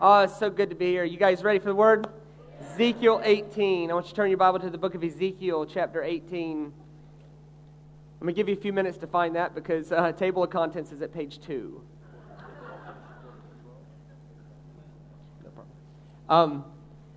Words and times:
Oh, 0.00 0.22
it's 0.22 0.36
so 0.36 0.50
good 0.50 0.70
to 0.70 0.76
be 0.76 0.86
here. 0.86 1.04
You 1.04 1.16
guys 1.16 1.44
ready 1.44 1.60
for 1.60 1.68
the 1.68 1.74
word? 1.74 2.08
Ezekiel 2.60 3.20
18. 3.22 3.90
I 3.90 3.94
want 3.94 4.06
you 4.06 4.10
to 4.10 4.16
turn 4.16 4.28
your 4.28 4.38
Bible 4.38 4.58
to 4.58 4.68
the 4.68 4.76
book 4.76 4.96
of 4.96 5.04
Ezekiel, 5.04 5.66
chapter 5.66 6.02
18. 6.02 6.64
I'm 6.64 6.72
going 8.20 8.34
to 8.34 8.36
give 8.36 8.48
you 8.48 8.54
a 8.54 8.60
few 8.60 8.72
minutes 8.72 8.98
to 8.98 9.06
find 9.06 9.36
that 9.36 9.54
because 9.54 9.92
uh, 9.92 10.10
table 10.10 10.42
of 10.42 10.50
contents 10.50 10.90
is 10.90 11.00
at 11.00 11.14
page 11.14 11.40
2. 11.42 11.80
No 15.44 15.50
Um, 16.28 16.64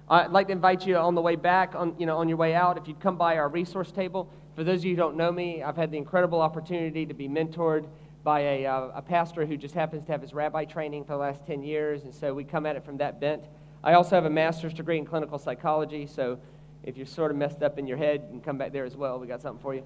I'd 0.07 0.29
like 0.29 0.45
to 0.47 0.53
invite 0.53 0.85
you 0.85 0.97
on 0.97 1.15
the 1.15 1.21
way 1.21 1.35
back, 1.35 1.73
on, 1.73 1.95
you 1.97 2.05
know, 2.05 2.17
on 2.17 2.29
your 2.29 2.37
way 2.37 2.53
out, 2.53 2.77
if 2.77 2.87
you'd 2.87 2.99
come 2.99 3.17
by 3.17 3.37
our 3.37 3.49
resource 3.49 3.91
table. 3.91 4.31
For 4.55 4.63
those 4.63 4.81
of 4.81 4.85
you 4.85 4.91
who 4.91 4.97
don't 4.97 5.17
know 5.17 5.31
me, 5.31 5.63
I've 5.63 5.77
had 5.77 5.89
the 5.89 5.97
incredible 5.97 6.41
opportunity 6.41 7.07
to 7.07 7.13
be 7.15 7.27
mentored 7.27 7.87
by 8.27 8.41
a, 8.41 8.65
uh, 8.65 8.89
a 8.93 9.01
pastor 9.01 9.45
who 9.45 9.55
just 9.55 9.73
happens 9.73 10.03
to 10.03 10.11
have 10.11 10.21
his 10.21 10.33
rabbi 10.33 10.65
training 10.65 11.05
for 11.05 11.13
the 11.13 11.17
last 11.17 11.47
10 11.47 11.63
years, 11.63 12.03
and 12.03 12.13
so 12.13 12.33
we 12.33 12.43
come 12.43 12.65
at 12.65 12.75
it 12.75 12.83
from 12.83 12.97
that 12.97 13.21
bent. 13.21 13.41
I 13.85 13.93
also 13.93 14.15
have 14.15 14.25
a 14.25 14.29
master's 14.29 14.73
degree 14.73 14.97
in 14.97 15.05
clinical 15.05 15.39
psychology, 15.39 16.05
so 16.05 16.37
if 16.83 16.97
you're 16.97 17.05
sort 17.05 17.31
of 17.31 17.37
messed 17.37 17.63
up 17.63 17.79
in 17.79 17.87
your 17.87 17.95
head, 17.95 18.23
you 18.23 18.31
can 18.31 18.41
come 18.41 18.57
back 18.57 18.73
there 18.73 18.83
as 18.83 18.97
well. 18.97 19.17
We 19.17 19.27
got 19.27 19.41
something 19.41 19.61
for 19.61 19.75
you. 19.75 19.83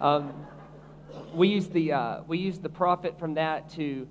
Um, 0.00 0.32
we 1.32 1.46
use 1.46 1.68
the 1.68 1.92
uh, 1.92 2.22
we 2.26 2.36
use 2.38 2.58
the 2.58 2.68
profit 2.68 3.16
from 3.16 3.34
that 3.34 3.70
to 3.74 4.08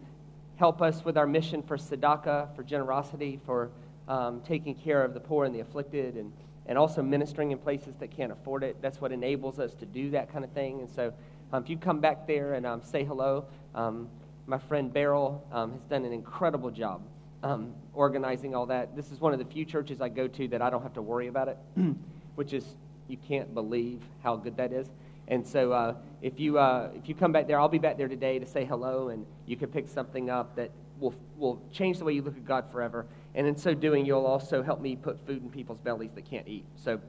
help 0.56 0.82
us 0.82 1.04
with 1.04 1.18
our 1.18 1.28
mission 1.28 1.62
for 1.62 1.76
tzedakah, 1.76 2.56
for 2.56 2.64
generosity, 2.64 3.38
for 3.46 3.70
um, 4.08 4.40
taking 4.48 4.76
care 4.76 5.04
of 5.04 5.14
the 5.14 5.20
poor 5.20 5.44
and 5.44 5.54
the 5.54 5.60
afflicted, 5.60 6.16
and 6.16 6.32
and 6.68 6.78
also 6.78 7.02
ministering 7.02 7.52
in 7.52 7.58
places 7.58 7.96
that 8.00 8.16
can't 8.16 8.32
afford 8.32 8.64
it. 8.64 8.78
That's 8.82 9.02
what 9.02 9.12
enables 9.12 9.60
us 9.60 9.74
to 9.74 9.86
do 9.86 10.10
that 10.12 10.32
kind 10.32 10.46
of 10.46 10.52
thing. 10.52 10.80
And 10.80 10.90
so, 10.90 11.14
um, 11.52 11.62
if 11.62 11.70
you 11.70 11.76
come 11.76 12.00
back 12.00 12.26
there 12.26 12.54
and 12.54 12.66
um, 12.66 12.82
say 12.82 13.04
hello, 13.04 13.46
um, 13.76 14.10
my 14.48 14.58
friend 14.58 14.92
Beryl 14.92 15.46
um, 15.52 15.72
has 15.72 15.82
done 15.84 16.06
an 16.06 16.14
incredible 16.14 16.72
job 16.72 17.02
um, 17.44 17.74
organizing 17.94 18.56
all 18.56 18.66
that. 18.68 18.96
This 18.96 19.12
is 19.12 19.20
one 19.20 19.34
of 19.34 19.40
the 19.40 19.46
few 19.46 19.66
churches 19.66 20.02
I 20.02 20.10
go 20.10 20.28
to 20.28 20.48
that 20.50 20.62
I 20.62 20.70
don't 20.70 20.82
have 20.82 20.94
to 20.94 21.02
worry 21.02 21.28
about 21.28 21.50
it, 21.50 21.58
which 22.36 22.54
is 22.54 22.66
you 23.08 23.18
can't 23.18 23.54
believe 23.54 24.02
how 24.24 24.36
good 24.36 24.58
that 24.58 24.72
is. 24.72 24.88
And 25.28 25.46
so, 25.46 25.72
uh, 25.72 25.96
if 26.22 26.40
you 26.40 26.58
uh, 26.58 26.90
if 26.96 27.08
you 27.08 27.16
come 27.16 27.32
back 27.32 27.48
there, 27.48 27.60
I'll 27.60 27.70
be 27.70 27.80
back 27.80 27.98
there 27.98 28.08
today 28.08 28.40
to 28.40 28.46
say 28.46 28.66
hello, 28.66 29.10
and 29.10 29.26
you 29.46 29.56
can 29.56 29.70
pick 29.70 29.88
something 29.88 30.30
up 30.30 30.56
that 30.56 30.72
will 31.00 31.14
will 31.38 31.62
change 31.72 32.00
the 32.00 32.06
way 32.06 32.14
you 32.14 32.22
look 32.22 32.36
at 32.36 32.46
God 32.46 32.66
forever. 32.72 33.06
And 33.36 33.48
in 33.48 33.58
so 33.58 33.74
doing, 33.74 34.06
you'll 34.06 34.26
also 34.26 34.62
help 34.62 34.82
me 34.82 34.96
put 34.96 35.26
food 35.26 35.42
in 35.42 35.50
people's 35.50 35.80
bellies 35.80 36.12
that 36.16 36.30
can't 36.30 36.48
eat. 36.48 36.66
So 36.76 37.00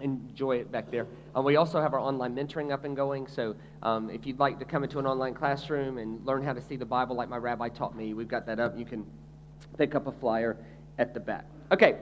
enjoy 0.00 0.56
it 0.56 0.70
back 0.70 0.90
there. 0.90 1.06
Um, 1.34 1.44
we 1.44 1.56
also 1.56 1.80
have 1.80 1.94
our 1.94 2.00
online 2.00 2.34
mentoring 2.34 2.72
up 2.72 2.84
and 2.84 2.96
going. 2.96 3.26
So 3.26 3.54
um, 3.82 4.10
if 4.10 4.26
you'd 4.26 4.38
like 4.38 4.58
to 4.58 4.64
come 4.64 4.84
into 4.84 4.98
an 4.98 5.06
online 5.06 5.34
classroom 5.34 5.98
and 5.98 6.24
learn 6.24 6.42
how 6.42 6.52
to 6.52 6.60
see 6.60 6.76
the 6.76 6.86
Bible 6.86 7.16
like 7.16 7.28
my 7.28 7.36
rabbi 7.36 7.68
taught 7.68 7.96
me, 7.96 8.14
we've 8.14 8.28
got 8.28 8.46
that 8.46 8.60
up. 8.60 8.78
You 8.78 8.84
can 8.84 9.04
pick 9.76 9.94
up 9.94 10.06
a 10.06 10.12
flyer 10.12 10.56
at 10.98 11.14
the 11.14 11.20
back. 11.20 11.44
Okay. 11.72 11.96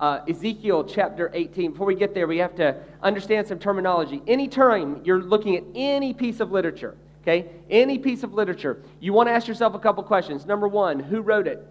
Uh, 0.00 0.20
Ezekiel 0.28 0.82
chapter 0.82 1.30
18. 1.32 1.72
Before 1.72 1.86
we 1.86 1.94
get 1.94 2.12
there, 2.12 2.26
we 2.26 2.38
have 2.38 2.56
to 2.56 2.76
understand 3.02 3.46
some 3.46 3.60
terminology. 3.60 4.20
Any 4.26 4.48
time 4.48 5.00
you're 5.04 5.22
looking 5.22 5.56
at 5.56 5.62
any 5.76 6.12
piece 6.12 6.40
of 6.40 6.50
literature, 6.50 6.96
okay, 7.22 7.46
any 7.70 7.98
piece 8.00 8.24
of 8.24 8.34
literature, 8.34 8.82
you 8.98 9.12
want 9.12 9.28
to 9.28 9.32
ask 9.32 9.46
yourself 9.46 9.74
a 9.74 9.78
couple 9.78 10.02
questions. 10.02 10.44
Number 10.44 10.66
one, 10.66 10.98
who 10.98 11.20
wrote 11.20 11.46
it? 11.46 11.64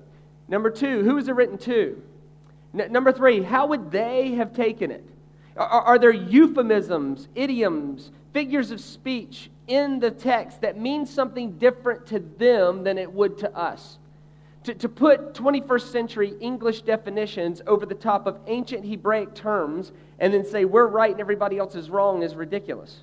Number 0.48 0.70
two, 0.70 1.04
who 1.04 1.16
was 1.16 1.28
it 1.28 1.36
written 1.36 1.58
to? 1.58 2.02
N- 2.74 2.90
number 2.92 3.12
three, 3.12 3.42
how 3.42 3.68
would 3.68 3.92
they 3.92 4.32
have 4.36 4.56
taken 4.56 4.92
it? 4.92 5.04
Are, 5.58 5.82
are 5.82 6.00
there 6.00 6.12
euphemisms, 6.14 7.28
idioms, 7.36 8.12
figures 8.34 8.72
of 8.72 8.80
speech 8.80 9.50
in 9.68 10.00
the 10.00 10.12
text 10.12 10.62
that 10.62 10.80
mean 10.80 11.06
something 11.06 11.58
different 11.58 12.06
to 12.08 12.20
them 12.20 12.84
than 12.84 12.98
it 12.98 13.12
would 13.12 13.38
to 13.40 13.56
us? 13.56 13.98
To, 14.66 14.76
to 14.76 14.88
put 14.88 15.34
21st 15.34 15.92
century 15.92 16.34
English 16.40 16.84
definitions 16.84 17.62
over 17.66 17.86
the 17.86 17.96
top 17.96 18.28
of 18.28 18.40
ancient 18.46 18.86
Hebraic 18.86 19.34
terms 19.34 19.92
and 20.20 20.32
then 20.32 20.46
say 20.46 20.66
we're 20.66 20.86
right 20.86 21.12
and 21.12 21.20
everybody 21.20 21.58
else 21.58 21.74
is 21.74 21.90
wrong 21.90 22.22
is 22.22 22.36
ridiculous. 22.36 23.00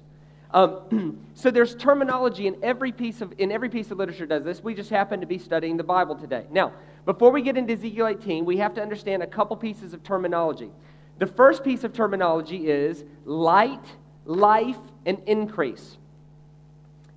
Um, 0.53 1.19
so 1.35 1.51
there's 1.51 1.75
terminology 1.75 2.47
in 2.47 2.57
every 2.63 2.93
piece 2.93 3.21
of 3.21 3.35
in 3.39 3.53
every 3.53 3.69
piece 3.69 3.91
of 3.91 3.99
literature 3.99 4.25
does 4.25 4.45
this. 4.45 4.63
We 4.63 4.75
just 4.75 4.89
happen 4.89 5.21
to 5.21 5.27
be 5.27 5.39
studying 5.39 5.77
the 5.77 5.85
Bible 5.85 6.15
today. 6.15 6.47
Now, 6.51 6.73
before 7.05 7.31
we 7.31 7.43
get 7.43 7.57
into 7.57 7.73
Ezekiel 7.73 8.07
18, 8.07 8.45
we 8.45 8.57
have 8.59 8.75
to 8.75 8.83
understand 8.83 9.23
a 9.23 9.27
couple 9.27 9.57
pieces 9.57 9.93
of 9.93 10.03
terminology. 10.03 10.71
The 11.19 11.27
first 11.27 11.65
piece 11.65 11.85
of 11.85 11.93
terminology 11.93 12.69
is 12.69 13.05
light, 13.25 13.85
life, 14.25 14.79
and 15.05 15.19
increase. 15.27 15.97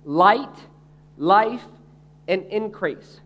Light, 0.04 0.56
life, 1.16 1.64
and 2.26 2.44
increase. 2.46 3.20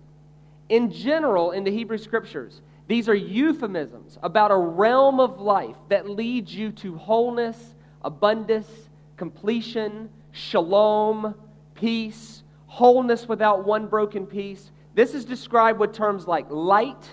In 0.68 0.92
general, 0.92 1.52
in 1.52 1.64
the 1.64 1.70
Hebrew 1.70 1.98
scriptures, 1.98 2.60
these 2.88 3.08
are 3.08 3.14
euphemisms 3.14 4.18
about 4.22 4.50
a 4.50 4.56
realm 4.56 5.18
of 5.18 5.40
life 5.40 5.76
that 5.88 6.08
leads 6.08 6.54
you 6.54 6.70
to 6.72 6.96
wholeness, 6.96 7.74
abundance, 8.04 8.68
completion, 9.16 10.10
shalom, 10.32 11.34
peace, 11.74 12.42
wholeness 12.66 13.26
without 13.26 13.64
one 13.64 13.86
broken 13.86 14.26
piece. 14.26 14.70
This 14.94 15.14
is 15.14 15.24
described 15.24 15.78
with 15.78 15.92
terms 15.92 16.26
like 16.26 16.46
light, 16.50 17.10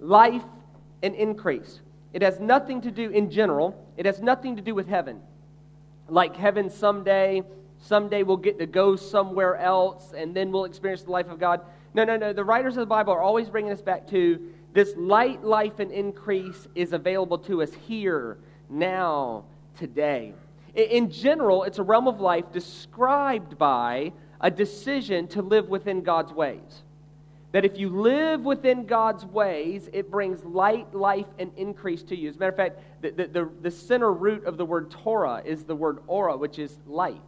life, 0.00 0.44
and 1.02 1.14
increase. 1.14 1.80
It 2.14 2.22
has 2.22 2.38
nothing 2.38 2.80
to 2.82 2.92
do, 2.92 3.10
in 3.10 3.28
general, 3.28 3.76
it 3.96 4.06
has 4.06 4.22
nothing 4.22 4.54
to 4.54 4.62
do 4.62 4.72
with 4.72 4.86
heaven. 4.86 5.20
Like 6.08 6.36
heaven 6.36 6.70
someday, 6.70 7.42
someday 7.80 8.22
we'll 8.22 8.36
get 8.36 8.56
to 8.60 8.66
go 8.66 8.94
somewhere 8.94 9.56
else 9.56 10.14
and 10.16 10.34
then 10.34 10.52
we'll 10.52 10.64
experience 10.64 11.02
the 11.02 11.10
life 11.10 11.28
of 11.28 11.40
God. 11.40 11.60
No, 11.92 12.04
no, 12.04 12.16
no. 12.16 12.32
The 12.32 12.44
writers 12.44 12.74
of 12.74 12.82
the 12.82 12.86
Bible 12.86 13.12
are 13.12 13.20
always 13.20 13.50
bringing 13.50 13.72
us 13.72 13.82
back 13.82 14.06
to 14.10 14.40
this 14.72 14.94
light, 14.96 15.42
life, 15.42 15.80
and 15.80 15.90
increase 15.90 16.68
is 16.76 16.92
available 16.92 17.38
to 17.38 17.62
us 17.62 17.74
here, 17.86 18.38
now, 18.70 19.44
today. 19.76 20.34
In 20.74 21.10
general, 21.10 21.64
it's 21.64 21.78
a 21.78 21.82
realm 21.82 22.06
of 22.06 22.20
life 22.20 22.52
described 22.52 23.58
by 23.58 24.12
a 24.40 24.52
decision 24.52 25.26
to 25.28 25.42
live 25.42 25.68
within 25.68 26.02
God's 26.02 26.32
ways. 26.32 26.84
That 27.54 27.64
if 27.64 27.78
you 27.78 27.88
live 27.88 28.44
within 28.44 28.84
God's 28.84 29.24
ways, 29.24 29.88
it 29.92 30.10
brings 30.10 30.44
light, 30.44 30.92
life, 30.92 31.28
and 31.38 31.52
increase 31.56 32.02
to 32.02 32.16
you. 32.16 32.28
As 32.28 32.34
a 32.34 32.38
matter 32.40 32.50
of 32.50 32.56
fact, 32.56 32.80
the, 33.00 33.10
the, 33.12 33.26
the, 33.28 33.50
the 33.62 33.70
center 33.70 34.12
root 34.12 34.44
of 34.44 34.56
the 34.56 34.64
word 34.64 34.90
Torah 34.90 35.40
is 35.44 35.62
the 35.62 35.76
word 35.76 35.98
aura, 36.08 36.36
which 36.36 36.58
is 36.58 36.80
light. 36.84 37.22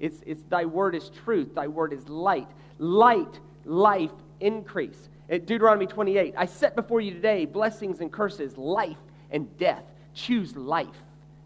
It's, 0.00 0.22
it's 0.24 0.42
thy 0.44 0.64
word 0.64 0.94
is 0.94 1.10
truth, 1.10 1.54
thy 1.54 1.66
word 1.66 1.92
is 1.92 2.08
light. 2.08 2.48
Light, 2.78 3.38
life, 3.66 4.12
increase. 4.40 5.10
At 5.28 5.44
Deuteronomy 5.44 5.86
28, 5.86 6.32
I 6.38 6.46
set 6.46 6.74
before 6.74 7.02
you 7.02 7.12
today 7.12 7.44
blessings 7.44 8.00
and 8.00 8.10
curses, 8.10 8.56
life 8.56 8.96
and 9.30 9.58
death. 9.58 9.84
Choose 10.14 10.56
life 10.56 11.02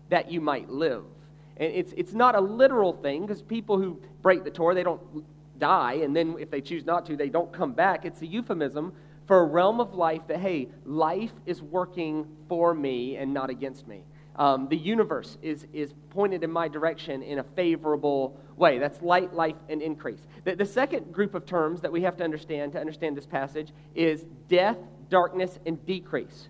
that 0.09 0.31
you 0.31 0.41
might 0.41 0.71
live. 0.71 1.03
And 1.57 1.73
it's, 1.73 1.93
it's 1.97 2.13
not 2.13 2.37
a 2.37 2.41
literal 2.41 2.93
thing 2.93 3.23
because 3.23 3.43
people 3.43 3.77
who 3.77 4.01
break 4.23 4.45
the 4.45 4.53
Torah, 4.53 4.77
they 4.77 4.85
don't 4.85 5.01
die, 5.61 6.01
and 6.03 6.17
then 6.17 6.35
if 6.41 6.51
they 6.51 6.61
choose 6.61 6.85
not 6.85 7.07
to, 7.07 7.17
they 7.17 7.29
don't 7.29 7.53
come 7.53 7.73
back. 7.73 8.05
It's 8.05 8.21
a 8.23 8.27
euphemism 8.27 8.93
for 9.27 9.39
a 9.39 9.45
realm 9.45 9.79
of 9.79 9.95
life 9.95 10.23
that, 10.27 10.41
hey, 10.41 10.69
life 10.85 11.33
is 11.47 11.63
working 11.63 12.27
for 12.49 12.75
me 12.75 13.17
and 13.17 13.33
not 13.33 13.49
against 13.49 13.87
me. 13.87 14.03
Um, 14.37 14.69
the 14.69 14.77
universe 14.77 15.39
is, 15.43 15.67
is 15.73 15.93
pointed 16.11 16.43
in 16.43 16.51
my 16.51 16.67
direction 16.67 17.23
in 17.23 17.39
a 17.39 17.45
favorable 17.45 18.41
way. 18.57 18.79
That's 18.79 19.01
light, 19.03 19.35
life, 19.35 19.57
and 19.69 19.83
increase. 19.83 20.21
The, 20.45 20.57
the 20.57 20.65
second 20.65 21.13
group 21.13 21.35
of 21.35 21.47
terms 21.47 21.81
that 21.83 21.93
we 21.93 22.03
have 22.03 22.17
to 22.17 22.25
understand 22.25 22.73
to 22.73 22.81
understand 22.81 23.17
this 23.17 23.27
passage 23.27 23.73
is 23.95 24.25
death, 24.49 24.79
darkness, 25.11 25.59
and 25.67 25.85
decrease. 25.85 26.49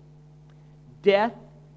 Death, 1.03 1.33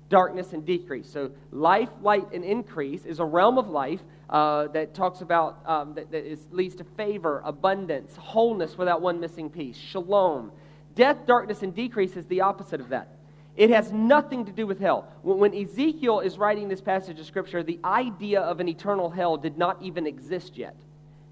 darkness, 0.09 0.53
and 0.53 0.65
decrease. 0.65 1.09
So, 1.09 1.31
life, 1.51 1.89
light, 2.03 2.27
and 2.33 2.45
increase 2.45 3.05
is 3.05 3.21
a 3.21 3.25
realm 3.25 3.59
of 3.59 3.69
life 3.69 4.01
uh, 4.31 4.69
that 4.69 4.95
talks 4.95 5.21
about, 5.21 5.61
um, 5.67 5.95
that, 5.95 6.11
that 6.11 6.25
is, 6.25 6.47
leads 6.51 6.75
to 6.77 6.85
favor, 6.97 7.43
abundance, 7.45 8.17
wholeness 8.17 8.77
without 8.79 9.01
one 9.01 9.21
missing 9.21 9.51
piece, 9.51 9.77
shalom. 9.77 10.53
Death, 10.95 11.27
darkness, 11.27 11.63
and 11.63 11.75
decrease 11.75 12.17
is 12.17 12.27
the 12.27 12.41
opposite 12.41 12.81
of 12.81 12.89
that. 12.91 13.09
It 13.57 13.71
has 13.71 13.93
nothing 13.93 14.45
to 14.47 14.53
do 14.53 14.67
with 14.67 14.81
hell. 14.81 15.09
When 15.23 15.55
Ezekiel 15.55 16.21
is 16.21 16.39
writing 16.39 16.69
this 16.69 16.81
passage 16.81 17.21
of 17.21 17.27
Scripture, 17.27 17.63
the 17.63 17.79
idea 17.85 18.41
of 18.41 18.59
an 18.59 18.69
eternal 18.69 19.11
hell 19.11 19.37
did 19.37 19.57
not 19.57 19.81
even 19.81 20.07
exist 20.07 20.57
yet. 20.57 20.75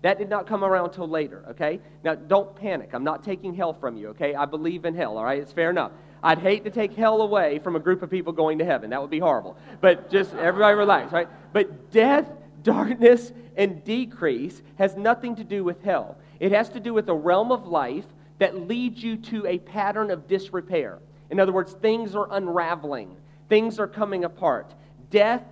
That 0.03 0.19
did 0.19 0.29
not 0.29 0.47
come 0.47 0.65
around 0.65 0.87
until 0.87 1.09
later, 1.09 1.45
okay? 1.51 1.81
Now, 2.05 2.15
don't 2.15 2.55
panic. 2.57 2.91
I'm 2.93 3.05
not 3.05 3.25
taking 3.25 3.55
hell 3.55 3.73
from 3.73 3.97
you, 3.97 4.09
okay? 4.09 4.35
I 4.35 4.47
believe 4.47 4.85
in 4.85 4.95
hell, 4.95 5.17
all 5.17 5.25
right? 5.25 5.41
It's 5.41 5.53
fair 5.53 5.71
enough. 5.71 5.93
I'd 6.23 6.39
hate 6.39 6.65
to 6.65 6.71
take 6.71 6.95
hell 6.95 7.23
away 7.23 7.59
from 7.59 7.77
a 7.77 7.81
group 7.81 8.03
of 8.03 8.11
people 8.11 8.33
going 8.33 8.59
to 8.59 8.65
heaven. 8.65 8.91
That 8.91 9.01
would 9.01 9.11
be 9.11 9.19
horrible. 9.19 9.57
But 9.81 10.11
just 10.11 10.35
everybody 10.35 10.77
relax, 10.77 11.13
right? 11.13 11.29
But 11.53 11.91
death, 11.91 12.27
darkness, 12.63 13.33
and 13.57 13.83
decrease 13.85 14.63
has 14.79 14.97
nothing 14.97 15.37
to 15.37 15.45
do 15.45 15.65
with 15.65 15.83
hell. 15.83 16.17
It 16.39 16.53
has 16.53 16.69
to 16.71 16.81
do 16.81 16.95
with 16.95 17.09
a 17.09 17.15
realm 17.15 17.51
of 17.51 17.67
life 17.67 18.07
that 18.39 18.69
leads 18.69 19.03
you 19.03 19.17
to 19.17 19.47
a 19.47 19.59
pattern 19.59 20.11
of 20.11 20.29
disrepair. 20.29 20.99
In 21.31 21.41
other 21.41 21.53
words, 21.53 21.73
things 21.75 22.15
are 22.15 22.29
unraveling, 22.31 23.17
things 23.49 23.79
are 23.79 23.89
coming 23.89 24.25
apart. 24.25 24.75
Death, 25.11 25.43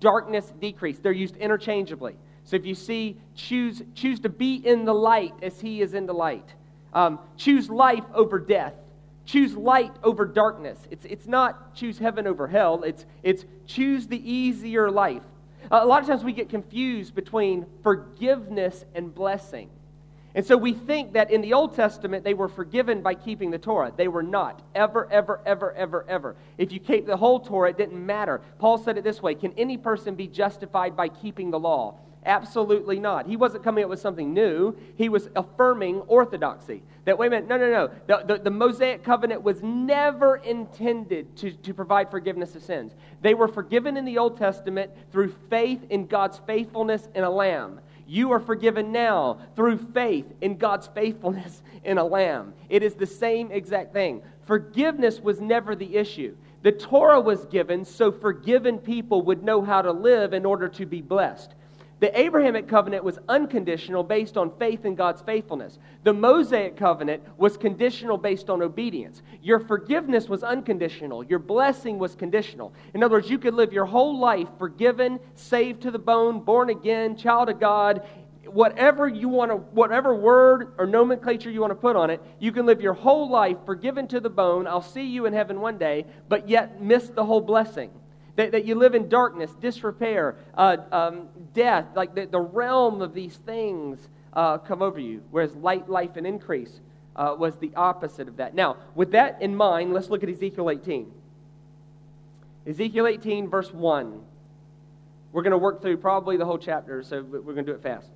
darkness, 0.00 0.52
decrease. 0.60 0.98
They're 0.98 1.12
used 1.12 1.36
interchangeably. 1.36 2.16
So 2.44 2.56
if 2.56 2.66
you 2.66 2.74
see, 2.74 3.16
choose, 3.34 3.82
choose 3.94 4.20
to 4.20 4.28
be 4.28 4.56
in 4.56 4.84
the 4.84 4.94
light 4.94 5.34
as 5.42 5.60
he 5.60 5.80
is 5.80 5.94
in 5.94 6.06
the 6.06 6.12
light. 6.12 6.48
Um, 6.92 7.18
choose 7.36 7.70
life 7.70 8.04
over 8.14 8.38
death. 8.38 8.74
Choose 9.24 9.54
light 9.54 9.92
over 10.02 10.24
darkness. 10.24 10.78
It's, 10.90 11.04
it's 11.04 11.26
not 11.26 11.74
choose 11.74 11.98
heaven 11.98 12.26
over 12.26 12.46
hell, 12.46 12.82
it's, 12.82 13.04
it's 13.22 13.44
choose 13.66 14.06
the 14.06 14.30
easier 14.30 14.90
life. 14.90 15.22
a 15.70 15.86
lot 15.86 16.02
of 16.02 16.08
times 16.08 16.24
we 16.24 16.32
get 16.32 16.48
confused 16.48 17.14
between 17.14 17.66
forgiveness 17.82 18.84
and 18.94 19.14
blessing. 19.14 19.70
And 20.34 20.46
so 20.46 20.56
we 20.56 20.72
think 20.72 21.12
that 21.12 21.30
in 21.30 21.42
the 21.42 21.52
Old 21.52 21.76
Testament 21.76 22.24
they 22.24 22.32
were 22.32 22.48
forgiven 22.48 23.02
by 23.02 23.14
keeping 23.14 23.50
the 23.50 23.58
Torah. 23.58 23.92
They 23.94 24.08
were 24.08 24.22
not. 24.22 24.62
Ever, 24.74 25.10
ever, 25.10 25.40
ever, 25.44 25.72
ever, 25.74 26.06
ever. 26.08 26.36
If 26.56 26.72
you 26.72 26.80
keep 26.80 27.06
the 27.06 27.18
whole 27.18 27.40
Torah, 27.40 27.70
it 27.70 27.76
didn't 27.76 28.04
matter. 28.04 28.40
Paul 28.58 28.78
said 28.78 28.96
it 28.96 29.04
this 29.04 29.20
way 29.20 29.34
Can 29.34 29.52
any 29.58 29.76
person 29.76 30.14
be 30.14 30.26
justified 30.26 30.96
by 30.96 31.08
keeping 31.08 31.50
the 31.50 31.58
law? 31.58 31.98
Absolutely 32.24 33.00
not. 33.00 33.26
He 33.26 33.36
wasn't 33.36 33.64
coming 33.64 33.82
up 33.82 33.90
with 33.90 34.00
something 34.00 34.32
new. 34.32 34.76
He 34.96 35.08
was 35.08 35.28
affirming 35.34 36.02
orthodoxy. 36.02 36.82
That, 37.04 37.18
wait 37.18 37.26
a 37.28 37.30
minute, 37.30 37.48
no, 37.48 37.56
no, 37.56 37.70
no. 37.70 37.90
The, 38.06 38.24
the, 38.24 38.42
the, 38.44 38.50
Mosaic 38.50 39.02
covenant 39.02 39.42
was 39.42 39.60
never 39.60 40.36
intended 40.36 41.36
to, 41.38 41.50
to 41.50 41.74
provide 41.74 42.12
forgiveness 42.12 42.54
of 42.54 42.62
sins. 42.62 42.94
They 43.22 43.34
were 43.34 43.48
forgiven 43.48 43.96
in 43.96 44.04
the 44.04 44.18
Old 44.18 44.38
Testament 44.38 44.92
through 45.10 45.34
faith 45.50 45.80
in 45.90 46.06
God's 46.06 46.38
faithfulness 46.46 47.08
in 47.16 47.24
a 47.24 47.30
lamb. 47.30 47.80
You 48.06 48.30
are 48.32 48.40
forgiven 48.40 48.92
now 48.92 49.38
through 49.56 49.78
faith 49.78 50.26
in 50.40 50.58
God's 50.58 50.86
faithfulness 50.88 51.62
in 51.82 51.98
a 51.98 52.04
lamb. 52.04 52.54
It 52.68 52.84
is 52.84 52.94
the 52.94 53.06
same 53.06 53.50
exact 53.50 53.92
thing. 53.92 54.22
Forgiveness 54.46 55.18
was 55.18 55.40
never 55.40 55.74
the 55.74 55.96
issue. 55.96 56.36
The 56.62 56.72
Torah 56.72 57.20
was 57.20 57.46
given 57.46 57.84
so 57.84 58.12
forgiven 58.12 58.78
people 58.78 59.22
would 59.22 59.42
know 59.42 59.62
how 59.62 59.82
to 59.82 59.90
live 59.90 60.32
in 60.32 60.46
order 60.46 60.68
to 60.68 60.86
be 60.86 61.00
blessed. 61.00 61.54
The 62.02 62.18
Abrahamic 62.18 62.66
covenant 62.66 63.04
was 63.04 63.20
unconditional 63.28 64.02
based 64.02 64.36
on 64.36 64.50
faith 64.58 64.84
in 64.84 64.96
God's 64.96 65.22
faithfulness. 65.22 65.78
The 66.02 66.12
Mosaic 66.12 66.76
covenant 66.76 67.22
was 67.38 67.56
conditional 67.56 68.18
based 68.18 68.50
on 68.50 68.60
obedience. 68.60 69.22
Your 69.40 69.60
forgiveness 69.60 70.28
was 70.28 70.42
unconditional. 70.42 71.22
Your 71.22 71.38
blessing 71.38 72.00
was 72.00 72.16
conditional. 72.16 72.74
In 72.92 73.04
other 73.04 73.14
words, 73.14 73.30
you 73.30 73.38
could 73.38 73.54
live 73.54 73.72
your 73.72 73.84
whole 73.84 74.18
life 74.18 74.48
forgiven, 74.58 75.20
saved 75.36 75.82
to 75.82 75.92
the 75.92 75.98
bone, 76.00 76.40
born 76.40 76.70
again, 76.70 77.16
child 77.16 77.48
of 77.48 77.60
God, 77.60 78.04
whatever 78.46 79.06
you 79.06 79.28
want 79.28 79.52
to, 79.52 79.58
whatever 79.58 80.12
word 80.12 80.74
or 80.78 80.88
nomenclature 80.88 81.52
you 81.52 81.60
want 81.60 81.70
to 81.70 81.76
put 81.76 81.94
on 81.94 82.10
it, 82.10 82.20
you 82.40 82.50
can 82.50 82.66
live 82.66 82.80
your 82.80 82.94
whole 82.94 83.30
life 83.30 83.58
forgiven 83.64 84.08
to 84.08 84.18
the 84.18 84.28
bone. 84.28 84.66
I'll 84.66 84.82
see 84.82 85.06
you 85.06 85.26
in 85.26 85.32
heaven 85.32 85.60
one 85.60 85.78
day, 85.78 86.06
but 86.28 86.48
yet 86.48 86.82
miss 86.82 87.10
the 87.10 87.24
whole 87.24 87.40
blessing. 87.40 87.92
That, 88.36 88.52
that 88.52 88.64
you 88.64 88.76
live 88.76 88.94
in 88.94 89.08
darkness, 89.08 89.50
disrepair, 89.60 90.36
uh, 90.56 90.78
um, 90.90 91.28
death, 91.52 91.86
like 91.94 92.14
the, 92.14 92.24
the 92.24 92.40
realm 92.40 93.02
of 93.02 93.12
these 93.12 93.36
things 93.36 94.08
uh, 94.32 94.58
come 94.58 94.80
over 94.80 94.98
you, 94.98 95.22
whereas 95.30 95.54
light, 95.56 95.88
life, 95.88 96.16
and 96.16 96.26
increase 96.26 96.80
uh, 97.14 97.34
was 97.38 97.56
the 97.56 97.72
opposite 97.76 98.28
of 98.28 98.38
that. 98.38 98.54
Now, 98.54 98.76
with 98.94 99.12
that 99.12 99.42
in 99.42 99.54
mind, 99.54 99.92
let's 99.92 100.08
look 100.08 100.22
at 100.22 100.30
Ezekiel 100.30 100.70
18. 100.70 101.12
Ezekiel 102.66 103.06
18, 103.06 103.48
verse 103.48 103.72
1. 103.72 104.22
We're 105.32 105.42
going 105.42 105.52
to 105.52 105.58
work 105.58 105.82
through 105.82 105.96
probably 105.98 106.36
the 106.36 106.44
whole 106.44 106.58
chapter, 106.58 107.02
so 107.02 107.22
we're 107.22 107.40
going 107.40 107.66
to 107.66 107.72
do 107.72 107.72
it 107.72 107.82
fast. 107.82 108.08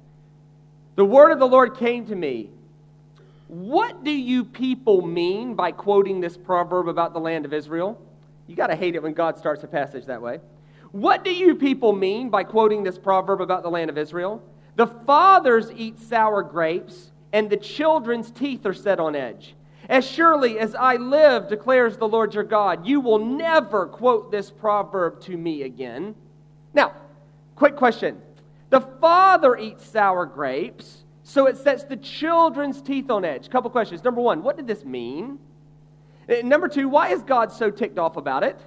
The 0.96 1.04
word 1.04 1.30
of 1.30 1.38
the 1.38 1.46
Lord 1.46 1.76
came 1.76 2.06
to 2.06 2.14
me. 2.14 2.50
What 3.48 4.02
do 4.02 4.10
you 4.10 4.44
people 4.44 5.02
mean 5.02 5.54
by 5.54 5.72
quoting 5.72 6.20
this 6.20 6.36
proverb 6.36 6.88
about 6.88 7.12
the 7.12 7.20
land 7.20 7.44
of 7.44 7.52
Israel? 7.52 8.00
You 8.46 8.56
got 8.56 8.68
to 8.68 8.76
hate 8.76 8.94
it 8.94 9.02
when 9.02 9.12
God 9.12 9.38
starts 9.38 9.64
a 9.64 9.66
passage 9.66 10.06
that 10.06 10.22
way. 10.22 10.40
What 10.92 11.24
do 11.24 11.34
you 11.34 11.54
people 11.56 11.92
mean 11.92 12.30
by 12.30 12.44
quoting 12.44 12.82
this 12.82 12.98
proverb 12.98 13.40
about 13.40 13.62
the 13.62 13.70
land 13.70 13.90
of 13.90 13.98
Israel? 13.98 14.42
The 14.76 14.86
fathers 14.86 15.70
eat 15.74 15.98
sour 15.98 16.42
grapes, 16.42 17.10
and 17.32 17.50
the 17.50 17.56
children's 17.56 18.30
teeth 18.30 18.64
are 18.66 18.74
set 18.74 19.00
on 19.00 19.16
edge. 19.16 19.54
As 19.88 20.06
surely 20.06 20.58
as 20.58 20.74
I 20.74 20.96
live, 20.96 21.48
declares 21.48 21.96
the 21.96 22.08
Lord 22.08 22.34
your 22.34 22.44
God, 22.44 22.86
you 22.86 23.00
will 23.00 23.18
never 23.18 23.86
quote 23.86 24.30
this 24.30 24.50
proverb 24.50 25.20
to 25.22 25.36
me 25.36 25.62
again. 25.62 26.14
Now, 26.74 26.94
quick 27.54 27.76
question. 27.76 28.20
The 28.70 28.80
father 28.80 29.56
eats 29.56 29.86
sour 29.86 30.26
grapes, 30.26 31.04
so 31.22 31.46
it 31.46 31.56
sets 31.56 31.84
the 31.84 31.96
children's 31.96 32.82
teeth 32.82 33.10
on 33.10 33.24
edge. 33.24 33.48
Couple 33.48 33.70
questions. 33.70 34.02
Number 34.02 34.20
one, 34.20 34.42
what 34.42 34.56
did 34.56 34.66
this 34.66 34.84
mean? 34.84 35.38
Uh, 36.28 36.36
number 36.42 36.68
two, 36.68 36.88
why 36.88 37.08
is 37.08 37.22
God 37.22 37.52
so 37.52 37.70
ticked 37.70 37.98
off 37.98 38.16
about 38.16 38.42
it? 38.42 38.58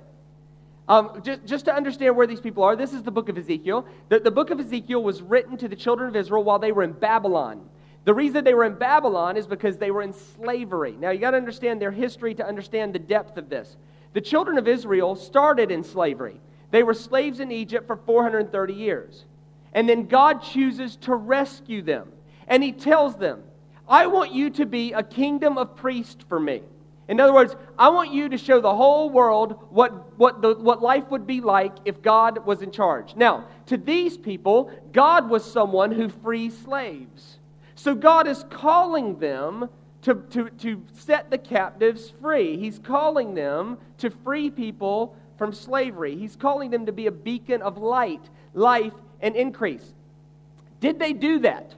Um, 0.88 1.21
just, 1.23 1.45
just 1.45 1.65
to 1.65 1.73
understand 1.73 2.15
where 2.15 2.25
these 2.25 2.41
people 2.41 2.63
are, 2.63 2.75
this 2.75 2.94
is 2.94 3.03
the 3.03 3.11
book 3.11 3.29
of 3.29 3.38
Ezekiel. 3.38 3.85
The, 4.09 4.19
the 4.19 4.31
book 4.31 4.50
of 4.50 4.59
Ezekiel 4.59 5.03
was 5.03 5.21
written 5.21 5.56
to 5.57 5.67
the 5.67 5.75
children 5.75 6.09
of 6.09 6.15
Israel 6.15 6.44
while 6.44 6.57
they 6.57 6.71
were 6.71 6.83
in 6.83 6.94
Babylon. 6.94 7.61
The 8.06 8.13
reason 8.13 8.44
they 8.44 8.56
were 8.56 8.63
in 8.63 8.73
Babylon 8.73 9.38
is 9.38 9.45
because 9.45 9.77
they 9.77 9.91
were 9.91 10.01
in 10.01 10.13
slavery. 10.13 10.95
Now, 11.00 11.11
you 11.11 11.19
got 11.19 11.31
to 11.31 11.38
understand 11.38 11.79
their 11.79 11.91
history 11.91 12.33
to 12.35 12.47
understand 12.47 12.95
the 12.95 13.00
depth 13.00 13.38
of 13.38 13.50
this. 13.50 13.77
The 14.13 14.21
children 14.21 14.57
of 14.57 14.67
Israel 14.67 15.15
started 15.15 15.69
in 15.69 15.83
slavery, 15.83 16.39
they 16.71 16.83
were 16.83 16.94
slaves 16.94 17.39
in 17.39 17.51
Egypt 17.51 17.88
for 17.88 17.97
430 17.97 18.73
years. 18.73 19.25
And 19.73 19.88
then 19.88 20.07
God 20.07 20.41
chooses 20.41 20.95
to 20.97 21.13
rescue 21.13 21.83
them. 21.83 22.11
And 22.47 22.63
He 22.63 22.71
tells 22.71 23.15
them, 23.15 23.44
I 23.88 24.07
want 24.07 24.33
you 24.33 24.50
to 24.51 24.65
be 24.65 24.94
a 24.94 25.03
kingdom 25.03 25.59
of 25.59 25.75
priests 25.75 26.23
for 26.27 26.39
me. 26.39 26.63
In 27.09 27.19
other 27.19 27.33
words, 27.33 27.56
I 27.77 27.89
want 27.89 28.13
you 28.13 28.29
to 28.29 28.38
show 28.38 28.61
the 28.61 28.73
whole 28.73 29.09
world 29.09 29.65
what, 29.71 30.15
what, 30.19 30.44
the, 30.44 30.53
what 30.53 30.83
life 30.83 31.09
would 31.09 31.25
be 31.25 31.41
like 31.41 31.73
if 31.83 32.03
God 32.03 32.45
was 32.45 32.61
in 32.61 32.69
charge. 32.69 33.15
Now, 33.15 33.47
to 33.65 33.77
these 33.77 34.15
people, 34.15 34.71
God 34.94 35.27
was 35.27 35.44
someone 35.44 35.91
who 35.91 36.07
frees 36.07 36.56
slaves. 36.56 37.39
So 37.73 37.95
God 37.95 38.27
is 38.27 38.45
calling 38.51 39.17
them 39.17 39.69
to, 40.03 40.23
to, 40.29 40.50
to 40.51 40.83
set 40.94 41.31
the 41.31 41.39
captives 41.39 42.13
free. 42.21 42.57
He's 42.57 42.77
calling 42.77 43.33
them 43.33 43.79
to 43.97 44.11
free 44.11 44.51
people 44.51 45.15
from 45.35 45.51
slavery. 45.51 46.15
He's 46.15 46.35
calling 46.35 46.69
them 46.69 46.85
to 46.85 46.91
be 46.91 47.07
a 47.07 47.11
beacon 47.11 47.63
of 47.63 47.79
light, 47.79 48.29
life, 48.53 48.94
and 49.19 49.35
increase. 49.35 49.94
Did 50.79 51.00
they 51.00 51.13
do 51.13 51.39
that? 51.39 51.73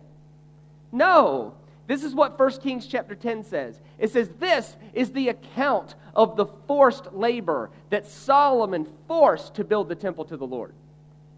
No. 0.92 1.54
This 1.88 2.04
is 2.04 2.13
what 2.13 2.39
1 2.39 2.51
Kings 2.62 2.86
chapter 2.88 3.16
10 3.16 3.44
says. 3.44 3.81
It 4.01 4.09
says, 4.09 4.30
This 4.39 4.75
is 4.94 5.12
the 5.12 5.30
account 5.30 5.95
of 6.15 6.36
the 6.36 6.48
forced 6.68 7.13
labor 7.13 7.69
that 7.92 8.07
Solomon 8.07 8.88
forced 9.07 9.53
to 9.56 9.63
build 9.63 9.88
the 9.88 9.95
temple 9.95 10.25
to 10.25 10.36
the 10.36 10.48
Lord. 10.48 10.74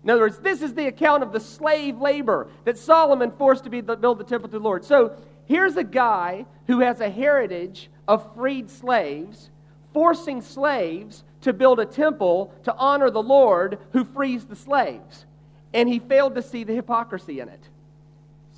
In 0.03 0.09
other 0.09 0.21
words, 0.21 0.39
this 0.39 0.61
is 0.61 0.73
the 0.73 0.87
account 0.87 1.23
of 1.23 1.33
the 1.33 1.39
slave 1.39 1.99
labor 1.99 2.47
that 2.63 2.77
Solomon 2.77 3.31
forced 3.31 3.65
to 3.65 3.69
the, 3.69 3.81
build 3.81 4.17
the 4.17 4.23
temple 4.23 4.49
to 4.49 4.57
the 4.57 4.63
Lord. 4.63 4.83
So 4.83 5.15
here's 5.45 5.75
a 5.75 5.83
guy 5.83 6.45
who 6.67 6.79
has 6.79 7.01
a 7.01 7.09
heritage 7.09 7.89
of 8.07 8.33
freed 8.33 8.69
slaves, 8.69 9.49
forcing 9.93 10.41
slaves 10.41 11.25
to 11.41 11.51
build 11.51 11.81
a 11.81 11.85
temple 11.85 12.53
to 12.63 12.73
honor 12.75 13.09
the 13.09 13.21
Lord 13.21 13.77
who 13.91 14.05
frees 14.05 14.45
the 14.45 14.55
slaves. 14.55 15.25
And 15.73 15.89
he 15.89 15.99
failed 15.99 16.35
to 16.35 16.41
see 16.41 16.63
the 16.63 16.73
hypocrisy 16.73 17.41
in 17.41 17.49
it. 17.49 17.69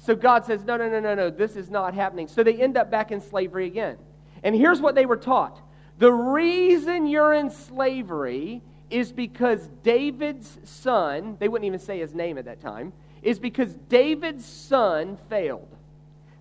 So 0.06 0.16
God 0.16 0.46
says, 0.46 0.64
no, 0.64 0.78
no, 0.78 0.88
no, 0.88 1.00
no, 1.00 1.16
no, 1.16 1.30
this 1.32 1.56
is 1.56 1.72
not 1.72 1.96
happening. 1.96 2.28
So 2.28 2.44
they 2.44 2.62
end 2.62 2.78
up 2.78 2.92
back 2.92 3.12
in 3.12 3.20
slavery 3.20 3.66
again. 3.66 3.98
And 4.44 4.56
here's 4.56 4.80
what 4.80 4.94
they 4.94 5.06
were 5.06 5.18
taught 5.18 5.60
the 5.98 6.12
reason 6.12 7.08
you're 7.08 7.34
in 7.34 7.50
slavery 7.50 8.62
is 8.90 9.12
because 9.12 9.68
David's 9.82 10.60
son, 10.64 11.38
they 11.40 11.48
wouldn't 11.48 11.66
even 11.66 11.80
say 11.80 12.00
his 12.00 12.14
name 12.14 12.38
at 12.38 12.46
that 12.46 12.62
time, 12.62 12.94
is 13.24 13.40
because 13.40 13.74
David's 13.90 14.46
son 14.46 15.18
failed. 15.30 15.68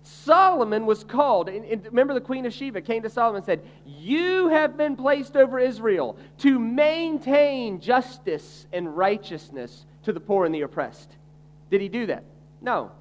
Solomon 0.03 0.85
was 0.85 1.03
called, 1.03 1.49
and, 1.49 1.65
and, 1.65 1.83
remember 1.85 2.13
the 2.13 2.21
Queen 2.21 2.45
of 2.45 2.53
Sheba 2.53 2.81
came 2.81 3.01
to 3.01 3.09
Solomon 3.09 3.37
and 3.37 3.45
said, 3.45 3.63
You 3.87 4.49
have 4.49 4.77
been 4.77 4.95
placed 4.95 5.35
over 5.35 5.57
Israel 5.57 6.17
to 6.39 6.59
maintain 6.59 7.79
justice 7.79 8.67
and 8.71 8.95
righteousness 8.95 9.85
to 10.03 10.13
the 10.13 10.19
poor 10.19 10.45
and 10.45 10.53
the 10.53 10.61
oppressed. 10.61 11.09
Did 11.71 11.81
he 11.81 11.89
do 11.89 12.05
that? 12.05 12.23
No. 12.61 12.91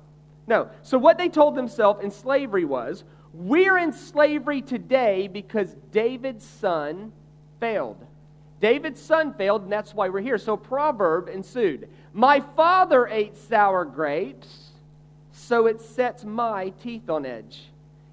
No. 0.46 0.68
So 0.82 0.98
what 0.98 1.18
they 1.18 1.28
told 1.28 1.54
themselves 1.54 2.02
in 2.04 2.10
slavery 2.10 2.64
was, 2.64 3.04
we're 3.32 3.78
in 3.78 3.92
slavery 3.92 4.62
today 4.62 5.26
because 5.26 5.74
David's 5.90 6.44
son 6.44 7.12
failed. 7.60 8.04
David's 8.60 9.00
son 9.00 9.34
failed, 9.34 9.62
and 9.62 9.72
that's 9.72 9.92
why 9.92 10.08
we're 10.08 10.20
here. 10.20 10.38
So 10.38 10.56
proverb 10.56 11.28
ensued. 11.28 11.88
My 12.12 12.40
father 12.40 13.06
ate 13.08 13.36
sour 13.36 13.84
grapes, 13.84 14.70
so 15.32 15.66
it 15.66 15.80
sets 15.80 16.24
my 16.24 16.70
teeth 16.82 17.10
on 17.10 17.26
edge. 17.26 17.64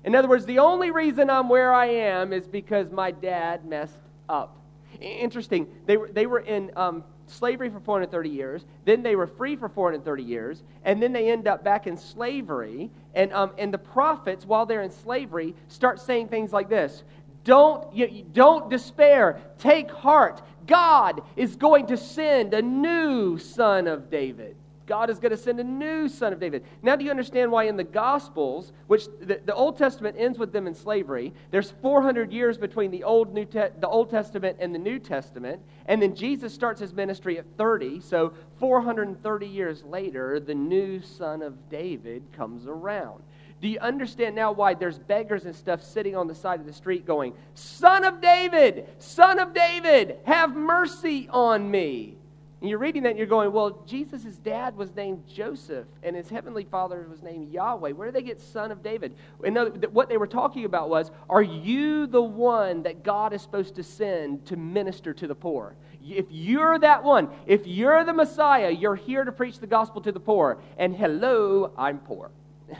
In 0.04 0.16
other 0.16 0.28
words, 0.28 0.46
the 0.46 0.60
only 0.60 0.90
reason 0.90 1.30
I'm 1.30 1.48
where 1.48 1.72
I 1.72 1.86
am 1.86 2.34
is 2.34 2.48
because 2.48 2.92
my 2.92 3.12
dad 3.12 3.66
messed 3.66 4.00
up. 4.28 4.58
Interesting. 5.00 5.68
They 5.86 5.98
were, 5.98 6.10
they 6.12 6.26
were 6.26 6.40
in 6.40 6.72
um, 6.76 7.04
slavery 7.32 7.70
for 7.70 7.80
430 7.80 8.30
years, 8.30 8.66
then 8.86 9.02
they 9.02 9.16
were 9.16 9.28
free 9.28 9.56
for 9.56 9.70
430 9.70 10.24
years, 10.24 10.64
and 10.84 11.02
then 11.02 11.14
they 11.14 11.32
end 11.32 11.48
up 11.48 11.64
back 11.64 11.88
in 11.88 11.98
slavery. 11.98 12.92
And, 13.14 13.32
um, 13.34 13.52
and 13.58 13.74
the 13.74 13.78
prophets, 13.78 14.46
while 14.46 14.66
they're 14.66 14.82
in 14.82 14.92
slavery, 14.92 15.56
start 15.68 16.00
saying 16.00 16.28
things 16.28 16.54
like 16.54 16.70
this 16.70 17.04
Don't, 17.44 17.94
you, 17.94 18.26
don't 18.32 18.70
despair, 18.70 19.42
take 19.58 19.90
heart. 19.92 20.42
God 20.68 21.22
is 21.36 21.56
going 21.56 21.88
to 21.88 21.98
send 21.98 22.54
a 22.54 22.62
new 22.62 23.38
son 23.38 23.88
of 23.88 24.10
David. 24.10 24.56
God 24.88 25.10
is 25.10 25.20
going 25.20 25.32
to 25.32 25.38
send 25.38 25.60
a 25.60 25.64
new 25.64 26.10
son 26.10 26.34
of 26.34 26.40
David. 26.40 26.64
Now, 26.82 26.96
do 26.96 27.06
you 27.06 27.12
understand 27.12 27.52
why 27.52 27.66
in 27.66 27.78
the 27.78 27.84
Gospels, 27.84 28.74
which 28.88 29.06
the, 29.20 29.40
the 29.46 29.54
Old 29.54 29.78
Testament 29.78 30.16
ends 30.18 30.38
with 30.38 30.52
them 30.52 30.68
in 30.68 30.74
slavery, 30.74 31.34
there's 31.52 31.72
400 31.82 32.32
years 32.32 32.58
between 32.58 32.92
the 32.92 33.04
Old, 33.04 33.34
new 33.34 33.46
Te- 33.46 33.70
the 33.80 33.88
Old 33.88 34.10
Testament 34.10 34.58
and 34.60 34.74
the 34.74 34.80
New 34.80 35.00
Testament, 35.00 35.62
and 35.86 36.02
then 36.02 36.16
Jesus 36.16 36.54
starts 36.54 36.80
his 36.80 36.94
ministry 36.94 37.38
at 37.38 37.46
30, 37.58 38.02
so 38.02 38.34
430 38.60 39.48
years 39.48 39.84
later, 39.84 40.40
the 40.40 40.56
new 40.56 41.02
son 41.02 41.42
of 41.42 41.70
David 41.70 42.24
comes 42.34 42.68
around. 42.68 43.24
Do 43.62 43.68
you 43.68 43.80
understand 43.80 44.36
now 44.36 44.52
why 44.52 44.74
there's 44.74 44.98
beggars 44.98 45.46
and 45.46 45.56
stuff 45.56 45.84
sitting 45.84 46.16
on 46.16 46.28
the 46.28 46.34
side 46.34 46.60
of 46.60 46.66
the 46.66 46.74
street 46.74 47.06
going, 47.06 47.34
Son 47.54 48.04
of 48.04 48.20
David, 48.20 48.88
Son 48.98 49.38
of 49.38 49.54
David, 49.54 50.18
have 50.26 50.56
mercy 50.56 51.30
on 51.32 51.70
me? 51.70 52.18
And 52.62 52.70
you're 52.70 52.78
reading 52.78 53.02
that 53.04 53.10
and 53.10 53.18
you're 53.18 53.28
going, 53.28 53.52
well, 53.52 53.84
Jesus' 53.88 54.38
dad 54.38 54.78
was 54.78 54.96
named 54.96 55.28
Joseph 55.28 55.88
and 56.04 56.16
his 56.16 56.30
heavenly 56.30 56.64
father 56.64 57.08
was 57.10 57.24
named 57.24 57.52
Yahweh. 57.52 57.92
Where 57.92 58.12
did 58.12 58.16
they 58.16 58.22
get 58.22 58.40
son 58.40 58.72
of 58.72 58.84
David? 58.84 59.16
And 59.44 59.84
what 59.92 60.10
they 60.10 60.18
were 60.18 60.28
talking 60.28 60.66
about 60.66 60.88
was, 60.88 61.10
are 61.28 61.42
you 61.42 62.06
the 62.06 62.22
one 62.22 62.84
that 62.84 63.04
God 63.04 63.34
is 63.34 63.42
supposed 63.42 63.76
to 63.76 63.84
send 63.84 64.46
to 64.46 64.58
minister 64.58 65.12
to 65.12 65.26
the 65.26 65.34
poor? 65.34 65.76
If 66.08 66.28
you're 66.30 66.78
that 66.78 67.04
one, 67.04 67.30
if 67.48 67.66
you're 67.66 68.04
the 68.04 68.14
Messiah, 68.14 68.70
you're 68.70 68.96
here 68.96 69.24
to 69.24 69.32
preach 69.32 69.58
the 69.58 69.68
gospel 69.68 70.00
to 70.02 70.12
the 70.12 70.20
poor. 70.20 70.60
And 70.78 70.96
hello, 70.96 71.72
I'm 71.76 71.98
poor. 71.98 72.30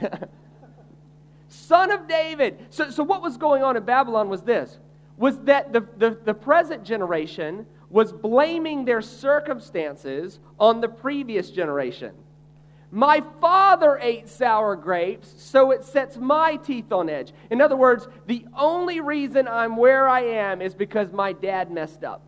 son 1.48 1.90
of 1.90 2.06
David. 2.06 2.66
So, 2.70 2.90
so 2.90 3.02
what 3.02 3.20
was 3.20 3.36
going 3.36 3.64
on 3.64 3.76
in 3.76 3.84
Babylon 3.84 4.28
was 4.28 4.42
this, 4.42 4.78
was 5.22 5.38
that 5.42 5.72
the, 5.72 5.86
the, 5.98 6.18
the 6.24 6.34
present 6.34 6.82
generation 6.82 7.64
was 7.90 8.12
blaming 8.12 8.84
their 8.84 9.00
circumstances 9.00 10.40
on 10.58 10.80
the 10.80 10.88
previous 10.88 11.52
generation. 11.52 12.10
My 12.90 13.22
father 13.40 14.00
ate 14.02 14.28
sour 14.28 14.74
grapes, 14.74 15.32
so 15.38 15.70
it 15.70 15.84
sets 15.84 16.16
my 16.16 16.56
teeth 16.56 16.90
on 16.90 17.08
edge. 17.08 17.32
In 17.52 17.60
other 17.60 17.76
words, 17.76 18.08
the 18.26 18.44
only 18.52 18.98
reason 18.98 19.46
I'm 19.46 19.76
where 19.76 20.08
I 20.08 20.22
am 20.22 20.60
is 20.60 20.74
because 20.74 21.12
my 21.12 21.32
dad 21.32 21.70
messed 21.70 22.02
up. 22.02 22.22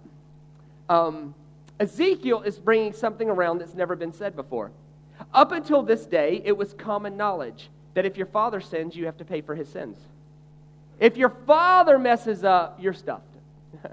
Um, 0.88 1.34
Ezekiel 1.80 2.42
is 2.42 2.60
bringing 2.60 2.92
something 2.92 3.28
around 3.28 3.58
that's 3.58 3.74
never 3.74 3.96
been 3.96 4.12
said 4.12 4.36
before. 4.36 4.70
Up 5.32 5.50
until 5.50 5.82
this 5.82 6.06
day, 6.06 6.42
it 6.44 6.56
was 6.56 6.72
common 6.74 7.16
knowledge 7.16 7.70
that 7.94 8.06
if 8.06 8.16
your 8.16 8.28
father 8.28 8.60
sins, 8.60 8.94
you 8.94 9.06
have 9.06 9.16
to 9.16 9.24
pay 9.24 9.40
for 9.40 9.56
his 9.56 9.68
sins. 9.68 9.98
If 10.98 11.16
your 11.16 11.30
father 11.30 11.98
messes 11.98 12.44
up, 12.44 12.78
you're 12.80 12.92
stuffed. 12.92 13.24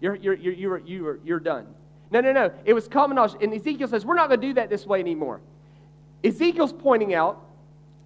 You're, 0.00 0.16
you're, 0.16 0.34
you're, 0.34 0.52
you're, 0.52 0.78
you're, 0.80 1.18
you're 1.24 1.40
done. 1.40 1.66
No, 2.10 2.20
no, 2.20 2.32
no. 2.32 2.52
It 2.66 2.74
was 2.74 2.88
common 2.88 3.14
knowledge. 3.14 3.36
And 3.40 3.54
Ezekiel 3.54 3.88
says, 3.88 4.04
We're 4.04 4.16
not 4.16 4.28
going 4.28 4.40
to 4.40 4.46
do 4.48 4.54
that 4.54 4.68
this 4.68 4.84
way 4.84 5.00
anymore. 5.00 5.40
Ezekiel's 6.22 6.74
pointing 6.74 7.14
out 7.14 7.42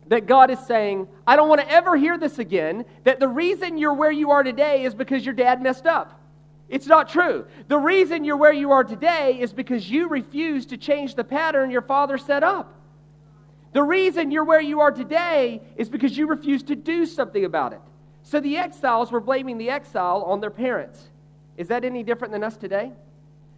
that 0.06 0.26
God 0.26 0.50
is 0.50 0.58
saying, 0.60 1.08
I 1.26 1.36
don't 1.36 1.48
want 1.48 1.60
to 1.60 1.70
ever 1.70 1.96
hear 1.96 2.16
this 2.16 2.38
again, 2.38 2.84
that 3.04 3.20
the 3.20 3.28
reason 3.28 3.78
you're 3.78 3.94
where 3.94 4.12
you 4.12 4.30
are 4.30 4.42
today 4.42 4.84
is 4.84 4.94
because 4.94 5.24
your 5.24 5.34
dad 5.34 5.60
messed 5.60 5.86
up. 5.86 6.20
It's 6.68 6.86
not 6.86 7.08
true. 7.08 7.46
The 7.68 7.78
reason 7.78 8.24
you're 8.24 8.36
where 8.36 8.52
you 8.52 8.72
are 8.72 8.84
today 8.84 9.38
is 9.40 9.52
because 9.52 9.90
you 9.90 10.08
refuse 10.08 10.66
to 10.66 10.76
change 10.76 11.14
the 11.14 11.24
pattern 11.24 11.70
your 11.70 11.82
father 11.82 12.18
set 12.18 12.42
up. 12.42 12.74
The 13.72 13.82
reason 13.82 14.30
you're 14.30 14.44
where 14.44 14.60
you 14.60 14.80
are 14.80 14.90
today 14.90 15.60
is 15.76 15.88
because 15.88 16.16
you 16.16 16.26
refuse 16.26 16.62
to 16.64 16.76
do 16.76 17.06
something 17.06 17.44
about 17.44 17.72
it. 17.72 17.80
So 18.28 18.40
the 18.40 18.58
exiles 18.58 19.10
were 19.10 19.20
blaming 19.20 19.56
the 19.56 19.70
exile 19.70 20.22
on 20.26 20.38
their 20.38 20.50
parents. 20.50 21.08
Is 21.56 21.68
that 21.68 21.82
any 21.82 22.02
different 22.02 22.30
than 22.30 22.44
us 22.44 22.58
today? 22.58 22.92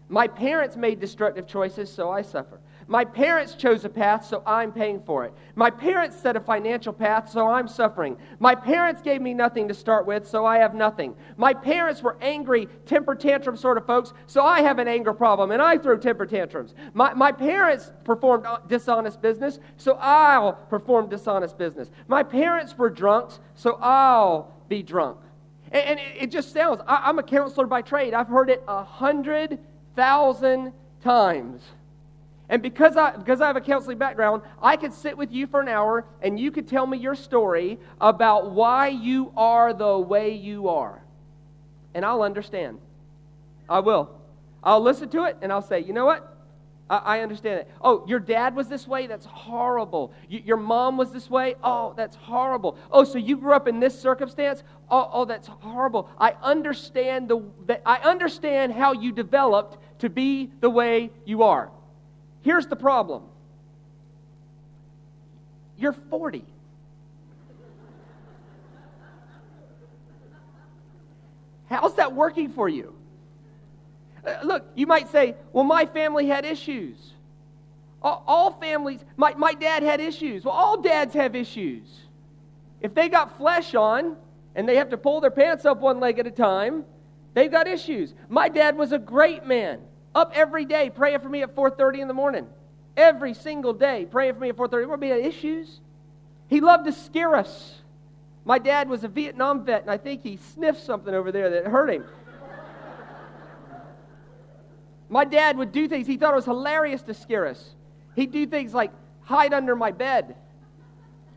My 0.08 0.28
parents 0.28 0.76
made 0.76 1.00
destructive 1.00 1.48
choices, 1.48 1.92
so 1.92 2.08
I 2.08 2.22
suffer. 2.22 2.60
My 2.86 3.04
parents 3.04 3.54
chose 3.54 3.84
a 3.84 3.88
path, 3.88 4.24
so 4.24 4.44
I'm 4.46 4.70
paying 4.70 5.02
for 5.02 5.24
it. 5.24 5.34
My 5.56 5.70
parents 5.70 6.16
set 6.16 6.36
a 6.36 6.40
financial 6.40 6.92
path, 6.92 7.28
so 7.28 7.48
I'm 7.48 7.66
suffering. 7.66 8.16
My 8.38 8.54
parents 8.54 9.02
gave 9.02 9.20
me 9.20 9.34
nothing 9.34 9.66
to 9.66 9.74
start 9.74 10.06
with, 10.06 10.24
so 10.24 10.46
I 10.46 10.58
have 10.58 10.72
nothing. 10.72 11.16
My 11.36 11.52
parents 11.52 12.00
were 12.00 12.16
angry, 12.20 12.68
temper 12.86 13.16
tantrum 13.16 13.56
sort 13.56 13.76
of 13.76 13.86
folks, 13.86 14.12
so 14.28 14.44
I 14.44 14.60
have 14.60 14.78
an 14.78 14.86
anger 14.86 15.12
problem 15.12 15.50
and 15.50 15.60
I 15.60 15.78
throw 15.78 15.96
temper 15.96 16.26
tantrums. 16.26 16.76
My, 16.94 17.12
my 17.12 17.32
parents 17.32 17.90
performed 18.04 18.46
dishonest 18.68 19.20
business, 19.20 19.58
so 19.76 19.96
I'll 20.00 20.52
perform 20.52 21.08
dishonest 21.08 21.58
business. 21.58 21.90
My 22.06 22.22
parents 22.22 22.78
were 22.78 22.88
drunks, 22.88 23.40
so 23.56 23.76
I'll 23.80 24.59
be 24.70 24.82
drunk. 24.82 25.18
And, 25.72 26.00
it 26.00 26.30
just 26.30 26.52
sounds, 26.52 26.80
I'm 26.86 27.18
a 27.18 27.22
counselor 27.22 27.66
by 27.66 27.82
trade. 27.82 28.14
I've 28.14 28.28
heard 28.28 28.48
it 28.48 28.64
a 28.66 28.82
hundred 28.82 29.58
thousand 29.94 30.72
times. 31.04 31.62
And 32.48 32.60
because 32.62 32.96
I, 32.96 33.16
because 33.16 33.40
I 33.40 33.46
have 33.46 33.56
a 33.56 33.60
counseling 33.60 33.98
background, 33.98 34.42
I 34.60 34.76
could 34.76 34.92
sit 34.92 35.16
with 35.16 35.30
you 35.30 35.46
for 35.46 35.60
an 35.60 35.68
hour 35.68 36.06
and 36.22 36.40
you 36.40 36.50
could 36.50 36.66
tell 36.66 36.86
me 36.86 36.98
your 36.98 37.14
story 37.14 37.78
about 38.00 38.50
why 38.50 38.88
you 38.88 39.32
are 39.36 39.72
the 39.72 39.98
way 39.98 40.34
you 40.34 40.68
are. 40.68 41.00
And 41.94 42.04
I'll 42.04 42.22
understand. 42.22 42.78
I 43.68 43.78
will. 43.78 44.10
I'll 44.64 44.80
listen 44.80 45.08
to 45.10 45.24
it 45.24 45.36
and 45.42 45.52
I'll 45.52 45.62
say, 45.62 45.80
you 45.80 45.92
know 45.92 46.06
what? 46.06 46.36
I, 46.90 46.96
I 46.96 47.20
understand 47.20 47.60
it. 47.60 47.70
Oh, 47.80 48.04
your 48.06 48.18
dad 48.18 48.54
was 48.54 48.68
this 48.68 48.86
way? 48.86 49.06
That's 49.06 49.24
horrible. 49.24 50.12
Y- 50.30 50.42
your 50.44 50.56
mom 50.56 50.96
was 50.96 51.12
this 51.12 51.30
way? 51.30 51.54
Oh, 51.62 51.94
that's 51.96 52.16
horrible. 52.16 52.76
Oh, 52.90 53.04
so 53.04 53.16
you 53.16 53.36
grew 53.36 53.54
up 53.54 53.68
in 53.68 53.80
this 53.80 53.98
circumstance? 53.98 54.62
Oh, 54.90 55.08
oh 55.12 55.24
that's 55.24 55.46
horrible. 55.46 56.10
I 56.18 56.34
understand 56.42 57.28
the 57.28 57.42
that 57.66 57.82
I 57.86 57.98
understand 57.98 58.72
how 58.72 58.92
you 58.92 59.12
developed 59.12 59.78
to 60.00 60.10
be 60.10 60.50
the 60.60 60.68
way 60.68 61.10
you 61.24 61.44
are. 61.44 61.70
Here's 62.42 62.66
the 62.66 62.76
problem. 62.76 63.22
You're 65.78 65.92
40. 65.92 66.44
How's 71.70 71.94
that 71.94 72.12
working 72.12 72.50
for 72.50 72.68
you? 72.68 72.99
Uh, 74.26 74.36
look, 74.44 74.66
you 74.74 74.86
might 74.86 75.10
say, 75.10 75.34
well, 75.52 75.64
my 75.64 75.86
family 75.86 76.26
had 76.26 76.44
issues. 76.44 76.96
All, 78.02 78.52
families, 78.52 79.04
my, 79.16 79.34
my 79.34 79.52
dad 79.52 79.82
had 79.82 80.00
issues. 80.00 80.44
Well, 80.44 80.54
all 80.54 80.80
dads 80.80 81.12
have 81.14 81.36
issues. 81.36 81.86
If 82.80 82.94
they 82.94 83.10
got 83.10 83.36
flesh 83.36 83.74
on 83.74 84.16
and 84.54 84.66
they 84.66 84.76
have 84.76 84.90
to 84.90 84.96
pull 84.96 85.20
their 85.20 85.30
pants 85.30 85.66
up 85.66 85.80
one 85.80 86.00
leg 86.00 86.18
at 86.18 86.26
a 86.26 86.30
time, 86.30 86.84
they've 87.34 87.50
got 87.50 87.68
issues. 87.68 88.14
My 88.28 88.48
dad 88.48 88.76
was 88.76 88.92
a 88.92 88.98
great 88.98 89.44
man, 89.44 89.80
up 90.14 90.32
every 90.34 90.64
day 90.64 90.88
praying 90.88 91.20
for 91.20 91.28
me 91.28 91.42
at 91.42 91.54
4.30 91.54 92.00
in 92.00 92.08
the 92.08 92.14
morning. 92.14 92.46
Every 92.96 93.34
single 93.34 93.74
day 93.74 94.06
praying 94.10 94.34
for 94.34 94.40
me 94.40 94.48
at 94.48 94.56
4.30. 94.56 94.88
We're 94.88 95.08
had 95.08 95.26
issues. 95.26 95.80
He 96.48 96.60
loved 96.60 96.86
to 96.86 96.92
scare 96.92 97.36
us. 97.36 97.80
My 98.44 98.58
dad 98.58 98.88
was 98.88 99.04
a 99.04 99.08
Vietnam 99.08 99.64
vet, 99.64 99.82
and 99.82 99.90
I 99.90 99.98
think 99.98 100.22
he 100.22 100.38
sniffed 100.54 100.82
something 100.82 101.14
over 101.14 101.30
there 101.30 101.50
that 101.50 101.66
hurt 101.66 101.90
him. 101.90 102.04
My 105.10 105.24
dad 105.24 105.58
would 105.58 105.72
do 105.72 105.88
things, 105.88 106.06
he 106.06 106.16
thought 106.16 106.32
it 106.32 106.36
was 106.36 106.44
hilarious 106.44 107.02
to 107.02 107.14
scare 107.14 107.46
us. 107.46 107.74
He'd 108.14 108.30
do 108.30 108.46
things 108.46 108.72
like 108.72 108.92
hide 109.22 109.52
under 109.52 109.74
my 109.74 109.90
bed. 109.90 110.36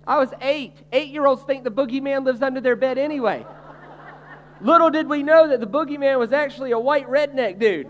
I 0.05 0.19
was 0.19 0.29
eight. 0.41 0.75
Eight 0.91 1.09
year 1.09 1.25
olds 1.25 1.41
think 1.43 1.63
the 1.63 1.71
boogeyman 1.71 2.23
lives 2.23 2.43
under 2.43 2.61
their 2.61 2.75
bed 2.75 2.99
anyway. 2.99 3.45
Little 4.61 4.91
did 4.91 5.09
we 5.09 5.23
know 5.23 5.47
that 5.47 5.59
the 5.59 5.67
boogeyman 5.67 6.19
was 6.19 6.31
actually 6.31 6.71
a 6.71 6.79
white 6.79 7.09
redneck 7.09 7.59
dude. 7.59 7.89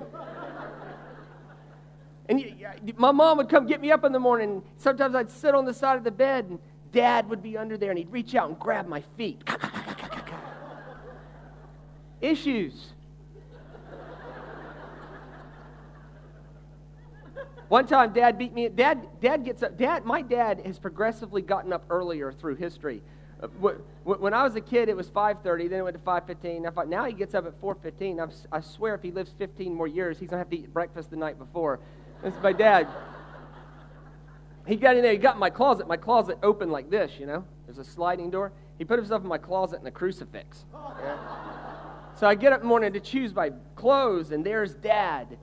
And 2.29 2.41
my 2.95 3.11
mom 3.11 3.37
would 3.37 3.49
come 3.49 3.67
get 3.67 3.81
me 3.81 3.91
up 3.91 4.05
in 4.05 4.13
the 4.13 4.19
morning. 4.19 4.63
Sometimes 4.77 5.13
I'd 5.13 5.29
sit 5.29 5.53
on 5.53 5.65
the 5.65 5.73
side 5.73 5.97
of 5.97 6.05
the 6.05 6.11
bed, 6.11 6.45
and 6.45 6.59
dad 6.93 7.29
would 7.29 7.43
be 7.43 7.57
under 7.57 7.75
there, 7.75 7.89
and 7.89 7.99
he'd 7.99 8.11
reach 8.11 8.33
out 8.33 8.47
and 8.47 8.57
grab 8.57 8.87
my 8.87 9.01
feet. 9.17 9.43
Issues. 12.21 12.92
One 17.73 17.87
time, 17.87 18.13
Dad 18.13 18.37
beat 18.37 18.53
me. 18.53 18.69
Dad, 18.69 19.07
Dad 19.19 19.43
gets 19.43 19.63
up. 19.63 19.79
Dad, 19.79 20.05
my 20.05 20.21
dad 20.21 20.61
has 20.63 20.77
progressively 20.77 21.41
gotten 21.41 21.73
up 21.73 21.83
earlier 21.89 22.31
through 22.31 22.57
history. 22.57 23.01
Uh, 23.41 23.47
when 24.03 24.31
I 24.31 24.43
was 24.43 24.55
a 24.55 24.61
kid, 24.61 24.89
it 24.89 24.95
was 24.95 25.09
5:30. 25.09 25.67
Then 25.69 25.79
it 25.79 25.81
went 25.81 25.95
to 25.95 26.03
5:15. 26.03 26.67
Now 26.87 27.05
he 27.05 27.13
gets 27.13 27.33
up 27.33 27.47
at 27.47 27.59
4:15. 27.59 28.19
I 28.51 28.59
swear, 28.59 28.93
if 28.93 29.01
he 29.01 29.09
lives 29.09 29.33
15 29.39 29.73
more 29.73 29.87
years, 29.87 30.19
he's 30.19 30.29
gonna 30.29 30.37
have 30.37 30.51
to 30.51 30.55
eat 30.55 30.71
breakfast 30.71 31.09
the 31.09 31.15
night 31.15 31.39
before. 31.39 31.79
This 32.21 32.35
is 32.35 32.43
my 32.43 32.53
dad. 32.53 32.87
He 34.67 34.75
got 34.75 34.95
in 34.95 35.01
there. 35.01 35.11
He 35.11 35.17
got 35.17 35.33
in 35.33 35.39
my 35.39 35.49
closet. 35.49 35.87
My 35.87 35.97
closet 35.97 36.37
opened 36.43 36.71
like 36.71 36.91
this. 36.91 37.19
You 37.19 37.25
know, 37.25 37.43
there's 37.65 37.79
a 37.79 37.83
sliding 37.83 38.29
door. 38.29 38.53
He 38.77 38.85
put 38.85 38.99
himself 38.99 39.23
in 39.23 39.27
my 39.27 39.39
closet 39.39 39.81
in 39.81 39.87
a 39.87 39.91
crucifix. 39.91 40.65
Yeah? 41.01 41.17
So 42.15 42.27
I 42.27 42.35
get 42.35 42.53
up 42.53 42.59
in 42.59 42.65
the 42.65 42.69
morning 42.69 42.93
to 42.93 42.99
choose 42.99 43.33
my 43.33 43.51
clothes, 43.75 44.31
and 44.31 44.45
there's 44.45 44.75
Dad 44.75 45.35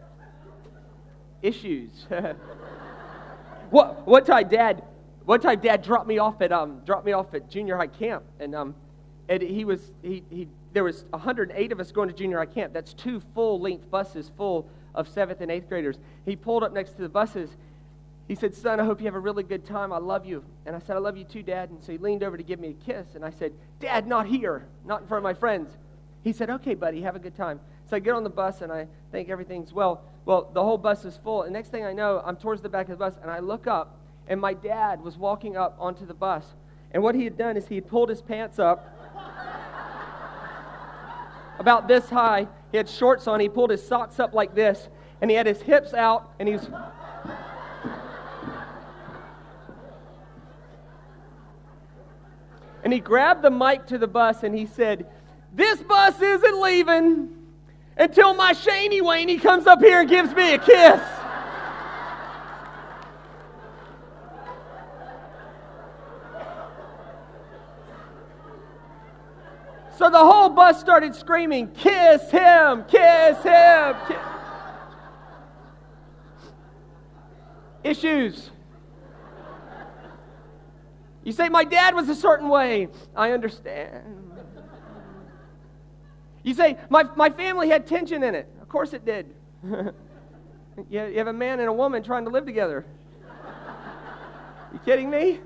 issues. 1.43 2.07
what 3.71 4.07
what 4.07 4.27
time 4.27 4.49
dad 4.49 4.83
one 5.25 5.41
time 5.41 5.61
dad 5.61 5.83
dropped 5.83 6.07
me 6.07 6.19
off 6.19 6.41
at 6.41 6.51
um 6.53 6.81
dropped 6.85 7.07
me 7.07 7.13
off 7.13 7.33
at 7.35 7.49
junior 7.49 7.77
high 7.77 7.87
camp 7.87 8.25
and 8.41 8.55
um 8.55 8.75
and 9.29 9.43
he 9.43 9.65
was 9.65 9.93
he 10.03 10.23
he 10.29 10.49
there 10.73 10.85
was 10.85 11.05
108 11.11 11.73
of 11.73 11.81
us 11.81 11.93
going 11.93 12.09
to 12.09 12.15
junior 12.15 12.39
high 12.39 12.47
camp. 12.47 12.73
That's 12.73 12.95
two 12.95 13.21
full 13.35 13.61
length 13.61 13.91
buses 13.91 14.31
full 14.37 14.69
of 14.95 15.09
seventh 15.09 15.41
and 15.41 15.51
eighth 15.51 15.69
graders. 15.69 15.99
He 16.25 16.37
pulled 16.37 16.63
up 16.63 16.73
next 16.73 16.93
to 16.93 17.03
the 17.03 17.09
buses. 17.09 17.51
he 18.29 18.35
said, 18.35 18.55
Son, 18.55 18.79
I 18.81 18.85
hope 18.85 19.01
you 19.01 19.07
have 19.07 19.15
a 19.15 19.21
really 19.21 19.43
good 19.43 19.65
time. 19.65 19.93
I 19.93 19.99
love 19.99 20.27
you. 20.27 20.45
And 20.67 20.77
I 20.77 20.79
said, 20.79 20.97
I 20.97 21.01
love 21.01 21.17
you 21.17 21.25
too, 21.25 21.43
Dad. 21.43 21.71
And 21.71 21.83
so 21.83 21.93
he 21.93 21.99
leaned 21.99 22.23
over 22.23 22.37
to 22.37 22.43
give 22.43 22.61
me 22.61 22.69
a 22.69 22.85
kiss. 22.85 23.15
And 23.15 23.25
I 23.25 23.31
said, 23.31 23.53
Dad, 23.81 24.07
not 24.07 24.27
here, 24.27 24.67
not 24.85 25.03
in 25.03 25.09
front 25.09 25.21
of 25.21 25.25
my 25.25 25.35
friends. 25.35 25.77
He 26.23 26.33
said, 26.33 26.51
Okay, 26.51 26.75
buddy, 26.75 27.01
have 27.03 27.17
a 27.17 27.21
good 27.21 27.37
time. 27.37 27.61
So 27.89 27.97
I 27.97 27.99
get 27.99 28.15
on 28.15 28.23
the 28.23 28.31
bus 28.31 28.61
and 28.61 28.71
I 28.71 28.87
think 29.11 29.29
everything's 29.29 29.73
well. 29.73 30.03
Well, 30.25 30.51
the 30.53 30.63
whole 30.63 30.79
bus 30.79 31.05
is 31.05 31.17
full. 31.17 31.43
And 31.43 31.53
next 31.53 31.69
thing 31.69 31.85
I 31.85 31.93
know, 31.93 32.23
I'm 32.25 32.37
towards 32.37 32.63
the 32.63 32.69
back 32.69 32.89
of 32.89 32.99
the 32.99 33.05
bus 33.05 33.15
and 33.23 33.31
I 33.31 33.39
look 33.41 33.67
up 33.67 33.97
and 34.29 34.41
my 34.41 34.55
dad 34.55 35.03
was 35.03 35.17
walking 35.17 35.57
up 35.57 35.77
onto 35.79 36.07
the 36.07 36.15
bus. 36.15 36.45
And 36.93 37.03
what 37.03 37.15
he 37.15 37.25
had 37.25 37.37
done 37.37 37.57
is 37.57 37.67
he 37.67 37.77
had 37.77 37.89
pulled 37.89 38.09
his 38.09 38.23
pants 38.23 38.59
up 38.59 38.97
about 41.59 41.89
this 41.89 42.09
high. 42.09 42.47
He 42.71 42.77
had 42.77 42.89
shorts 42.89 43.27
on. 43.27 43.41
He 43.41 43.49
pulled 43.49 43.71
his 43.71 43.87
socks 43.87 44.21
up 44.21 44.35
like 44.35 44.55
this. 44.55 44.89
And 45.21 45.31
he 45.31 45.37
had 45.37 45.47
his 45.47 45.61
hips 45.61 45.95
out 45.95 46.33
and 46.39 46.49
he's 46.49 46.69
And 52.83 52.93
he 52.93 53.01
grabbed 53.01 53.43
the 53.43 53.51
mic 53.51 53.87
to 53.89 53.99
the 53.99 54.09
bus 54.09 54.43
and 54.43 54.55
he 54.55 54.67
said, 54.67 55.07
This 55.53 55.83
bus 55.83 56.21
isn't 56.21 56.61
leaving 56.61 57.29
until 58.01 58.33
my 58.35 58.55
Shaney 58.55 59.03
Waney 59.03 59.41
comes 59.41 59.67
up 59.67 59.81
here 59.81 60.01
and 60.01 60.09
gives 60.09 60.35
me 60.35 60.55
a 60.55 60.59
kiss. 60.59 61.01
So 69.99 70.09
the 70.09 70.19
whole 70.19 70.49
bus 70.49 70.81
started 70.81 71.15
screaming, 71.15 71.69
Kiss 71.73 72.31
him, 72.31 72.85
kiss 72.89 73.43
him. 73.43 73.97
Kiss. 74.09 74.17
Issues. 77.85 78.51
You 81.23 81.33
say, 81.33 81.51
My 81.51 81.65
dad 81.65 81.95
was 81.95 82.09
a 82.09 82.15
certain 82.15 82.49
way. 82.49 82.89
I 83.15 83.33
understand. 83.33 84.40
You 86.43 86.55
say, 86.55 86.79
My, 86.89 87.05
my 87.17 87.31
family 87.31 87.69
had 87.69 87.87
tension 87.87 88.23
in 88.23 88.35
it. 88.35 88.49
Of 88.61 88.69
course 88.69 88.93
it 88.93 89.05
did. 89.05 89.35
you 90.91 90.99
have 90.99 91.27
a 91.27 91.33
man 91.33 91.61
and 91.61 91.69
a 91.69 91.73
woman 91.73 92.03
trying 92.03 92.25
to 92.25 92.31
live 92.31 92.47
together. 92.47 92.85
You 94.73 94.79
kidding 94.85 95.11
me? 95.11 95.41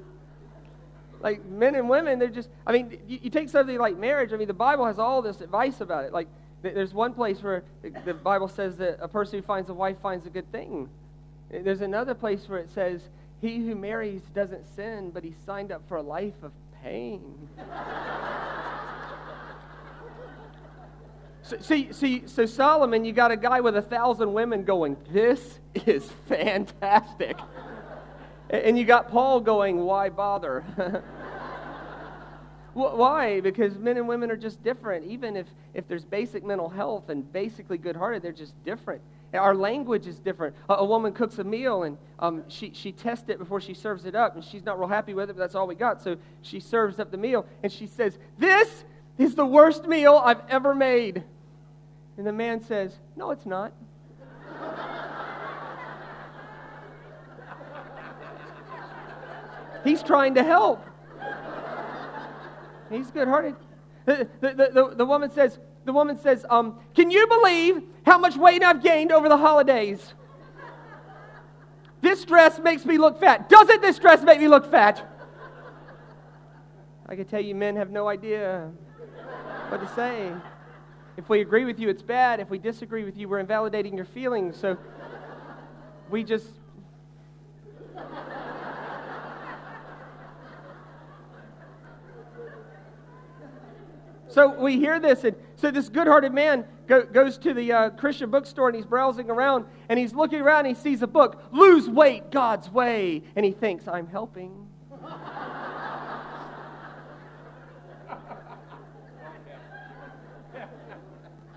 Like 1.21 1.45
men 1.47 1.75
and 1.75 1.89
women, 1.89 2.19
they're 2.19 2.29
just, 2.29 2.51
I 2.67 2.73
mean, 2.73 2.99
you, 3.09 3.19
you, 3.23 3.31
take 3.31 3.49
something 3.49 3.79
like 3.79 3.97
marriage, 3.97 4.35
I 4.35 4.37
mean, 4.37 4.47
the 4.47 4.53
Bible 4.53 4.85
has 4.85 4.99
all 4.99 5.23
this 5.23 5.41
advice 5.41 5.81
about 5.81 6.05
it. 6.05 6.13
Like, 6.13 6.29
there's 6.61 6.93
one 6.93 7.15
place 7.15 7.43
where 7.43 7.65
the 8.05 8.13
Bible 8.13 8.49
says 8.49 8.77
that 8.77 8.99
a 9.01 9.09
person 9.09 9.39
who 9.39 9.43
finds 9.43 9.71
a 9.71 9.75
wife 9.75 9.97
finds 10.03 10.27
a 10.27 10.31
good 10.31 10.51
thing. 10.53 10.89
Eh, 11.51 11.61
there's 11.63 11.81
another 11.81 12.15
place 12.15 12.49
where 12.49 12.59
it 12.59 12.71
says 12.71 13.09
he 13.41 13.59
who 13.59 13.75
marries 13.75 14.23
doesn't 14.35 14.67
sin, 14.75 15.11
but 15.11 15.25
he 15.25 15.35
signed 15.47 15.73
up 15.73 15.83
for 15.89 15.97
a 15.97 16.03
life 16.03 16.43
of 16.43 16.53
pain. 16.83 17.49
so, 21.47 21.59
see, 21.61 21.93
see, 21.93 22.23
so 22.25 22.47
Solomon, 22.47 23.05
you 23.05 23.13
got 23.13 23.31
a 23.31 23.37
guy 23.37 23.61
with 23.61 23.77
a 23.77 23.83
thousand 23.83 24.33
women 24.33 24.65
going, 24.65 24.97
This 25.11 25.61
is 25.75 26.11
fantastic. 26.27 27.39
and 28.49 28.79
you 28.79 28.87
got 28.87 29.11
Paul 29.11 29.41
going, 29.41 29.79
Why 29.85 30.09
bother? 30.09 30.65
Why? 32.73 33.41
Because 33.41 33.79
men 33.79 33.99
and 33.99 34.09
women 34.09 34.31
are 34.31 34.37
just 34.37 34.63
different. 34.63 35.05
Even 35.05 35.37
if, 35.37 35.47
if 35.75 35.87
there's 35.87 36.05
basic 36.05 36.43
mental 36.43 36.69
health 36.69 37.11
and 37.11 37.31
basically 37.31 37.77
good 37.79 37.95
hearted, 37.95 38.23
they're 38.23 38.33
just 38.33 38.55
different. 38.65 39.03
Our 39.35 39.55
language 39.55 40.07
is 40.07 40.19
different. 40.19 40.57
A, 40.71 40.75
a 40.77 40.85
woman 40.85 41.13
cooks 41.13 41.39
a 41.39 41.45
meal 41.45 41.83
and 41.83 41.99
um, 42.19 42.43
she, 42.49 42.73
she 42.73 42.91
tests 42.91 43.29
it 43.29 43.39
before 43.39 43.61
she 43.61 43.75
serves 43.75 44.07
it 44.07 44.15
up, 44.15 44.35
and 44.35 44.43
she's 44.43 44.65
not 44.65 44.79
real 44.79 44.89
happy 44.89 45.13
with 45.13 45.29
it, 45.29 45.35
but 45.35 45.41
that's 45.41 45.55
all 45.55 45.67
we 45.67 45.75
got. 45.75 46.03
So 46.03 46.17
she 46.41 46.59
serves 46.59 46.99
up 46.99 47.11
the 47.11 47.19
meal 47.19 47.45
and 47.63 47.71
she 47.71 47.87
says, 47.87 48.19
This 48.39 48.85
is 49.19 49.35
the 49.35 49.47
worst 49.47 49.87
meal 49.87 50.21
I've 50.25 50.41
ever 50.49 50.75
made. 50.75 51.23
And 52.17 52.27
the 52.27 52.33
man 52.33 52.61
says, 52.61 52.99
No, 53.17 53.31
it's 53.31 53.47
not. 53.47 53.73
He's 59.85 60.03
trying 60.03 60.35
to 60.35 60.43
help. 60.43 60.85
He's 62.91 63.11
good 63.11 63.29
hearted. 63.29 63.57
The, 64.07 64.29
the, 64.41 64.71
the, 64.73 64.95
the, 64.97 65.05
woman 65.05 65.31
says, 65.31 65.59
the 65.85 65.93
woman 65.93 66.19
says, 66.19 66.47
um, 66.49 66.79
Can 66.95 67.11
you 67.11 67.27
believe 67.27 67.83
how 68.05 68.19
much 68.19 68.37
weight 68.37 68.63
I've 68.63 68.83
gained 68.83 69.13
over 69.13 69.29
the 69.29 69.37
holidays? 69.37 70.15
This 72.01 72.25
dress 72.25 72.59
makes 72.59 72.85
me 72.85 72.99
look 72.99 73.19
fat. 73.19 73.49
Doesn't 73.49 73.81
this 73.81 73.99
dress 73.99 74.23
make 74.23 74.39
me 74.39 74.49
look 74.49 74.71
fat? 74.71 75.11
I 77.07 77.17
can 77.17 77.25
tell 77.27 77.41
you, 77.41 77.55
men 77.55 77.77
have 77.77 77.91
no 77.91 78.09
idea 78.09 78.71
what 79.69 79.81
to 79.81 79.89
say. 79.95 80.33
If 81.17 81.29
we 81.29 81.41
agree 81.41 81.65
with 81.65 81.79
you, 81.79 81.89
it's 81.89 82.03
bad. 82.03 82.41
If 82.41 82.51
we 82.51 82.59
disagree 82.59 83.05
with 83.05 83.17
you, 83.17 83.29
we're 83.29 83.39
invalidating 83.39 83.97
your 83.97 84.05
feelings. 84.05 84.57
So 84.57 84.77
we 86.11 86.25
just 86.25 86.49
So 94.35 94.49
we 94.49 94.79
hear 94.79 94.99
this, 94.99 95.23
and 95.23 95.37
so 95.55 95.71
this 95.71 95.89
good 95.89 96.09
hearted 96.09 96.35
man 96.35 96.65
go, 96.89 97.05
goes 97.05 97.39
to 97.39 97.55
the 97.55 97.71
uh, 97.71 97.91
Christian 97.91 98.31
bookstore 98.33 98.67
and 98.67 98.75
he's 98.75 98.85
browsing 98.85 99.31
around 99.31 99.65
and 99.89 99.97
he's 99.97 100.13
looking 100.13 100.41
around 100.41 100.67
and 100.67 100.77
he 100.77 100.83
sees 100.83 101.03
a 101.03 101.07
book, 101.07 101.41
Lose 101.53 101.89
Weight 101.89 102.33
God's 102.33 102.69
Way, 102.69 103.23
and 103.37 103.45
he 103.45 103.53
thinks, 103.53 103.87
I'm 103.87 104.09
helping. 104.09 104.64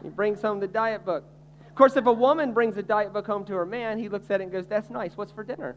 He 0.04 0.10
brings 0.10 0.42
home 0.42 0.60
the 0.60 0.68
diet 0.68 1.06
book. 1.06 1.24
Of 1.68 1.76
course, 1.76 1.96
if 1.96 2.06
a 2.06 2.14
woman 2.14 2.54
brings 2.54 2.78
a 2.78 2.84
diet 2.84 3.14
book 3.14 3.28
home 3.28 3.46
to 3.46 3.54
her 3.54 3.66
man, 3.66 4.00
he 4.00 4.10
looks 4.10 4.32
at 4.32 4.42
it 4.42 4.46
and 4.46 4.52
goes, 4.52 4.66
That's 4.66 4.90
nice. 4.90 5.16
What's 5.16 5.32
for 5.32 5.44
dinner? 5.44 5.76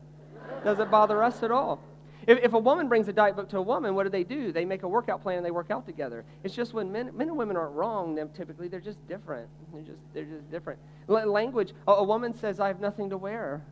Doesn't 0.65 0.91
bother 0.91 1.23
us 1.23 1.43
at 1.43 1.51
all. 1.51 1.83
If, 2.27 2.39
if 2.43 2.53
a 2.53 2.59
woman 2.59 2.89
brings 2.89 3.09
a 3.09 3.13
diet 3.13 3.37
book 3.37 3.49
to 3.51 3.59
a 3.59 3.63
woman, 3.63 3.95
what 3.95 4.05
do 4.05 4.11
they 4.11 4.25
do? 4.25 4.53
They 4.53 4.65
make 4.65 4.83
a 4.83 4.89
workout 4.89 5.23
plan 5.23 5.39
and 5.39 5.47
they 5.47 5.51
work 5.51 5.71
out 5.71 5.87
together. 5.87 6.25
It's 6.45 6.55
just 6.55 6.75
when 6.75 6.93
men, 6.93 7.11
men 7.17 7.29
and 7.29 7.37
women 7.37 7.57
aren't 7.57 7.75
wrong, 7.75 8.15
them 8.15 8.29
typically, 8.37 8.69
they're 8.69 8.81
just 8.81 9.05
different. 9.09 9.49
They're 9.73 9.83
just, 9.83 10.01
they're 10.13 10.25
just 10.25 10.51
different. 10.51 10.79
L- 11.09 11.27
language, 11.27 11.73
a, 11.89 11.93
a 11.93 12.05
woman 12.05 12.35
says, 12.35 12.61
I 12.61 12.69
have 12.69 12.81
nothing 12.81 13.11
to 13.11 13.17
wear. 13.17 13.63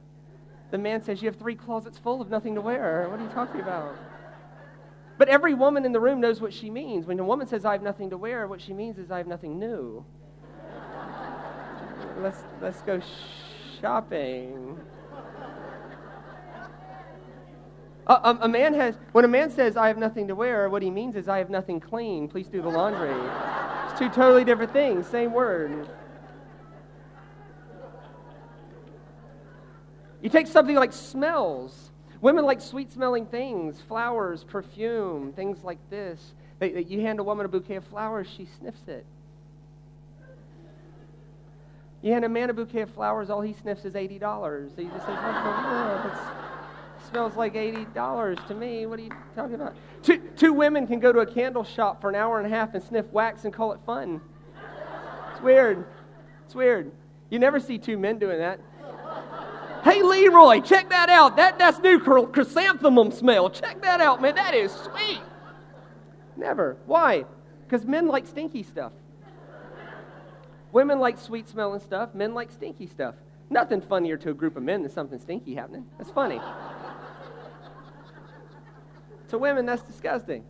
The 0.71 0.79
man 0.79 1.03
says, 1.03 1.23
You 1.23 1.29
have 1.29 1.37
three 1.37 1.55
closets 1.55 1.99
full 1.99 2.21
of 2.21 2.31
nothing 2.31 2.55
to 2.55 2.61
wear. 2.61 3.07
What 3.11 3.21
are 3.21 3.23
you 3.23 3.31
talking 3.31 3.61
about? 3.61 3.97
But 5.19 5.29
every 5.29 5.55
woman 5.55 5.85
in 5.85 5.93
the 5.93 6.01
room 6.01 6.21
knows 6.21 6.41
what 6.41 6.53
she 6.53 6.71
means. 6.71 7.07
When 7.07 7.19
a 7.19 7.25
woman 7.25 7.47
says, 7.47 7.65
I 7.65 7.73
have 7.73 7.83
nothing 7.83 8.11
to 8.11 8.17
wear, 8.17 8.47
what 8.47 8.61
she 8.61 8.73
means 8.73 8.99
is, 8.99 9.11
I 9.11 9.19
have 9.19 9.27
nothing 9.27 9.59
new. 9.59 10.05
Let's, 12.21 12.39
let's 12.61 12.83
go 12.83 13.01
shopping. 13.81 14.79
A, 18.07 18.39
a, 18.41 18.49
man 18.49 18.73
has, 18.73 18.97
when 19.13 19.25
a 19.25 19.29
man 19.29 19.51
says, 19.51 19.77
I 19.77 19.89
have 19.89 19.99
nothing 19.99 20.29
to 20.29 20.35
wear, 20.35 20.71
what 20.71 20.83
he 20.83 20.91
means 20.91 21.15
is, 21.15 21.29
I 21.29 21.39
have 21.39 21.51
nothing 21.51 21.79
clean. 21.79 22.27
Please 22.27 22.49
do 22.49 22.63
the 22.63 22.69
laundry. 22.69 23.15
it's 23.91 23.99
two 23.99 24.09
totally 24.09 24.45
different 24.45 24.73
things, 24.73 25.07
same 25.07 25.33
word. 25.33 25.89
You 30.23 30.31
take 30.31 30.47
something 30.47 30.75
like 30.75 30.93
smells. 30.93 31.93
Women 32.21 32.45
like 32.45 32.61
sweet 32.61 32.91
smelling 32.91 33.27
things, 33.27 33.81
flowers, 33.87 34.43
perfume, 34.43 35.33
things 35.35 35.63
like 35.63 35.79
this. 35.91 36.35
They, 36.59 36.83
you 36.83 37.01
hand 37.03 37.21
a 37.21 37.23
woman 37.23 37.47
a 37.47 37.49
bouquet 37.49 37.77
of 37.77 37.85
flowers, 37.85 38.27
she 38.35 38.49
sniffs 38.59 38.89
it. 38.89 39.05
You 42.03 42.13
hand 42.13 42.25
a 42.25 42.29
man 42.29 42.49
a 42.51 42.55
bouquet 42.55 42.83
of 42.83 42.91
flowers, 42.91 43.29
all 43.29 43.41
he 43.41 43.53
sniffs 43.53 43.85
is 43.85 43.95
$80. 43.95 44.79
He 44.79 44.85
just 44.85 45.07
says, 45.07 45.17
oh, 45.19 46.39
smells 47.11 47.37
like 47.37 47.55
$80 47.55 48.47
to 48.47 48.55
me. 48.55 48.87
What 48.87 49.01
are 49.01 49.03
you 49.03 49.11
talking 49.35 49.55
about? 49.57 49.75
Two, 50.03 50.19
two 50.37 50.53
women 50.53 50.87
can 50.87 51.01
go 51.01 51.13
to 51.13 51.21
a 51.21 51.27
candle 51.27 51.65
shop 51.65 52.01
for 52.01 52.09
an 52.09 52.15
hour 52.15 52.39
and 52.39 52.47
a 52.47 52.57
half 52.57 52.75
and 52.75 52.83
sniff 52.83 53.07
wax 53.13 53.45
and 53.45 53.53
call 53.53 53.73
it 53.73 53.81
fun. 53.85 54.21
It's 55.33 55.41
weird. 55.43 55.85
It's 56.45 56.55
weird. 56.55 56.93
You 57.31 57.39
never 57.39 57.59
see 57.59 57.79
two 57.79 57.99
men 57.99 58.19
doing 58.19 58.39
that. 58.39 58.61
Hey, 59.85 60.03
Leroy, 60.03 60.61
check 60.61 60.91
that 60.91 61.09
out. 61.09 61.37
That, 61.37 61.59
that's 61.59 61.79
new 61.79 62.01
chrysanthemum 62.01 63.11
smell. 63.13 63.51
Check 63.51 63.81
that 63.83 64.01
out, 64.01 64.21
man. 64.21 64.35
That 64.35 64.55
is 64.55 64.73
sweet. 64.73 65.21
Never. 66.37 66.77
Why? 66.87 67.25
Because 67.65 67.85
men 67.85 68.07
like 68.09 68.27
stinky 68.27 68.63
stuff. 68.63 68.93
Women 70.73 71.01
like 71.01 71.19
sweet 71.19 71.49
smelling 71.49 71.81
stuff. 71.81 72.15
Men 72.15 72.35
like 72.35 72.51
stinky 72.51 72.87
stuff. 72.87 73.15
Nothing 73.51 73.81
funnier 73.81 74.17
to 74.19 74.31
a 74.31 74.35
group 74.35 74.57
of 74.57 74.63
men 74.63 74.83
than 74.83 74.91
something 74.91 75.19
stinky 75.19 75.55
happening. 75.55 75.87
That's 75.97 76.11
funny. 76.11 76.41
To 79.29 79.39
women, 79.39 79.67
that's 79.67 79.83
disgusting. 79.83 80.45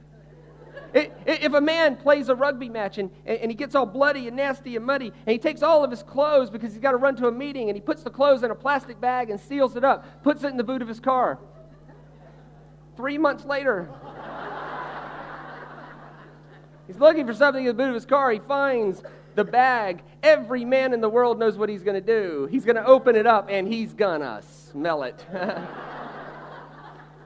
If 0.95 1.53
a 1.53 1.61
man 1.61 1.97
plays 1.97 2.29
a 2.29 2.35
rugby 2.35 2.69
match 2.69 2.99
and, 2.99 3.11
and 3.27 3.51
he 3.51 3.55
gets 3.55 3.75
all 3.75 3.87
bloody 3.87 4.27
and 4.27 4.37
nasty 4.37 4.75
and 4.75 4.87
muddy, 4.87 5.09
and 5.09 5.33
he 5.33 5.39
takes 5.39 5.63
all 5.63 5.85
of 5.85 5.91
his 5.91 6.03
clothes 6.03 6.49
because 6.49 6.73
he's 6.73 6.81
got 6.81 6.93
to 6.93 6.97
run 6.97 7.15
to 7.17 7.27
a 7.27 7.33
meeting, 7.33 7.69
and 7.69 7.77
he 7.77 7.81
puts 7.81 8.03
the 8.03 8.11
clothes 8.11 8.43
in 8.43 8.51
a 8.51 8.55
plastic 8.55 9.01
bag 9.01 9.31
and 9.31 9.39
seals 9.39 9.77
it 9.77 9.85
up, 9.85 10.23
puts 10.23 10.45
it 10.45 10.49
in 10.49 10.57
the 10.57 10.65
boot 10.65 10.81
of 10.81 10.89
his 10.89 10.99
car. 10.99 11.39
Three 12.97 13.19
months 13.19 13.45
later, 13.45 13.89
he's 16.87 16.99
looking 16.99 17.27
for 17.27 17.35
something 17.35 17.63
in 17.63 17.69
the 17.69 17.75
boot 17.75 17.89
of 17.89 17.95
his 17.95 18.07
car. 18.07 18.31
He 18.33 18.39
finds 18.41 19.03
the 19.39 19.45
bag. 19.45 20.03
Every 20.23 20.65
man 20.65 20.93
in 20.93 21.01
the 21.01 21.09
world 21.09 21.39
knows 21.39 21.57
what 21.57 21.69
he's 21.69 21.85
going 21.85 21.95
to 21.95 22.01
do. 22.01 22.49
He's 22.51 22.65
going 22.65 22.77
to 22.77 22.85
open 22.85 23.15
it 23.15 23.27
up 23.27 23.47
and 23.49 23.69
he's 23.69 23.95
going 23.95 24.21
to 24.21 24.43
smell 24.43 25.05
it. 25.05 25.25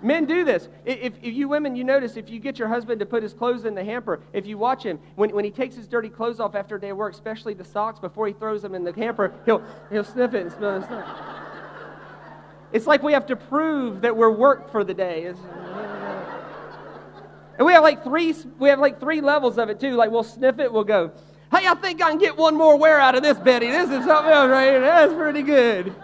Men 0.03 0.27
do 0.27 0.45
this. 0.45 0.69
If, 0.85 1.15
if, 1.23 1.35
you 1.35 1.49
women, 1.49 1.75
you 1.75 1.85
notice 1.85 2.17
if 2.17 2.29
you 2.29 2.39
get 2.39 2.59
your 2.59 2.69
husband 2.69 3.01
to 3.01 3.07
put 3.07 3.23
his 3.23 3.33
clothes 3.33 3.65
in 3.65 3.75
the 3.75 3.85
hamper, 3.85 4.21
if 4.33 4.47
you 4.47 4.59
watch 4.59 4.83
him, 4.83 4.99
when, 5.15 5.31
when 5.31 5.45
he 5.45 5.51
takes 5.51 5.75
his 5.75 5.89
dirty 5.89 6.11
clothes 6.11 6.39
off 6.39 6.55
after 6.55 6.77
a 6.77 6.81
day 6.81 6.91
of 6.91 6.99
work, 6.99 7.15
especially 7.15 7.55
the 7.55 7.65
socks, 7.65 7.99
before 7.99 8.27
he 8.27 8.33
throws 8.33 8.63
them 8.63 8.75
in 8.75 8.85
the 8.85 8.93
hamper, 8.93 9.33
he'll, 9.47 9.63
he'll 9.91 10.05
sniff 10.05 10.35
it 10.35 10.43
and 10.43 10.53
smell 10.53 10.83
it. 10.83 10.91
It's 12.73 12.87
like 12.87 13.03
we 13.03 13.13
have 13.13 13.27
to 13.27 13.37
prove 13.37 14.01
that 14.01 14.17
we're 14.17 14.31
worked 14.31 14.73
for 14.73 14.83
the 14.83 14.95
day. 14.95 15.25
It's, 15.25 15.39
and 17.59 17.67
we 17.67 17.75
have 17.75 17.83
like 17.83 18.03
three 18.03 18.35
we 18.59 18.71
have 18.71 18.79
like 18.79 18.99
three 18.99 19.21
levels 19.21 19.59
of 19.59 19.69
it 19.69 19.79
too. 19.79 19.95
Like 19.95 20.11
we'll 20.11 20.23
sniff 20.23 20.59
it, 20.59 20.73
we'll 20.73 20.83
go, 20.83 21.13
Hey, 21.53 21.67
I 21.67 21.75
think 21.75 22.03
I 22.03 22.09
can 22.09 22.19
get 22.19 22.37
one 22.37 22.57
more 22.57 22.79
wear 22.79 22.99
out 22.99 23.15
of 23.15 23.23
this, 23.23 23.39
Betty. 23.39 23.67
This 23.67 23.91
is 23.91 24.07
something 24.07 24.33
else 24.33 24.51
right. 24.51 24.79
That's 24.79 25.13
pretty 25.13 25.43
good. 25.43 25.95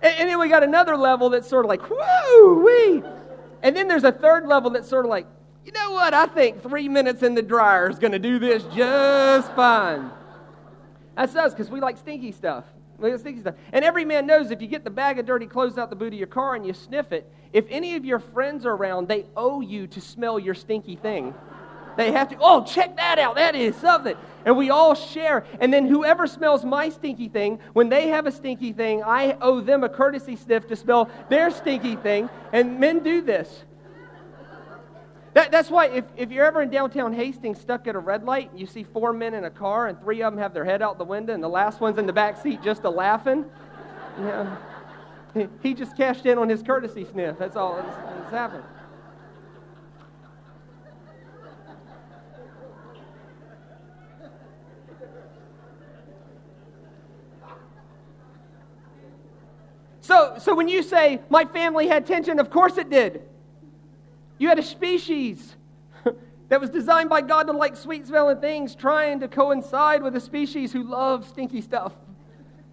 And, 0.00 0.30
then 0.30 0.38
we 0.38 0.48
got 0.48 0.62
another 0.62 0.96
level 0.96 1.28
that's 1.28 1.48
sort 1.48 1.64
of 1.64 1.68
like, 1.68 1.90
whoo, 1.90 2.64
wee. 2.64 3.02
And 3.64 3.76
then 3.76 3.88
there's 3.88 4.04
a 4.04 4.12
third 4.12 4.46
level 4.46 4.70
that's 4.70 4.88
sort 4.88 5.04
of 5.04 5.10
like, 5.10 5.26
you 5.64 5.72
know 5.72 5.90
what? 5.90 6.14
I 6.14 6.26
think 6.26 6.62
three 6.62 6.88
minutes 6.88 7.24
in 7.24 7.34
the 7.34 7.42
dryer 7.42 7.90
is 7.90 7.98
going 7.98 8.12
to 8.12 8.18
do 8.20 8.38
this 8.38 8.62
just 8.74 9.52
fine. 9.54 10.10
That's 11.16 11.34
us 11.34 11.52
because 11.52 11.68
we 11.68 11.80
like 11.80 11.96
stinky 11.96 12.30
stuff. 12.30 12.64
We 12.96 13.10
like 13.10 13.20
stinky 13.20 13.40
stuff. 13.40 13.56
And 13.72 13.84
every 13.84 14.04
man 14.04 14.24
knows 14.24 14.52
if 14.52 14.62
you 14.62 14.68
get 14.68 14.84
the 14.84 14.90
bag 14.90 15.18
of 15.18 15.26
dirty 15.26 15.46
clothes 15.46 15.78
out 15.78 15.90
the 15.90 15.96
boot 15.96 16.12
of 16.12 16.18
your 16.18 16.28
car 16.28 16.54
and 16.54 16.64
you 16.64 16.74
sniff 16.74 17.10
it, 17.10 17.28
if 17.52 17.64
any 17.70 17.96
of 17.96 18.04
your 18.04 18.20
friends 18.20 18.64
are 18.64 18.74
around, 18.74 19.08
they 19.08 19.26
owe 19.36 19.60
you 19.60 19.88
to 19.88 20.00
smell 20.00 20.38
your 20.38 20.54
stinky 20.54 20.94
thing. 20.94 21.34
They 21.98 22.12
have 22.12 22.28
to, 22.28 22.36
oh, 22.40 22.62
check 22.62 22.96
that 22.96 23.18
out. 23.18 23.34
That 23.34 23.56
is 23.56 23.74
something. 23.74 24.16
And 24.44 24.56
we 24.56 24.70
all 24.70 24.94
share. 24.94 25.44
And 25.58 25.74
then 25.74 25.88
whoever 25.88 26.28
smells 26.28 26.64
my 26.64 26.90
stinky 26.90 27.28
thing, 27.28 27.58
when 27.72 27.88
they 27.88 28.06
have 28.06 28.24
a 28.24 28.30
stinky 28.30 28.72
thing, 28.72 29.02
I 29.02 29.36
owe 29.40 29.60
them 29.60 29.82
a 29.82 29.88
courtesy 29.88 30.36
sniff 30.36 30.68
to 30.68 30.76
smell 30.76 31.10
their 31.28 31.50
stinky 31.50 31.96
thing. 31.96 32.30
And 32.52 32.78
men 32.78 33.00
do 33.00 33.20
this. 33.20 33.64
That, 35.34 35.50
that's 35.50 35.72
why 35.72 35.86
if, 35.86 36.04
if 36.16 36.30
you're 36.30 36.44
ever 36.44 36.62
in 36.62 36.70
downtown 36.70 37.12
Hastings 37.12 37.60
stuck 37.60 37.88
at 37.88 37.96
a 37.96 37.98
red 37.98 38.22
light, 38.22 38.52
and 38.52 38.60
you 38.60 38.66
see 38.66 38.84
four 38.84 39.12
men 39.12 39.34
in 39.34 39.44
a 39.44 39.50
car 39.50 39.88
and 39.88 40.00
three 40.00 40.22
of 40.22 40.32
them 40.32 40.40
have 40.40 40.54
their 40.54 40.64
head 40.64 40.82
out 40.82 40.98
the 40.98 41.04
window 41.04 41.34
and 41.34 41.42
the 41.42 41.48
last 41.48 41.80
one's 41.80 41.98
in 41.98 42.06
the 42.06 42.12
back 42.12 42.40
seat 42.40 42.62
just 42.62 42.84
a 42.84 42.90
laughing. 42.90 43.44
He, 45.34 45.48
he 45.64 45.74
just 45.74 45.96
cashed 45.96 46.26
in 46.26 46.38
on 46.38 46.48
his 46.48 46.62
courtesy 46.62 47.04
sniff. 47.04 47.38
That's 47.40 47.56
all 47.56 47.74
that's, 47.74 47.96
that's 47.96 48.30
happened. 48.30 48.64
So, 60.08 60.36
so 60.38 60.54
when 60.54 60.68
you 60.68 60.82
say, 60.82 61.20
my 61.28 61.44
family 61.44 61.86
had 61.86 62.06
tension, 62.06 62.40
of 62.40 62.48
course 62.48 62.78
it 62.78 62.88
did. 62.88 63.20
You 64.38 64.48
had 64.48 64.58
a 64.58 64.62
species 64.62 65.54
that 66.48 66.58
was 66.58 66.70
designed 66.70 67.10
by 67.10 67.20
God 67.20 67.42
to 67.42 67.52
like 67.52 67.76
sweet 67.76 68.06
smelling 68.06 68.40
things, 68.40 68.74
trying 68.74 69.20
to 69.20 69.28
coincide 69.28 70.02
with 70.02 70.16
a 70.16 70.20
species 70.20 70.72
who 70.72 70.82
loves 70.82 71.28
stinky 71.28 71.60
stuff. 71.60 71.92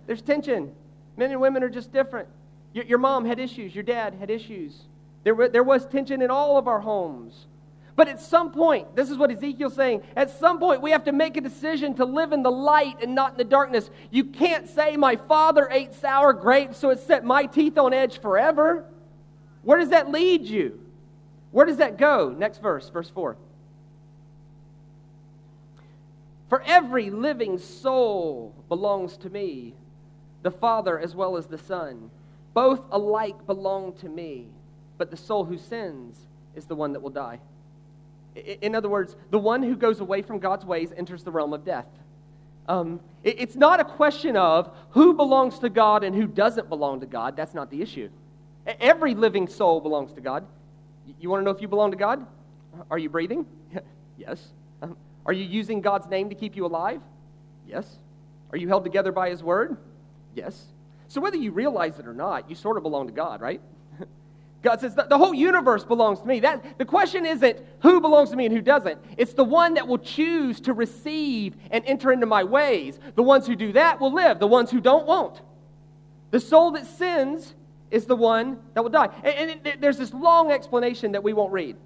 There's 0.07 0.21
tension. 0.21 0.71
Men 1.17 1.31
and 1.31 1.41
women 1.41 1.61
are 1.61 1.69
just 1.69 1.91
different. 1.91 2.29
Your, 2.71 2.85
your 2.85 2.99
mom 2.99 3.25
had 3.25 3.37
issues, 3.37 3.75
your 3.75 3.83
dad 3.83 4.13
had 4.13 4.29
issues. 4.29 4.83
There, 5.25 5.49
there 5.49 5.63
was 5.63 5.85
tension 5.85 6.21
in 6.21 6.31
all 6.31 6.57
of 6.57 6.69
our 6.69 6.79
homes. 6.79 7.47
But 7.95 8.09
at 8.09 8.19
some 8.19 8.51
point, 8.51 8.93
this 8.95 9.09
is 9.09 9.17
what 9.17 9.31
Ezekiel's 9.31 9.73
saying, 9.73 10.01
at 10.17 10.29
some 10.29 10.59
point 10.59 10.81
we 10.81 10.91
have 10.91 11.05
to 11.05 11.13
make 11.13 11.37
a 11.37 11.41
decision 11.41 11.93
to 11.95 12.05
live 12.05 12.33
in 12.33 12.43
the 12.43 12.51
light 12.51 13.01
and 13.01 13.15
not 13.15 13.31
in 13.31 13.37
the 13.37 13.45
darkness. 13.45 13.89
You 14.11 14.25
can't 14.25 14.67
say, 14.67 14.97
My 14.97 15.15
father 15.15 15.69
ate 15.71 15.93
sour 15.93 16.33
grapes, 16.33 16.77
so 16.77 16.89
it 16.89 16.99
set 16.99 17.23
my 17.23 17.45
teeth 17.45 17.77
on 17.77 17.93
edge 17.93 18.19
forever. 18.19 18.85
Where 19.63 19.79
does 19.79 19.89
that 19.89 20.11
lead 20.11 20.45
you? 20.45 20.79
Where 21.51 21.65
does 21.65 21.77
that 21.77 21.97
go? 21.97 22.35
Next 22.37 22.61
verse, 22.61 22.89
verse 22.89 23.09
4. 23.09 23.37
For 26.49 26.61
every 26.63 27.09
living 27.09 27.57
soul 27.57 28.53
belongs 28.67 29.17
to 29.17 29.29
me, 29.29 29.73
the 30.43 30.51
Father 30.51 30.99
as 30.99 31.15
well 31.15 31.37
as 31.37 31.47
the 31.47 31.57
Son. 31.57 32.11
Both 32.53 32.81
alike 32.91 33.47
belong 33.47 33.93
to 33.93 34.09
me, 34.09 34.47
but 34.97 35.11
the 35.11 35.17
soul 35.17 35.45
who 35.45 35.57
sins 35.57 36.17
is 36.55 36.65
the 36.65 36.75
one 36.75 36.93
that 36.93 37.01
will 37.01 37.09
die. 37.09 37.39
In 38.35 38.75
other 38.75 38.89
words, 38.89 39.15
the 39.29 39.39
one 39.39 39.63
who 39.63 39.75
goes 39.75 39.99
away 39.99 40.21
from 40.21 40.39
God's 40.39 40.65
ways 40.65 40.91
enters 40.95 41.23
the 41.23 41.31
realm 41.31 41.53
of 41.53 41.63
death. 41.63 41.85
Um, 42.67 42.99
it, 43.23 43.39
it's 43.39 43.55
not 43.55 43.79
a 43.79 43.85
question 43.85 44.35
of 44.35 44.75
who 44.91 45.13
belongs 45.13 45.59
to 45.59 45.69
God 45.69 46.03
and 46.03 46.15
who 46.15 46.27
doesn't 46.27 46.67
belong 46.67 46.99
to 46.99 47.05
God. 47.05 47.37
That's 47.37 47.53
not 47.53 47.69
the 47.69 47.81
issue. 47.81 48.09
Every 48.65 49.13
living 49.13 49.47
soul 49.47 49.79
belongs 49.79 50.11
to 50.13 50.21
God. 50.21 50.45
You 51.19 51.29
want 51.29 51.41
to 51.41 51.45
know 51.45 51.51
if 51.51 51.61
you 51.61 51.67
belong 51.67 51.91
to 51.91 51.97
God? 51.97 52.25
Are 52.89 52.97
you 52.97 53.09
breathing? 53.09 53.45
yes. 54.17 54.47
Um, 54.81 54.97
are 55.25 55.33
you 55.33 55.45
using 55.45 55.81
God's 55.81 56.07
name 56.07 56.29
to 56.29 56.35
keep 56.35 56.55
you 56.55 56.65
alive? 56.65 57.01
Yes. 57.67 57.99
Are 58.51 58.57
you 58.57 58.67
held 58.67 58.83
together 58.83 59.11
by 59.11 59.29
His 59.29 59.43
word? 59.43 59.77
Yes. 60.33 60.65
So 61.07 61.21
whether 61.21 61.37
you 61.37 61.51
realize 61.51 61.99
it 61.99 62.07
or 62.07 62.13
not, 62.13 62.49
you 62.49 62.55
sort 62.55 62.77
of 62.77 62.83
belong 62.83 63.07
to 63.07 63.13
God, 63.13 63.39
right? 63.39 63.61
God 64.65 64.81
says, 64.81 64.95
the 64.95 65.17
whole 65.17 65.35
universe 65.35 65.83
belongs 65.83 66.21
to 66.21 66.27
me. 66.27 66.39
That, 66.39 66.79
the 66.79 66.85
question 66.85 67.23
isn't 67.23 67.59
who 67.81 68.01
belongs 68.01 68.31
to 68.31 68.35
me 68.35 68.47
and 68.47 68.55
who 68.55 68.63
doesn't. 68.63 68.99
It's 69.15 69.33
the 69.33 69.43
one 69.43 69.75
that 69.75 69.87
will 69.87 69.99
choose 69.99 70.59
to 70.61 70.73
receive 70.73 71.55
and 71.69 71.85
enter 71.85 72.11
into 72.11 72.25
my 72.25 72.43
ways. 72.43 72.99
The 73.13 73.21
ones 73.21 73.45
who 73.45 73.55
do 73.55 73.73
that 73.73 74.01
will 74.01 74.11
live, 74.11 74.39
the 74.39 74.47
ones 74.47 74.71
who 74.71 74.81
don't 74.81 75.05
won't. 75.05 75.39
The 76.31 76.39
soul 76.39 76.71
that 76.71 76.87
sins 76.87 77.53
is 77.91 78.07
the 78.07 78.15
one 78.15 78.57
that 78.73 78.81
will 78.81 78.89
die. 78.89 79.09
And, 79.23 79.51
and 79.51 79.67
it, 79.67 79.81
there's 79.81 79.99
this 79.99 80.11
long 80.15 80.51
explanation 80.51 81.11
that 81.11 81.23
we 81.23 81.31
won't 81.31 81.53
read. 81.53 81.77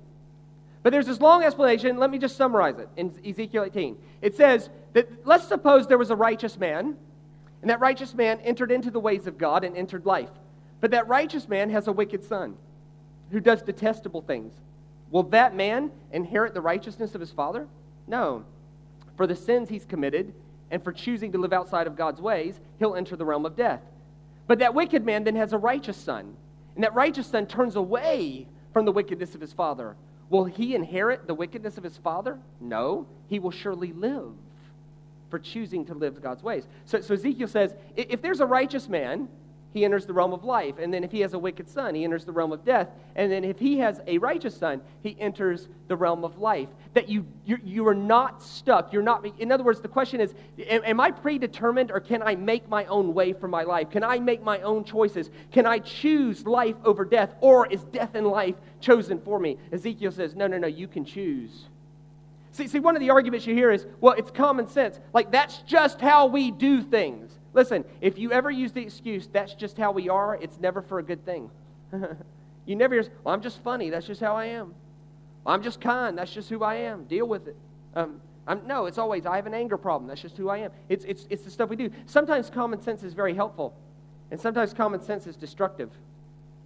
But 0.81 0.91
there's 0.91 1.07
this 1.07 1.19
long 1.19 1.43
explanation. 1.43 1.97
Let 1.97 2.09
me 2.09 2.17
just 2.17 2.37
summarize 2.37 2.79
it 2.79 2.87
in 2.95 3.13
Ezekiel 3.29 3.65
18. 3.65 3.97
It 4.21 4.37
says 4.37 4.69
that 4.93 5.27
let's 5.27 5.45
suppose 5.45 5.85
there 5.85 5.97
was 5.97 6.11
a 6.11 6.15
righteous 6.15 6.57
man, 6.57 6.95
and 7.61 7.69
that 7.69 7.81
righteous 7.81 8.13
man 8.13 8.39
entered 8.39 8.71
into 8.71 8.89
the 8.89 9.01
ways 9.01 9.27
of 9.27 9.37
God 9.37 9.65
and 9.65 9.75
entered 9.75 10.05
life. 10.05 10.29
But 10.79 10.91
that 10.91 11.09
righteous 11.09 11.49
man 11.49 11.69
has 11.71 11.89
a 11.89 11.91
wicked 11.91 12.23
son 12.23 12.55
who 13.31 13.39
does 13.39 13.61
detestable 13.61 14.21
things. 14.21 14.53
Will 15.11 15.23
that 15.23 15.55
man 15.55 15.91
inherit 16.11 16.53
the 16.53 16.61
righteousness 16.61 17.15
of 17.15 17.21
his 17.21 17.31
father? 17.31 17.67
No. 18.07 18.43
For 19.17 19.27
the 19.27 19.35
sins 19.35 19.69
he's 19.69 19.85
committed 19.85 20.33
and 20.71 20.83
for 20.83 20.91
choosing 20.91 21.31
to 21.31 21.37
live 21.37 21.53
outside 21.53 21.87
of 21.87 21.95
God's 21.95 22.21
ways, 22.21 22.59
he'll 22.77 22.95
enter 22.95 23.15
the 23.15 23.25
realm 23.25 23.45
of 23.45 23.55
death. 23.55 23.81
But 24.47 24.59
that 24.59 24.73
wicked 24.73 25.05
man 25.05 25.23
then 25.23 25.35
has 25.35 25.53
a 25.53 25.57
righteous 25.57 25.97
son, 25.97 26.35
and 26.75 26.83
that 26.83 26.93
righteous 26.93 27.27
son 27.27 27.45
turns 27.45 27.75
away 27.75 28.47
from 28.73 28.85
the 28.85 28.91
wickedness 28.91 29.35
of 29.35 29.41
his 29.41 29.53
father. 29.53 29.95
Will 30.29 30.45
he 30.45 30.75
inherit 30.75 31.27
the 31.27 31.33
wickedness 31.33 31.77
of 31.77 31.83
his 31.83 31.97
father? 31.97 32.37
No. 32.59 33.07
He 33.27 33.39
will 33.39 33.51
surely 33.51 33.93
live 33.93 34.31
for 35.29 35.39
choosing 35.39 35.85
to 35.85 35.93
live 35.93 36.21
God's 36.21 36.43
ways. 36.43 36.67
So, 36.85 37.01
so 37.01 37.13
Ezekiel 37.13 37.47
says 37.47 37.73
if 37.95 38.21
there's 38.21 38.39
a 38.39 38.45
righteous 38.45 38.87
man 38.87 39.27
he 39.73 39.85
enters 39.85 40.05
the 40.05 40.13
realm 40.13 40.33
of 40.33 40.43
life. 40.43 40.75
And 40.79 40.93
then 40.93 41.03
if 41.03 41.11
he 41.11 41.19
has 41.21 41.33
a 41.33 41.39
wicked 41.39 41.69
son, 41.69 41.93
he 41.93 42.03
enters 42.03 42.25
the 42.25 42.31
realm 42.31 42.51
of 42.51 42.65
death. 42.65 42.89
And 43.15 43.31
then 43.31 43.43
if 43.43 43.59
he 43.59 43.77
has 43.79 44.01
a 44.07 44.17
righteous 44.17 44.55
son, 44.55 44.81
he 45.03 45.15
enters 45.19 45.67
the 45.87 45.95
realm 45.95 46.23
of 46.23 46.39
life. 46.39 46.69
That 46.95 47.07
you, 47.07 47.25
you, 47.45 47.57
you 47.63 47.87
are 47.87 47.93
not 47.95 48.41
stuck. 48.41 48.91
You're 48.91 49.03
not, 49.03 49.25
in 49.39 49.51
other 49.51 49.63
words, 49.63 49.79
the 49.79 49.87
question 49.87 50.21
is 50.21 50.33
am, 50.67 50.83
am 50.83 50.99
I 50.99 51.11
predetermined 51.11 51.91
or 51.91 51.99
can 51.99 52.23
I 52.23 52.35
make 52.35 52.67
my 52.67 52.85
own 52.85 53.13
way 53.13 53.33
for 53.33 53.47
my 53.47 53.63
life? 53.63 53.91
Can 53.91 54.03
I 54.03 54.19
make 54.19 54.41
my 54.41 54.59
own 54.61 54.83
choices? 54.83 55.29
Can 55.51 55.67
I 55.67 55.79
choose 55.79 56.47
life 56.47 56.75
over 56.83 57.05
death? 57.05 57.35
Or 57.39 57.67
is 57.67 57.83
death 57.85 58.15
and 58.15 58.25
life 58.25 58.55
chosen 58.81 59.21
for 59.21 59.39
me? 59.39 59.57
Ezekiel 59.71 60.11
says, 60.11 60.35
no, 60.35 60.47
no, 60.47 60.57
no, 60.57 60.67
you 60.67 60.87
can 60.87 61.05
choose. 61.05 61.65
See, 62.51 62.67
see, 62.67 62.79
one 62.79 62.95
of 62.95 62.99
the 62.99 63.11
arguments 63.11 63.45
you 63.45 63.53
hear 63.53 63.71
is, 63.71 63.85
well, 64.01 64.15
it's 64.17 64.31
common 64.31 64.67
sense. 64.67 64.99
Like, 65.13 65.31
that's 65.31 65.59
just 65.59 66.01
how 66.01 66.25
we 66.25 66.49
do 66.49 66.81
things. 66.81 67.38
Listen, 67.53 67.83
if 68.01 68.17
you 68.17 68.31
ever 68.31 68.51
use 68.51 68.71
the 68.71 68.81
excuse, 68.81 69.27
that's 69.27 69.53
just 69.53 69.77
how 69.77 69.91
we 69.91 70.09
are, 70.09 70.35
it's 70.35 70.59
never 70.59 70.81
for 70.81 70.99
a 70.99 71.03
good 71.03 71.25
thing. 71.25 71.49
you 72.65 72.75
never 72.75 72.95
hear, 72.95 73.11
well, 73.23 73.33
I'm 73.33 73.41
just 73.41 73.61
funny, 73.63 73.89
that's 73.89 74.05
just 74.05 74.21
how 74.21 74.35
I 74.35 74.45
am. 74.45 74.73
I'm 75.45 75.63
just 75.63 75.81
kind, 75.81 76.17
that's 76.17 76.31
just 76.31 76.49
who 76.49 76.63
I 76.63 76.75
am. 76.75 77.05
Deal 77.05 77.27
with 77.27 77.47
it. 77.47 77.55
Um, 77.95 78.21
no, 78.65 78.85
it's 78.85 78.97
always, 78.97 79.25
I 79.25 79.35
have 79.35 79.47
an 79.47 79.53
anger 79.53 79.77
problem, 79.77 80.07
that's 80.07 80.21
just 80.21 80.37
who 80.37 80.49
I 80.49 80.59
am. 80.59 80.71
It's, 80.89 81.05
it's, 81.05 81.27
it's 81.29 81.43
the 81.43 81.51
stuff 81.51 81.69
we 81.69 81.75
do. 81.75 81.89
Sometimes 82.05 82.49
common 82.49 82.81
sense 82.81 83.03
is 83.03 83.13
very 83.13 83.33
helpful, 83.33 83.75
and 84.31 84.39
sometimes 84.39 84.73
common 84.73 85.01
sense 85.01 85.27
is 85.27 85.35
destructive. 85.35 85.89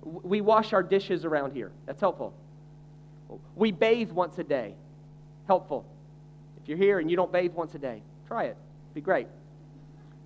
We 0.01 0.41
wash 0.41 0.73
our 0.73 0.83
dishes 0.83 1.23
around 1.23 1.53
here, 1.53 1.71
that's 1.85 2.01
helpful. 2.01 2.33
We 3.55 3.71
bathe 3.71 4.11
once 4.11 4.37
a 4.37 4.43
day. 4.43 4.75
helpful. 5.47 5.85
If 6.61 6.69
you're 6.69 6.77
here 6.77 6.99
and 6.99 7.09
you 7.09 7.17
don't 7.17 7.31
bathe 7.31 7.53
once 7.53 7.73
a 7.75 7.79
day, 7.79 8.01
try 8.27 8.45
it. 8.45 8.57
It'd 8.87 8.95
be 8.95 9.01
great. 9.01 9.27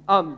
Um, 0.08 0.38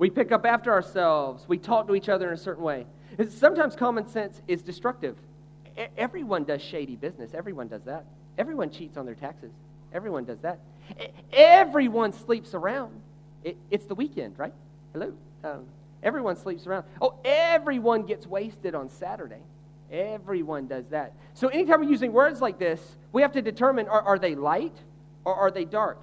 we 0.00 0.08
pick 0.08 0.32
up 0.32 0.46
after 0.46 0.72
ourselves. 0.72 1.44
We 1.46 1.58
talk 1.58 1.86
to 1.88 1.94
each 1.94 2.08
other 2.08 2.28
in 2.28 2.34
a 2.34 2.38
certain 2.38 2.64
way. 2.64 2.86
Sometimes 3.28 3.76
common 3.76 4.06
sense 4.06 4.40
is 4.48 4.62
destructive. 4.62 5.14
Everyone 5.98 6.44
does 6.44 6.62
shady 6.62 6.96
business. 6.96 7.32
Everyone 7.34 7.68
does 7.68 7.84
that. 7.84 8.06
Everyone 8.38 8.70
cheats 8.70 8.96
on 8.96 9.04
their 9.04 9.14
taxes. 9.14 9.52
Everyone 9.92 10.24
does 10.24 10.38
that. 10.40 10.58
Everyone 11.32 12.12
sleeps 12.14 12.54
around. 12.54 12.98
It's 13.70 13.84
the 13.84 13.94
weekend, 13.94 14.38
right? 14.38 14.54
Hello. 14.94 15.12
Um, 15.44 15.66
everyone 16.02 16.36
sleeps 16.36 16.66
around. 16.66 16.86
Oh, 17.02 17.16
everyone 17.22 18.04
gets 18.04 18.26
wasted 18.26 18.74
on 18.74 18.88
Saturday. 18.88 19.42
Everyone 19.92 20.66
does 20.66 20.86
that. 20.88 21.12
So 21.34 21.48
anytime 21.48 21.80
we're 21.80 21.90
using 21.90 22.12
words 22.12 22.40
like 22.40 22.58
this, 22.58 22.80
we 23.12 23.20
have 23.20 23.32
to 23.32 23.42
determine 23.42 23.86
are, 23.86 24.02
are 24.02 24.18
they 24.18 24.34
light 24.34 24.76
or 25.26 25.34
are 25.34 25.50
they 25.50 25.66
dark? 25.66 26.02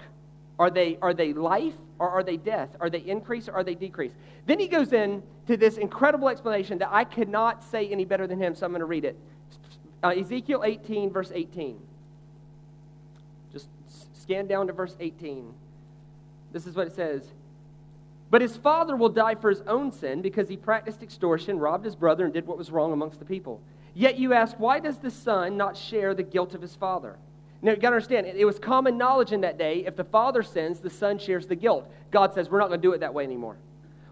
Are 0.59 0.69
they, 0.69 0.97
are 1.01 1.13
they 1.13 1.33
life 1.33 1.75
or 1.99 2.09
are 2.09 2.23
they 2.23 2.37
death? 2.37 2.69
Are 2.79 2.89
they 2.89 2.99
increase 2.99 3.47
or 3.47 3.53
are 3.53 3.63
they 3.63 3.75
decrease? 3.75 4.13
Then 4.45 4.59
he 4.59 4.67
goes 4.67 4.93
in 4.93 5.21
to 5.47 5.57
this 5.57 5.77
incredible 5.77 6.29
explanation 6.29 6.77
that 6.79 6.89
I 6.91 7.03
could 7.03 7.29
not 7.29 7.63
say 7.63 7.87
any 7.89 8.05
better 8.05 8.27
than 8.27 8.41
him, 8.41 8.55
so 8.55 8.65
I'm 8.65 8.71
going 8.71 8.79
to 8.79 8.85
read 8.85 9.05
it. 9.05 9.17
Uh, 10.03 10.09
Ezekiel 10.09 10.63
18, 10.65 11.11
verse 11.11 11.31
18. 11.33 11.77
Just 13.53 13.67
scan 14.13 14.47
down 14.47 14.67
to 14.67 14.73
verse 14.73 14.95
18. 14.99 15.53
This 16.51 16.65
is 16.65 16.75
what 16.75 16.87
it 16.87 16.95
says. 16.95 17.23
But 18.29 18.41
his 18.41 18.57
father 18.57 18.95
will 18.95 19.09
die 19.09 19.35
for 19.35 19.49
his 19.49 19.61
own 19.61 19.91
sin 19.91 20.21
because 20.21 20.49
he 20.49 20.57
practiced 20.57 21.01
extortion, 21.01 21.59
robbed 21.59 21.85
his 21.85 21.95
brother, 21.95 22.25
and 22.25 22.33
did 22.33 22.45
what 22.45 22.57
was 22.57 22.71
wrong 22.71 22.91
amongst 22.91 23.19
the 23.19 23.25
people. 23.25 23.61
Yet 23.93 24.19
you 24.19 24.33
ask, 24.33 24.55
why 24.59 24.79
does 24.79 24.97
the 24.97 25.11
son 25.11 25.55
not 25.57 25.77
share 25.77 26.13
the 26.13 26.23
guilt 26.23 26.53
of 26.53 26.61
his 26.61 26.75
father? 26.75 27.17
Now, 27.61 27.71
you 27.71 27.77
got 27.77 27.89
to 27.89 27.95
understand, 27.95 28.27
it 28.27 28.45
was 28.45 28.59
common 28.59 28.97
knowledge 28.97 29.31
in 29.31 29.41
that 29.41 29.57
day 29.57 29.83
if 29.85 29.95
the 29.95 30.03
father 30.03 30.43
sins, 30.43 30.79
the 30.79 30.89
son 30.89 31.17
shares 31.17 31.47
the 31.47 31.55
guilt. 31.55 31.91
God 32.11 32.33
says, 32.33 32.49
we're 32.49 32.59
not 32.59 32.67
going 32.67 32.79
to 32.79 32.87
do 32.87 32.93
it 32.93 32.99
that 32.99 33.13
way 33.13 33.23
anymore. 33.23 33.57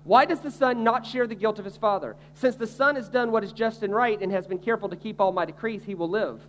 Why 0.03 0.25
does 0.25 0.39
the 0.39 0.51
son 0.51 0.84
not 0.84 1.05
share 1.05 1.27
the 1.27 1.36
guilt 1.36 1.60
of 1.60 1.65
his 1.65 1.77
father? 1.77 2.15
Since 2.36 2.55
the 2.55 2.67
son 2.67 2.95
has 2.95 3.10
done 3.10 3.31
what 3.31 3.43
is 3.43 3.51
just 3.51 3.84
and 3.84 3.93
right 3.93 4.19
and 4.21 4.31
has 4.31 4.47
been 4.47 4.60
careful 4.60 4.89
to 4.89 4.95
keep 4.95 5.19
all 5.19 5.31
my 5.31 5.45
decrees, 5.45 5.84
he 5.84 5.95
will 5.95 6.10
live. 6.10 6.41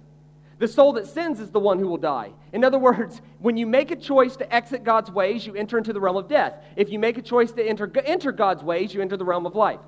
The 0.58 0.68
soul 0.68 0.94
that 0.94 1.06
sins 1.06 1.38
is 1.40 1.50
the 1.50 1.60
one 1.60 1.78
who 1.78 1.88
will 1.88 1.96
die. 1.96 2.32
In 2.52 2.64
other 2.64 2.78
words, 2.90 3.20
when 3.38 3.56
you 3.56 3.66
make 3.66 3.90
a 3.90 3.96
choice 3.96 4.36
to 4.36 4.54
exit 4.54 4.84
God's 4.84 5.10
ways, 5.10 5.46
you 5.46 5.54
enter 5.54 5.78
into 5.78 5.92
the 5.92 6.00
realm 6.00 6.16
of 6.16 6.28
death. 6.28 6.54
If 6.76 6.90
you 6.90 6.98
make 6.98 7.18
a 7.18 7.22
choice 7.22 7.52
to 7.52 7.66
enter, 7.66 7.90
enter 8.04 8.32
God's 8.32 8.62
ways, 8.62 8.94
you 8.94 9.02
enter 9.02 9.16
the 9.16 9.24
realm 9.24 9.46
of 9.46 9.54
life. 9.54 9.80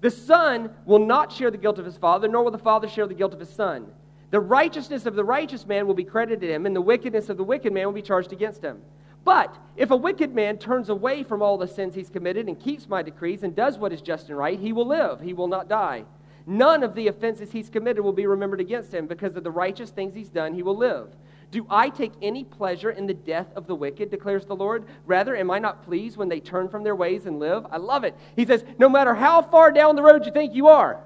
The 0.00 0.10
son 0.10 0.70
will 0.84 0.98
not 0.98 1.32
share 1.32 1.50
the 1.50 1.56
guilt 1.56 1.78
of 1.78 1.86
his 1.86 1.96
father, 1.96 2.28
nor 2.28 2.44
will 2.44 2.50
the 2.50 2.58
father 2.58 2.88
share 2.88 3.06
the 3.06 3.14
guilt 3.14 3.32
of 3.32 3.40
his 3.40 3.48
son. 3.48 3.86
The 4.34 4.40
righteousness 4.40 5.06
of 5.06 5.14
the 5.14 5.22
righteous 5.22 5.64
man 5.64 5.86
will 5.86 5.94
be 5.94 6.02
credited 6.02 6.40
to 6.40 6.52
him, 6.52 6.66
and 6.66 6.74
the 6.74 6.80
wickedness 6.80 7.28
of 7.28 7.36
the 7.36 7.44
wicked 7.44 7.72
man 7.72 7.86
will 7.86 7.92
be 7.92 8.02
charged 8.02 8.32
against 8.32 8.64
him. 8.64 8.82
But 9.22 9.56
if 9.76 9.92
a 9.92 9.96
wicked 9.96 10.34
man 10.34 10.58
turns 10.58 10.88
away 10.88 11.22
from 11.22 11.40
all 11.40 11.56
the 11.56 11.68
sins 11.68 11.94
he's 11.94 12.10
committed 12.10 12.48
and 12.48 12.58
keeps 12.58 12.88
my 12.88 13.00
decrees 13.00 13.44
and 13.44 13.54
does 13.54 13.78
what 13.78 13.92
is 13.92 14.02
just 14.02 14.30
and 14.30 14.36
right, 14.36 14.58
he 14.58 14.72
will 14.72 14.88
live, 14.88 15.20
he 15.20 15.34
will 15.34 15.46
not 15.46 15.68
die. 15.68 16.02
None 16.48 16.82
of 16.82 16.96
the 16.96 17.06
offenses 17.06 17.52
he's 17.52 17.70
committed 17.70 18.02
will 18.02 18.12
be 18.12 18.26
remembered 18.26 18.60
against 18.60 18.92
him. 18.92 19.06
Because 19.06 19.36
of 19.36 19.44
the 19.44 19.52
righteous 19.52 19.90
things 19.90 20.16
he's 20.16 20.30
done, 20.30 20.52
he 20.52 20.64
will 20.64 20.76
live. 20.76 21.14
Do 21.52 21.64
I 21.70 21.88
take 21.88 22.14
any 22.20 22.42
pleasure 22.42 22.90
in 22.90 23.06
the 23.06 23.14
death 23.14 23.46
of 23.54 23.68
the 23.68 23.76
wicked, 23.76 24.10
declares 24.10 24.46
the 24.46 24.56
Lord? 24.56 24.84
Rather, 25.06 25.36
am 25.36 25.52
I 25.52 25.60
not 25.60 25.84
pleased 25.84 26.16
when 26.16 26.28
they 26.28 26.40
turn 26.40 26.68
from 26.68 26.82
their 26.82 26.96
ways 26.96 27.26
and 27.26 27.38
live? 27.38 27.68
I 27.70 27.76
love 27.76 28.02
it. 28.02 28.16
He 28.34 28.44
says, 28.44 28.64
No 28.78 28.88
matter 28.88 29.14
how 29.14 29.42
far 29.42 29.70
down 29.70 29.94
the 29.94 30.02
road 30.02 30.26
you 30.26 30.32
think 30.32 30.56
you 30.56 30.66
are, 30.66 30.98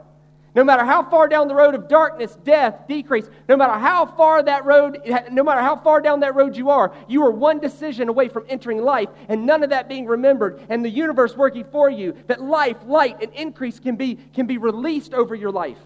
no 0.54 0.64
matter 0.64 0.84
how 0.84 1.02
far 1.02 1.28
down 1.28 1.48
the 1.48 1.54
road 1.54 1.74
of 1.74 1.88
darkness, 1.88 2.36
death, 2.42 2.86
decrease, 2.88 3.28
no 3.48 3.56
matter 3.56 3.78
how 3.78 4.06
far 4.06 4.42
that 4.42 4.64
road, 4.64 5.00
no 5.30 5.44
matter 5.44 5.60
how 5.60 5.76
far 5.76 6.00
down 6.00 6.20
that 6.20 6.34
road 6.34 6.56
you 6.56 6.70
are, 6.70 6.92
you 7.06 7.22
are 7.24 7.30
one 7.30 7.58
decision 7.58 8.08
away 8.08 8.28
from 8.28 8.44
entering 8.48 8.82
life 8.82 9.08
and 9.28 9.44
none 9.44 9.62
of 9.62 9.70
that 9.70 9.88
being 9.88 10.06
remembered 10.06 10.60
and 10.68 10.84
the 10.84 10.90
universe 10.90 11.36
working 11.36 11.64
for 11.64 11.90
you. 11.90 12.16
That 12.26 12.42
life, 12.42 12.76
light, 12.86 13.22
and 13.22 13.32
increase 13.34 13.78
can 13.78 13.96
be, 13.96 14.18
can 14.34 14.46
be 14.46 14.58
released 14.58 15.14
over 15.14 15.34
your 15.34 15.52
life. 15.52 15.78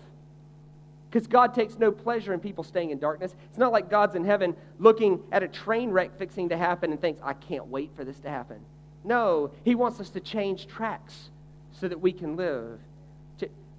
Because 1.11 1.27
God 1.27 1.55
takes 1.55 1.79
no 1.79 1.93
pleasure 1.93 2.33
in 2.33 2.41
people 2.41 2.65
staying 2.65 2.91
in 2.91 2.99
darkness. 2.99 3.35
It's 3.51 3.59
not 3.59 3.73
like 3.73 3.91
God's 3.91 4.15
in 4.15 4.25
heaven 4.25 4.57
looking 4.79 5.21
at 5.31 5.43
a 5.43 5.49
train 5.49 5.91
wreck 5.91 6.17
fixing 6.19 6.49
to 6.49 6.57
happen 6.57 6.91
and 6.91 7.01
thinks, 7.01 7.21
I 7.23 7.35
can't 7.35 7.67
wait 7.67 7.91
for 7.95 8.05
this 8.05 8.19
to 8.21 8.31
happen. 8.31 8.61
No, 9.05 9.51
He 9.65 9.75
wants 9.75 10.01
us 10.01 10.09
to 10.11 10.21
change 10.21 10.69
tracks 10.69 11.29
so 11.73 11.89
that 11.89 12.01
we 12.01 12.13
can 12.13 12.37
live. 12.37 12.79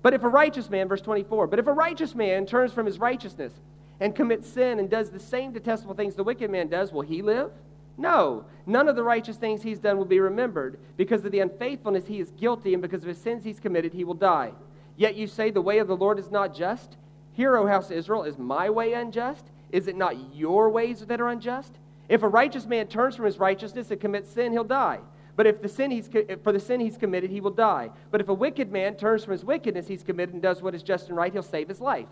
But 0.04 0.14
if 0.14 0.24
a 0.24 0.30
righteous 0.30 0.70
man, 0.70 0.88
verse 0.88 1.02
24, 1.02 1.48
but 1.48 1.60
if 1.60 1.66
a 1.66 1.74
righteous 1.74 2.14
man 2.14 2.46
turns 2.46 2.74
from 2.74 2.86
his 2.86 3.00
righteousness 3.00 3.54
and 4.00 4.14
commits 4.14 4.48
sin 4.48 4.78
and 4.78 4.90
does 4.90 5.10
the 5.10 5.20
same 5.20 5.54
detestable 5.54 5.96
things 5.96 6.14
the 6.14 6.24
wicked 6.24 6.52
man 6.52 6.68
does, 6.68 6.92
will 6.92 7.02
he 7.02 7.22
live? 7.22 7.52
No, 7.98 8.44
none 8.66 8.90
of 8.90 8.96
the 8.96 9.04
righteous 9.04 9.38
things 9.38 9.64
he's 9.64 9.80
done 9.80 9.98
will 9.98 10.06
be 10.06 10.20
remembered. 10.20 10.78
Because 10.98 11.24
of 11.24 11.32
the 11.32 11.40
unfaithfulness 11.40 12.06
he 12.06 12.20
is 12.20 12.32
guilty, 12.32 12.74
and 12.74 12.82
because 12.82 13.02
of 13.02 13.08
his 13.08 13.18
sins 13.18 13.44
he's 13.44 13.62
committed, 13.62 13.94
he 13.94 14.04
will 14.04 14.14
die. 14.14 14.52
Yet 14.98 15.16
you 15.16 15.26
say 15.26 15.52
the 15.52 15.62
way 15.62 15.78
of 15.78 15.88
the 15.88 15.96
Lord 15.96 16.20
is 16.20 16.30
not 16.30 16.54
just. 16.54 16.98
Hear, 17.34 17.56
O 17.56 17.66
house 17.66 17.90
of 17.90 17.98
Israel, 17.98 18.24
is 18.24 18.38
my 18.38 18.70
way 18.70 18.94
unjust? 18.94 19.46
Is 19.72 19.88
it 19.88 19.96
not 19.96 20.36
your 20.36 20.70
ways 20.70 21.00
that 21.00 21.22
are 21.22 21.30
unjust? 21.30 21.72
If 22.10 22.24
a 22.24 22.28
righteous 22.28 22.66
man 22.66 22.88
turns 22.88 23.16
from 23.16 23.26
his 23.26 23.40
righteousness 23.40 23.90
and 23.90 24.02
commits 24.02 24.30
sin, 24.30 24.52
he'll 24.52 24.64
die. 24.64 25.00
But 25.36 25.48
if 25.48 25.62
the 25.62 25.70
sin 25.70 25.90
he's, 25.92 26.10
for 26.44 26.52
the 26.52 26.60
sin 26.60 26.80
he's 26.80 26.98
committed, 26.98 27.32
he 27.32 27.42
will 27.42 27.52
die. 27.52 27.90
But 28.12 28.22
if 28.22 28.30
a 28.30 28.34
wicked 28.34 28.72
man 28.72 28.96
turns 28.96 29.24
from 29.24 29.32
his 29.32 29.44
wickedness 29.44 29.88
he's 29.88 30.04
committed 30.04 30.34
and 30.34 30.42
does 30.42 30.62
what 30.62 30.76
is 30.76 30.84
just 30.84 31.08
and 31.08 31.18
right, 31.18 31.34
he'll 31.34 31.42
save 31.42 31.68
his 31.68 31.82
life. 31.82 32.08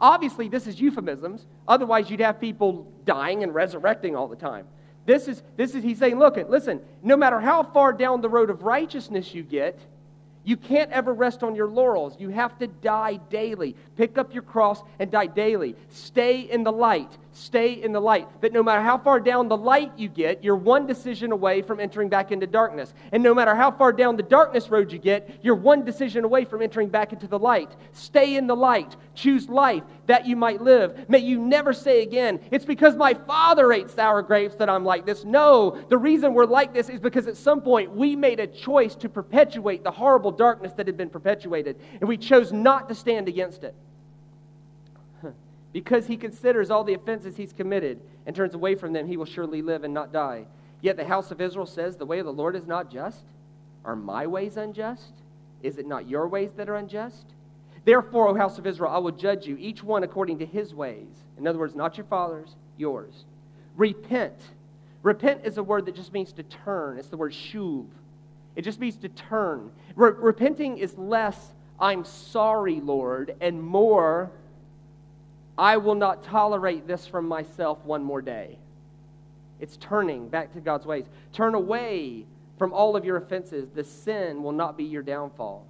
Obviously, 0.00 0.48
this 0.48 0.66
is 0.66 0.80
euphemisms. 0.80 1.46
Otherwise, 1.68 2.10
you'd 2.10 2.20
have 2.20 2.40
people 2.40 2.90
dying 3.04 3.42
and 3.42 3.54
resurrecting 3.54 4.16
all 4.16 4.26
the 4.26 4.36
time. 4.36 4.66
This 5.06 5.28
is, 5.28 5.42
this 5.56 5.74
is 5.74 5.84
he's 5.84 5.98
saying, 5.98 6.18
look, 6.18 6.36
listen, 6.48 6.80
no 7.02 7.16
matter 7.16 7.38
how 7.38 7.62
far 7.62 7.92
down 7.92 8.20
the 8.20 8.28
road 8.28 8.50
of 8.50 8.62
righteousness 8.62 9.34
you 9.34 9.42
get, 9.42 9.78
you 10.44 10.56
can't 10.56 10.90
ever 10.90 11.14
rest 11.14 11.42
on 11.42 11.54
your 11.54 11.68
laurels. 11.68 12.16
You 12.18 12.28
have 12.30 12.58
to 12.58 12.66
die 12.66 13.16
daily. 13.30 13.76
Pick 13.96 14.18
up 14.18 14.34
your 14.34 14.42
cross 14.42 14.82
and 14.98 15.10
die 15.10 15.26
daily. 15.26 15.74
Stay 15.88 16.40
in 16.40 16.64
the 16.64 16.72
light. 16.72 17.10
Stay 17.34 17.72
in 17.82 17.90
the 17.90 18.00
light. 18.00 18.28
That 18.42 18.52
no 18.52 18.62
matter 18.62 18.80
how 18.80 18.96
far 18.96 19.18
down 19.18 19.48
the 19.48 19.56
light 19.56 19.92
you 19.96 20.08
get, 20.08 20.44
you're 20.44 20.54
one 20.54 20.86
decision 20.86 21.32
away 21.32 21.62
from 21.62 21.80
entering 21.80 22.08
back 22.08 22.30
into 22.30 22.46
darkness. 22.46 22.94
And 23.10 23.24
no 23.24 23.34
matter 23.34 23.56
how 23.56 23.72
far 23.72 23.92
down 23.92 24.16
the 24.16 24.22
darkness 24.22 24.68
road 24.68 24.92
you 24.92 25.00
get, 25.00 25.40
you're 25.42 25.56
one 25.56 25.84
decision 25.84 26.24
away 26.24 26.44
from 26.44 26.62
entering 26.62 26.88
back 26.88 27.12
into 27.12 27.26
the 27.26 27.38
light. 27.38 27.74
Stay 27.92 28.36
in 28.36 28.46
the 28.46 28.54
light. 28.54 28.96
Choose 29.16 29.48
life 29.48 29.82
that 30.06 30.26
you 30.26 30.36
might 30.36 30.62
live. 30.62 31.08
May 31.08 31.18
you 31.18 31.40
never 31.40 31.72
say 31.72 32.02
again, 32.02 32.38
it's 32.52 32.64
because 32.64 32.94
my 32.94 33.14
father 33.14 33.72
ate 33.72 33.90
sour 33.90 34.22
grapes 34.22 34.54
that 34.56 34.70
I'm 34.70 34.84
like 34.84 35.04
this. 35.04 35.24
No, 35.24 35.76
the 35.88 35.98
reason 35.98 36.34
we're 36.34 36.46
like 36.46 36.72
this 36.72 36.88
is 36.88 37.00
because 37.00 37.26
at 37.26 37.36
some 37.36 37.60
point 37.60 37.90
we 37.90 38.14
made 38.14 38.38
a 38.38 38.46
choice 38.46 38.94
to 38.96 39.08
perpetuate 39.08 39.82
the 39.82 39.90
horrible 39.90 40.30
darkness 40.30 40.72
that 40.74 40.86
had 40.86 40.96
been 40.96 41.10
perpetuated, 41.10 41.80
and 42.00 42.08
we 42.08 42.16
chose 42.16 42.52
not 42.52 42.88
to 42.88 42.94
stand 42.94 43.28
against 43.28 43.64
it. 43.64 43.74
Because 45.74 46.06
he 46.06 46.16
considers 46.16 46.70
all 46.70 46.84
the 46.84 46.94
offenses 46.94 47.36
he's 47.36 47.52
committed 47.52 48.00
and 48.26 48.34
turns 48.34 48.54
away 48.54 48.76
from 48.76 48.92
them, 48.92 49.08
he 49.08 49.16
will 49.16 49.24
surely 49.24 49.60
live 49.60 49.82
and 49.82 49.92
not 49.92 50.12
die. 50.12 50.44
Yet 50.80 50.96
the 50.96 51.04
house 51.04 51.32
of 51.32 51.40
Israel 51.40 51.66
says, 51.66 51.96
The 51.96 52.06
way 52.06 52.20
of 52.20 52.26
the 52.26 52.32
Lord 52.32 52.54
is 52.54 52.64
not 52.64 52.92
just. 52.92 53.24
Are 53.84 53.96
my 53.96 54.24
ways 54.28 54.56
unjust? 54.56 55.12
Is 55.64 55.76
it 55.78 55.88
not 55.88 56.08
your 56.08 56.28
ways 56.28 56.52
that 56.52 56.68
are 56.68 56.76
unjust? 56.76 57.26
Therefore, 57.84 58.28
O 58.28 58.34
house 58.34 58.56
of 58.56 58.68
Israel, 58.68 58.92
I 58.92 58.98
will 58.98 59.10
judge 59.10 59.48
you, 59.48 59.56
each 59.58 59.82
one 59.82 60.04
according 60.04 60.38
to 60.38 60.46
his 60.46 60.72
ways. 60.72 61.08
In 61.36 61.46
other 61.46 61.58
words, 61.58 61.74
not 61.74 61.98
your 61.98 62.06
father's, 62.06 62.54
yours. 62.76 63.24
Repent. 63.76 64.38
Repent 65.02 65.40
is 65.42 65.58
a 65.58 65.62
word 65.62 65.86
that 65.86 65.96
just 65.96 66.12
means 66.12 66.32
to 66.34 66.44
turn. 66.44 66.98
It's 66.98 67.08
the 67.08 67.16
word 67.16 67.32
shuv. 67.32 67.86
It 68.54 68.62
just 68.62 68.78
means 68.78 68.96
to 68.98 69.08
turn. 69.08 69.72
Re- 69.96 70.12
repenting 70.16 70.78
is 70.78 70.96
less, 70.96 71.52
I'm 71.80 72.04
sorry, 72.04 72.80
Lord, 72.80 73.34
and 73.40 73.60
more, 73.60 74.30
I 75.56 75.76
will 75.76 75.94
not 75.94 76.24
tolerate 76.24 76.86
this 76.86 77.06
from 77.06 77.28
myself 77.28 77.84
one 77.84 78.02
more 78.02 78.22
day. 78.22 78.58
It's 79.60 79.76
turning 79.76 80.28
back 80.28 80.52
to 80.54 80.60
God's 80.60 80.84
ways. 80.84 81.04
Turn 81.32 81.54
away 81.54 82.24
from 82.58 82.72
all 82.72 82.96
of 82.96 83.04
your 83.04 83.16
offenses. 83.16 83.68
The 83.70 83.84
sin 83.84 84.42
will 84.42 84.52
not 84.52 84.76
be 84.76 84.84
your 84.84 85.02
downfall. 85.02 85.64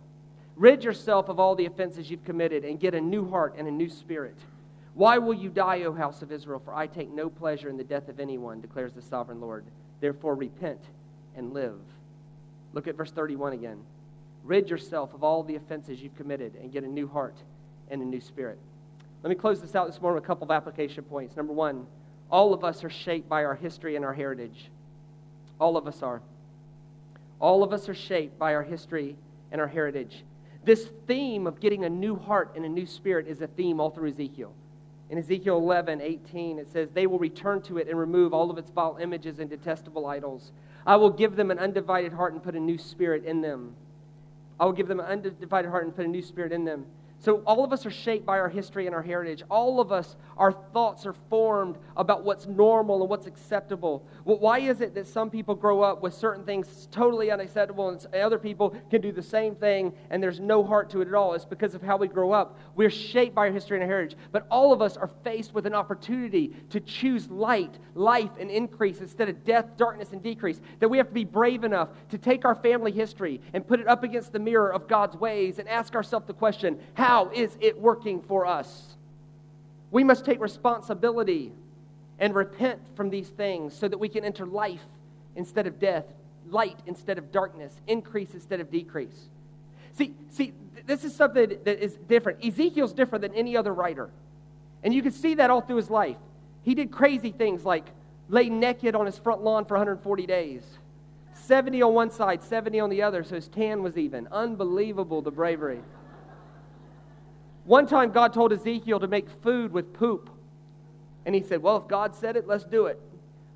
Rid 0.57 0.85
yourself 0.85 1.29
of 1.29 1.39
all 1.39 1.55
the 1.55 1.67
offenses 1.67 2.11
you've 2.11 2.25
committed 2.25 2.65
and 2.65 2.81
get 2.81 2.95
a 2.95 3.01
new 3.01 3.29
heart 3.29 3.55
and 3.59 3.69
a 3.69 3.71
new 3.71 3.89
spirit. 3.89 4.37
Why 4.95 5.19
will 5.19 5.35
you 5.35 5.51
die, 5.51 5.83
O 5.83 5.93
house 5.93 6.23
of 6.23 6.31
Israel? 6.31 6.63
For 6.65 6.75
I 6.75 6.87
take 6.87 7.11
no 7.11 7.29
pleasure 7.29 7.69
in 7.69 7.77
the 7.77 7.85
death 7.85 8.09
of 8.09 8.21
anyone, 8.21 8.61
declares 8.61 8.93
the 8.93 9.03
sovereign 9.03 9.41
Lord. 9.41 9.65
Therefore, 10.01 10.35
repent 10.35 10.81
and 11.37 11.53
live. 11.53 11.81
Look 12.73 12.87
at 12.87 12.97
verse 12.97 13.11
31 13.11 13.55
again. 13.55 13.79
Rid 14.45 14.71
yourself 14.71 15.13
of 15.15 15.25
all 15.25 15.43
the 15.43 15.57
offenses 15.57 16.01
you've 16.01 16.17
committed 16.17 16.55
and 16.55 16.73
get 16.73 16.85
a 16.85 16.89
new 16.89 17.09
heart 17.09 17.37
and 17.91 18.01
a 18.03 18.05
new 18.05 18.21
spirit. 18.21 18.59
Let 19.25 19.31
me 19.31 19.37
close 19.37 19.63
this 19.63 19.75
out 19.75 19.87
this 19.87 20.03
morning 20.03 20.17
with 20.17 20.25
a 20.25 20.27
couple 20.27 20.45
of 20.45 20.51
application 20.51 21.03
points. 21.03 21.35
Number 21.35 21.55
one, 21.55 21.87
all 22.31 22.53
of 22.53 22.63
us 22.63 22.85
are 22.85 22.91
shaped 22.91 23.27
by 23.27 23.43
our 23.47 23.55
history 23.55 23.97
and 23.97 24.05
our 24.05 24.13
heritage. 24.13 24.71
All 25.59 25.79
of 25.79 25.89
us 25.89 26.03
are. 26.03 26.21
All 27.41 27.63
of 27.63 27.73
us 27.73 27.89
are 27.89 27.95
shaped 27.95 28.39
by 28.39 28.55
our 28.55 28.63
history 28.63 29.17
and 29.51 29.63
our 29.63 29.67
heritage. 29.67 30.25
This 30.67 30.91
theme 31.07 31.47
of 31.47 31.59
getting 31.59 31.87
a 31.87 31.89
new 31.89 32.17
heart 32.17 32.53
and 32.55 32.67
a 32.67 32.69
new 32.69 32.85
spirit 32.85 33.27
is 33.27 33.41
a 33.41 33.47
theme 33.47 33.81
all 33.81 33.89
through 33.89 34.11
Ezekiel. 34.11 34.53
In 35.09 35.17
Ezekiel 35.17 35.57
11, 35.57 36.03
18, 36.03 36.59
it 36.59 36.71
says, 36.71 36.91
They 36.91 37.07
will 37.07 37.19
return 37.19 37.63
to 37.63 37.79
it 37.79 37.89
and 37.89 37.99
remove 37.99 38.35
all 38.35 38.51
of 38.51 38.59
its 38.59 38.71
vile 38.73 38.99
images 39.01 39.39
and 39.39 39.49
detestable 39.49 40.07
idols. 40.07 40.53
I 40.87 40.97
will 40.97 41.09
give 41.09 41.35
them 41.35 41.51
an 41.51 41.59
undivided 41.59 42.13
heart 42.13 42.35
and 42.35 42.43
put 42.43 42.57
a 42.57 42.61
new 42.61 42.77
spirit 42.77 43.25
in 43.25 43.41
them. 43.41 43.75
I 44.61 44.67
will 44.67 44.73
give 44.73 44.89
them 44.89 45.01
an 45.01 45.07
undivided 45.07 45.71
heart 45.71 45.87
and 45.87 45.97
put 45.97 46.05
a 46.05 46.09
new 46.09 46.21
spirit 46.21 46.53
in 46.53 46.67
them. 46.67 46.85
So, 47.25 47.43
all 47.47 47.65
of 47.65 47.73
us 47.73 47.87
are 47.87 47.91
shaped 47.91 48.27
by 48.27 48.39
our 48.39 48.51
history 48.51 48.85
and 48.85 48.95
our 48.95 49.01
heritage. 49.01 49.43
All 49.51 49.81
of 49.81 49.93
us, 49.93 50.17
our 50.37 50.53
thoughts 50.53 51.07
are 51.07 51.15
formed 51.31 51.79
about 51.97 52.23
what's 52.23 52.45
normal 52.45 53.01
and 53.01 53.09
what's 53.09 53.27
acceptable. 53.27 54.07
Well, 54.27 54.39
why 54.39 54.59
is 54.59 54.83
it 54.83 54.95
that 54.95 55.07
some 55.07 55.31
people 55.31 55.55
grow 55.55 55.81
up 55.81 56.03
with 56.03 56.13
certain 56.13 56.45
things 56.45 56.87
totally 56.91 57.31
unacceptable 57.31 57.89
and 57.89 58.15
other 58.15 58.39
people 58.39 58.77
can 58.91 59.01
do 59.01 59.11
the 59.11 59.23
same 59.23 59.55
thing 59.55 59.95
and 60.11 60.23
there's 60.23 60.39
no 60.39 60.63
heart 60.63 60.91
to 60.91 61.01
it 61.01 61.09
at 61.09 61.15
all? 61.15 61.33
It's 61.33 61.47
because 61.47 61.75
of 61.75 61.81
how 61.81 61.97
we 61.97 62.09
grow 62.09 62.33
up. 62.33 62.59
We're 62.77 62.91
shaped 62.91 63.35
by 63.35 63.47
our 63.47 63.53
history 63.55 63.79
and 63.79 63.85
our 63.85 63.89
heritage. 63.89 64.19
But 64.31 64.47
all 64.51 64.75
of 64.75 64.83
us 64.83 64.99
are 64.99 65.09
faced 65.23 65.55
with 65.55 65.65
an 65.65 65.75
opportunity 65.75 66.55
to 66.69 66.81
choose 66.81 67.31
light, 67.31 67.79
life, 67.95 68.33
and 68.39 68.51
increase 68.51 69.01
instead 69.01 69.31
of 69.31 69.45
death, 69.45 69.79
darkness, 69.79 70.13
and 70.13 70.23
decrease. 70.23 70.61
That 70.81 70.91
we 70.91 70.99
have 70.99 71.09
to 71.09 71.15
be 71.15 71.25
brave 71.25 71.65
enough 71.65 71.89
to 72.11 72.19
take 72.19 72.45
our 72.45 72.55
family 72.55 72.93
history 72.93 73.41
and 73.55 73.67
put 73.67 73.81
it 73.81 73.89
up 73.89 74.05
against 74.05 74.33
the 74.35 74.39
mirror 74.39 74.71
of 74.71 74.89
God's 74.89 75.17
ways 75.17 75.59
and 75.59 75.67
ask 75.71 75.95
ourselves 75.95 76.27
the 76.27 76.35
question 76.35 76.79
how 76.93 77.14
how 77.15 77.31
is 77.33 77.57
it 77.61 77.81
working 77.81 78.21
for 78.23 78.45
us? 78.45 78.97
We 79.93 80.03
must 80.03 80.25
take 80.25 80.41
responsibility 80.41 81.53
and 82.19 82.35
repent 82.35 82.81
from 82.97 83.09
these 83.09 83.29
things 83.29 83.73
so 83.73 83.87
that 83.87 83.99
we 83.99 84.09
can 84.09 84.25
enter 84.25 84.45
life 84.45 84.85
instead 85.37 85.69
of 85.69 85.79
death, 85.79 86.07
light 86.49 86.81
instead 86.87 87.19
of 87.19 87.31
darkness, 87.31 87.73
increase 87.87 88.35
instead 88.35 88.59
of 88.59 88.69
decrease. 88.69 89.29
See, 89.93 90.13
see, 90.29 90.55
this 90.87 91.05
is 91.05 91.15
something 91.15 91.51
that 91.63 91.79
is 91.81 91.95
different. 92.09 92.45
Ezekiel's 92.45 92.93
different 92.93 93.23
than 93.23 93.33
any 93.35 93.57
other 93.57 93.73
writer. 93.73 94.11
And 94.83 94.93
you 94.93 95.01
can 95.01 95.13
see 95.13 95.35
that 95.35 95.51
all 95.51 95.61
through 95.61 95.77
his 95.77 95.91
life. 95.91 96.17
He 96.63 96.75
did 96.75 96.91
crazy 96.91 97.31
things 97.31 97.65
like 97.65 97.87
lay 98.29 98.49
naked 98.49 98.97
on 98.97 99.07
his 99.07 99.19
front 99.19 99.41
lawn 99.41 99.67
for 99.67 99.75
140 99.75 100.27
days. 100.27 100.65
70 101.35 101.81
on 101.81 101.95
one 101.95 102.11
side, 102.11 102.43
70 102.43 102.81
on 102.81 102.91
the 102.91 103.03
other, 103.03 103.23
so 103.23 103.37
his 103.37 103.47
tan 103.47 103.85
was 103.85 103.97
even. 103.97 104.27
Unbelievable, 104.33 105.23
the 105.23 105.31
bravery. 105.31 105.79
One 107.65 107.87
time, 107.87 108.13
God 108.13 108.35
told 108.35 108.53
Ezekiel 108.53 109.01
to 109.01 109.09
make 109.09 109.29
food 109.43 109.73
with 109.73 109.93
poop. 109.95 110.31
And 111.27 111.35
he 111.35 111.43
said, 111.43 111.63
Well, 111.63 111.79
if 111.79 111.89
God 111.89 112.15
said 112.15 112.37
it, 112.37 112.47
let's 112.47 112.65
do 112.65 112.87
it. 112.87 113.01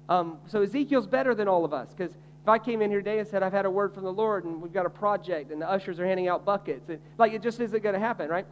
Um, 0.09 0.39
so 0.47 0.63
Ezekiel's 0.63 1.07
better 1.07 1.35
than 1.35 1.49
all 1.49 1.67
of 1.67 1.75
us 1.75 1.93
because 1.95 2.13
if 2.13 2.49
I 2.49 2.59
came 2.59 2.81
in 2.81 2.91
here 2.91 3.01
today 3.01 3.19
and 3.19 3.29
said, 3.29 3.43
I've 3.43 3.53
had 3.53 3.67
a 3.67 3.71
word 3.71 3.93
from 3.93 4.05
the 4.05 4.13
Lord 4.13 4.45
and 4.45 4.63
we've 4.63 4.73
got 4.73 4.87
a 4.87 4.91
project 4.91 5.53
and 5.53 5.61
the 5.61 5.69
ushers 5.69 6.01
are 6.01 6.07
handing 6.07 6.29
out 6.29 6.47
buckets, 6.47 6.91
like 7.19 7.35
it 7.35 7.43
just 7.43 7.61
isn't 7.61 7.83
going 7.83 7.93
to 7.93 7.99
happen, 8.01 8.31
right? 8.31 8.47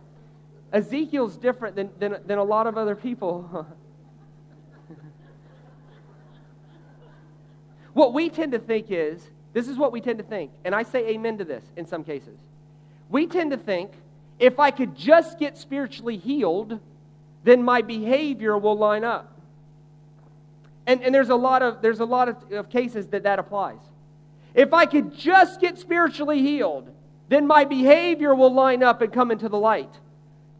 Ezekiel's 0.72 1.38
different 1.38 1.76
than, 1.76 1.88
than, 1.98 2.18
than 2.26 2.36
a 2.36 2.44
lot 2.44 2.66
of 2.66 2.76
other 2.76 2.94
people. 2.94 3.66
what 7.94 8.12
we 8.12 8.28
tend 8.28 8.52
to 8.52 8.58
think 8.58 8.88
is 8.90 9.30
this 9.54 9.66
is 9.66 9.78
what 9.78 9.92
we 9.92 10.02
tend 10.02 10.18
to 10.18 10.24
think, 10.24 10.50
and 10.66 10.74
I 10.74 10.82
say 10.82 11.08
amen 11.08 11.38
to 11.38 11.44
this 11.44 11.64
in 11.76 11.86
some 11.86 12.04
cases. 12.04 12.36
We 13.08 13.26
tend 13.26 13.52
to 13.52 13.56
think 13.56 13.92
if 14.38 14.58
I 14.58 14.70
could 14.70 14.96
just 14.96 15.38
get 15.38 15.56
spiritually 15.56 16.16
healed, 16.16 16.78
then 17.44 17.62
my 17.62 17.82
behavior 17.82 18.58
will 18.58 18.76
line 18.76 19.04
up. 19.04 19.32
And, 20.86 21.02
and 21.02 21.14
there's 21.14 21.30
a 21.30 21.36
lot, 21.36 21.62
of, 21.62 21.82
there's 21.82 22.00
a 22.00 22.04
lot 22.04 22.28
of, 22.28 22.52
of 22.52 22.70
cases 22.70 23.08
that 23.08 23.24
that 23.24 23.38
applies. 23.38 23.78
If 24.54 24.72
I 24.72 24.86
could 24.86 25.16
just 25.16 25.60
get 25.60 25.78
spiritually 25.78 26.40
healed, 26.40 26.90
then 27.28 27.46
my 27.46 27.64
behavior 27.64 28.34
will 28.34 28.52
line 28.52 28.82
up 28.82 29.02
and 29.02 29.12
come 29.12 29.30
into 29.30 29.48
the 29.48 29.58
light. 29.58 29.90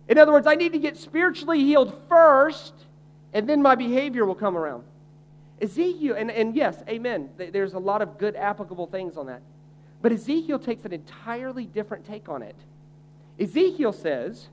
In 0.09 0.19
other 0.19 0.33
words, 0.33 0.47
I 0.47 0.55
need 0.55 0.73
to 0.73 0.79
get 0.79 0.97
spiritually 0.97 1.61
healed 1.61 2.01
first, 2.09 2.75
and 3.33 3.49
then 3.49 3.63
my 3.63 3.75
behavior 3.75 4.25
will 4.25 4.35
come 4.35 4.57
around. 4.57 4.85
Ezekiel, 5.61 6.17
and, 6.17 6.31
and 6.31 6.55
yes, 6.55 6.83
amen, 6.89 7.31
there's 7.37 7.75
a 7.75 7.79
lot 7.79 8.03
of 8.03 8.19
good 8.19 8.37
applicable 8.37 8.87
things 8.87 9.17
on 9.17 9.27
that. 9.27 9.43
But 10.03 10.13
Ezekiel 10.13 10.59
takes 10.59 10.85
an 10.85 10.93
entirely 10.93 11.65
different 11.65 12.07
take 12.07 12.29
on 12.29 12.43
it. 12.43 12.57
Ezekiel 13.39 13.93
says, 13.93 14.49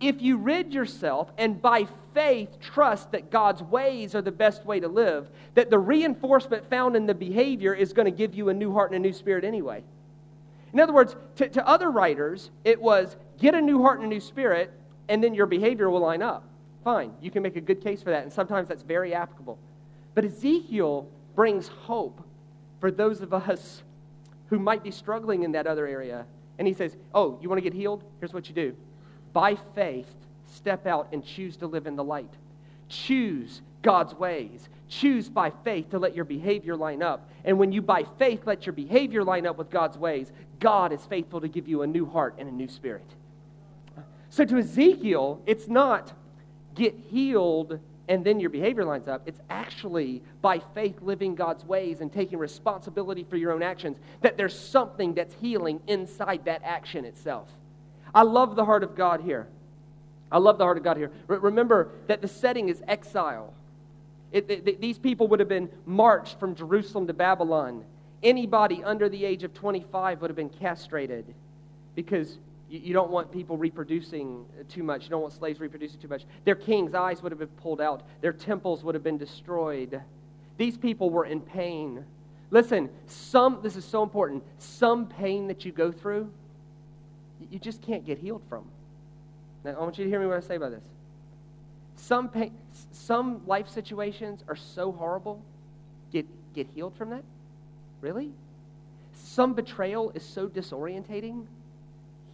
if 0.00 0.22
you 0.22 0.36
rid 0.36 0.72
yourself 0.72 1.30
and 1.38 1.60
by 1.60 1.86
faith 2.14 2.60
trust 2.60 3.12
that 3.12 3.30
God's 3.30 3.62
ways 3.62 4.14
are 4.14 4.22
the 4.22 4.30
best 4.30 4.64
way 4.64 4.78
to 4.80 4.88
live, 4.88 5.28
that 5.54 5.70
the 5.70 5.78
reinforcement 5.78 6.68
found 6.70 6.94
in 6.94 7.06
the 7.06 7.14
behavior 7.14 7.74
is 7.74 7.92
going 7.92 8.06
to 8.06 8.16
give 8.16 8.34
you 8.34 8.48
a 8.48 8.54
new 8.54 8.72
heart 8.72 8.92
and 8.92 9.04
a 9.04 9.08
new 9.08 9.12
spirit 9.12 9.44
anyway. 9.44 9.82
In 10.72 10.80
other 10.80 10.92
words, 10.92 11.16
to, 11.36 11.48
to 11.48 11.66
other 11.66 11.90
writers, 11.90 12.50
it 12.64 12.80
was 12.80 13.16
get 13.38 13.54
a 13.54 13.60
new 13.60 13.82
heart 13.82 13.98
and 13.98 14.06
a 14.06 14.08
new 14.08 14.20
spirit, 14.20 14.70
and 15.08 15.24
then 15.24 15.34
your 15.34 15.46
behavior 15.46 15.88
will 15.90 16.00
line 16.00 16.22
up. 16.22 16.44
Fine, 16.84 17.12
you 17.20 17.30
can 17.30 17.42
make 17.42 17.56
a 17.56 17.60
good 17.60 17.82
case 17.82 18.02
for 18.02 18.10
that, 18.10 18.22
and 18.22 18.32
sometimes 18.32 18.68
that's 18.68 18.82
very 18.82 19.14
applicable. 19.14 19.58
But 20.14 20.24
Ezekiel 20.24 21.08
brings 21.34 21.68
hope 21.68 22.22
for 22.80 22.90
those 22.90 23.20
of 23.20 23.32
us 23.32 23.82
who 24.50 24.58
might 24.58 24.82
be 24.84 24.90
struggling 24.90 25.42
in 25.42 25.52
that 25.52 25.66
other 25.66 25.86
area 25.86 26.26
and 26.58 26.66
he 26.66 26.74
says, 26.74 26.96
Oh, 27.14 27.38
you 27.40 27.48
want 27.48 27.58
to 27.58 27.62
get 27.62 27.72
healed? 27.72 28.02
Here's 28.20 28.32
what 28.32 28.48
you 28.48 28.54
do. 28.54 28.76
By 29.32 29.56
faith, 29.74 30.12
step 30.46 30.86
out 30.86 31.08
and 31.12 31.24
choose 31.24 31.56
to 31.58 31.66
live 31.66 31.86
in 31.86 31.96
the 31.96 32.04
light. 32.04 32.32
Choose 32.88 33.62
God's 33.82 34.14
ways. 34.14 34.68
Choose 34.88 35.28
by 35.28 35.50
faith 35.64 35.90
to 35.90 35.98
let 35.98 36.16
your 36.16 36.24
behavior 36.24 36.76
line 36.76 37.02
up. 37.02 37.28
And 37.44 37.58
when 37.58 37.72
you 37.72 37.82
by 37.82 38.04
faith 38.18 38.42
let 38.46 38.66
your 38.66 38.72
behavior 38.72 39.22
line 39.22 39.46
up 39.46 39.58
with 39.58 39.70
God's 39.70 39.98
ways, 39.98 40.32
God 40.60 40.92
is 40.92 41.04
faithful 41.06 41.40
to 41.40 41.48
give 41.48 41.68
you 41.68 41.82
a 41.82 41.86
new 41.86 42.06
heart 42.06 42.34
and 42.38 42.48
a 42.48 42.52
new 42.52 42.68
spirit. 42.68 43.04
So 44.30 44.44
to 44.44 44.58
Ezekiel, 44.58 45.42
it's 45.46 45.68
not 45.68 46.12
get 46.74 46.94
healed 47.10 47.80
and 48.08 48.24
then 48.24 48.40
your 48.40 48.50
behavior 48.50 48.84
lines 48.84 49.06
up. 49.06 49.22
It's 49.26 49.40
actually 49.50 50.22
by 50.40 50.60
faith 50.74 50.96
living 51.02 51.34
God's 51.34 51.64
ways 51.64 52.00
and 52.00 52.12
taking 52.12 52.38
responsibility 52.38 53.24
for 53.28 53.36
your 53.36 53.52
own 53.52 53.62
actions 53.62 53.98
that 54.22 54.36
there's 54.36 54.58
something 54.58 55.14
that's 55.14 55.34
healing 55.34 55.80
inside 55.86 56.46
that 56.46 56.62
action 56.64 57.04
itself. 57.04 57.50
I 58.14 58.22
love 58.22 58.56
the 58.56 58.64
heart 58.64 58.82
of 58.82 58.96
God 58.96 59.20
here. 59.20 59.46
I 60.32 60.38
love 60.38 60.58
the 60.58 60.64
heart 60.64 60.78
of 60.78 60.84
God 60.84 60.96
here. 60.96 61.10
remember 61.26 61.90
that 62.06 62.22
the 62.22 62.28
setting 62.28 62.68
is 62.68 62.82
exile. 62.88 63.52
It, 64.32 64.50
it, 64.50 64.80
these 64.80 64.98
people 64.98 65.28
would 65.28 65.40
have 65.40 65.48
been 65.48 65.70
marched 65.86 66.38
from 66.40 66.54
Jerusalem 66.54 67.06
to 67.06 67.14
Babylon. 67.14 67.84
Anybody 68.22 68.82
under 68.82 69.08
the 69.08 69.24
age 69.24 69.44
of 69.44 69.54
25 69.54 70.20
would 70.20 70.30
have 70.30 70.36
been 70.36 70.50
castrated 70.50 71.24
because 71.94 72.38
you, 72.68 72.80
you 72.80 72.92
don't 72.92 73.10
want 73.10 73.32
people 73.32 73.56
reproducing 73.56 74.44
too 74.68 74.82
much. 74.82 75.04
You 75.04 75.10
don't 75.10 75.22
want 75.22 75.34
slaves 75.34 75.60
reproducing 75.60 76.00
too 76.00 76.08
much. 76.08 76.24
Their 76.44 76.54
king's 76.54 76.94
eyes 76.94 77.22
would 77.22 77.32
have 77.32 77.38
been 77.38 77.48
pulled 77.48 77.80
out, 77.80 78.02
their 78.20 78.32
temples 78.32 78.84
would 78.84 78.94
have 78.94 79.04
been 79.04 79.18
destroyed. 79.18 80.00
These 80.56 80.76
people 80.76 81.10
were 81.10 81.24
in 81.24 81.40
pain. 81.40 82.04
Listen, 82.50 82.88
some, 83.06 83.60
this 83.62 83.76
is 83.76 83.84
so 83.84 84.02
important, 84.02 84.42
some 84.58 85.06
pain 85.06 85.46
that 85.48 85.64
you 85.64 85.72
go 85.72 85.92
through, 85.92 86.30
you 87.50 87.58
just 87.58 87.82
can't 87.82 88.04
get 88.04 88.18
healed 88.18 88.42
from. 88.48 88.64
Now, 89.64 89.72
I 89.72 89.80
want 89.80 89.98
you 89.98 90.04
to 90.04 90.10
hear 90.10 90.18
me 90.18 90.26
what 90.26 90.36
I 90.36 90.40
say 90.40 90.56
about 90.56 90.70
this. 90.70 90.84
Some, 91.96 92.28
pain, 92.28 92.54
some 92.90 93.46
life 93.46 93.68
situations 93.68 94.42
are 94.48 94.56
so 94.56 94.92
horrible, 94.92 95.42
get, 96.10 96.26
get 96.54 96.66
healed 96.74 96.96
from 96.96 97.10
that? 97.10 97.22
Really? 98.00 98.30
Some 99.12 99.52
betrayal 99.52 100.10
is 100.10 100.24
so 100.24 100.48
disorientating, 100.48 101.44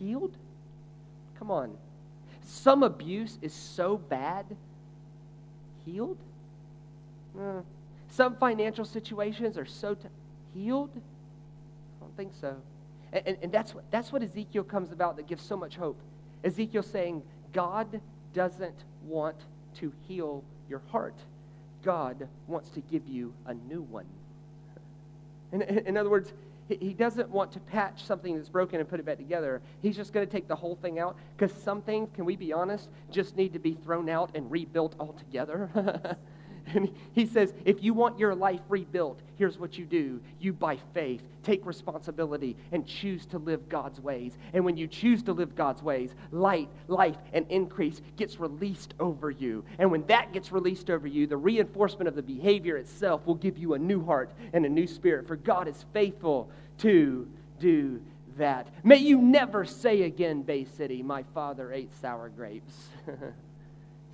healed? 0.04 0.36
Come 1.38 1.50
on. 1.50 1.76
Some 2.44 2.82
abuse 2.82 3.38
is 3.40 3.52
so 3.52 3.96
bad, 3.96 4.44
healed? 5.84 6.18
Uh, 7.38 7.62
some 8.10 8.36
financial 8.36 8.84
situations 8.84 9.56
are 9.56 9.64
so 9.64 9.94
t- 9.94 10.08
healed? 10.52 10.90
I 10.94 12.04
don't 12.04 12.16
think 12.16 12.32
so. 12.40 12.54
And, 13.12 13.26
and, 13.26 13.36
and 13.42 13.52
that's, 13.52 13.74
what, 13.74 13.84
that's 13.90 14.12
what 14.12 14.22
Ezekiel 14.22 14.64
comes 14.64 14.92
about 14.92 15.16
that 15.16 15.26
gives 15.26 15.42
so 15.42 15.56
much 15.56 15.76
hope. 15.76 15.98
Ezekiel 16.44 16.82
saying, 16.82 17.22
God 17.52 18.00
doesn't 18.34 18.84
want 19.06 19.36
to 19.78 19.92
heal 20.06 20.44
your 20.68 20.82
heart. 20.90 21.14
God 21.82 22.28
wants 22.46 22.68
to 22.70 22.80
give 22.80 23.08
you 23.08 23.32
a 23.46 23.54
new 23.54 23.82
one. 23.82 24.06
In, 25.52 25.62
in 25.62 25.96
other 25.96 26.10
words, 26.10 26.32
he 26.68 26.94
doesn't 26.94 27.28
want 27.28 27.52
to 27.52 27.60
patch 27.60 28.04
something 28.04 28.36
that's 28.36 28.48
broken 28.48 28.80
and 28.80 28.88
put 28.88 28.98
it 28.98 29.06
back 29.06 29.18
together. 29.18 29.60
He's 29.82 29.96
just 29.96 30.12
going 30.12 30.26
to 30.26 30.32
take 30.32 30.48
the 30.48 30.56
whole 30.56 30.76
thing 30.76 30.98
out 30.98 31.16
because 31.36 31.54
some 31.62 31.82
things, 31.82 32.08
can 32.14 32.24
we 32.24 32.36
be 32.36 32.52
honest, 32.52 32.88
just 33.10 33.36
need 33.36 33.52
to 33.52 33.58
be 33.58 33.74
thrown 33.74 34.08
out 34.08 34.30
and 34.34 34.50
rebuilt 34.50 34.94
altogether. 34.98 35.68
And 36.74 36.92
he 37.12 37.26
says, 37.26 37.54
if 37.64 37.82
you 37.82 37.94
want 37.94 38.18
your 38.18 38.34
life 38.34 38.60
rebuilt, 38.68 39.20
here's 39.36 39.58
what 39.58 39.78
you 39.78 39.84
do. 39.84 40.20
You, 40.40 40.52
by 40.52 40.78
faith, 40.92 41.22
take 41.42 41.64
responsibility 41.66 42.56
and 42.72 42.86
choose 42.86 43.26
to 43.26 43.38
live 43.38 43.68
God's 43.68 44.00
ways. 44.00 44.36
And 44.52 44.64
when 44.64 44.76
you 44.76 44.86
choose 44.86 45.22
to 45.24 45.32
live 45.32 45.54
God's 45.54 45.82
ways, 45.82 46.14
light, 46.32 46.68
life, 46.88 47.16
and 47.32 47.46
increase 47.48 48.00
gets 48.16 48.40
released 48.40 48.94
over 48.98 49.30
you. 49.30 49.64
And 49.78 49.90
when 49.90 50.04
that 50.06 50.32
gets 50.32 50.52
released 50.52 50.90
over 50.90 51.06
you, 51.06 51.26
the 51.26 51.36
reinforcement 51.36 52.08
of 52.08 52.16
the 52.16 52.22
behavior 52.22 52.76
itself 52.76 53.24
will 53.26 53.34
give 53.36 53.56
you 53.58 53.74
a 53.74 53.78
new 53.78 54.04
heart 54.04 54.32
and 54.52 54.66
a 54.66 54.68
new 54.68 54.86
spirit. 54.86 55.26
For 55.26 55.36
God 55.36 55.68
is 55.68 55.84
faithful 55.92 56.50
to 56.78 57.28
do 57.60 58.00
that. 58.36 58.68
May 58.82 58.96
you 58.96 59.20
never 59.20 59.64
say 59.64 60.02
again, 60.02 60.42
Bay 60.42 60.64
City, 60.64 61.02
my 61.02 61.22
father 61.34 61.72
ate 61.72 61.92
sour 62.00 62.28
grapes. 62.28 62.88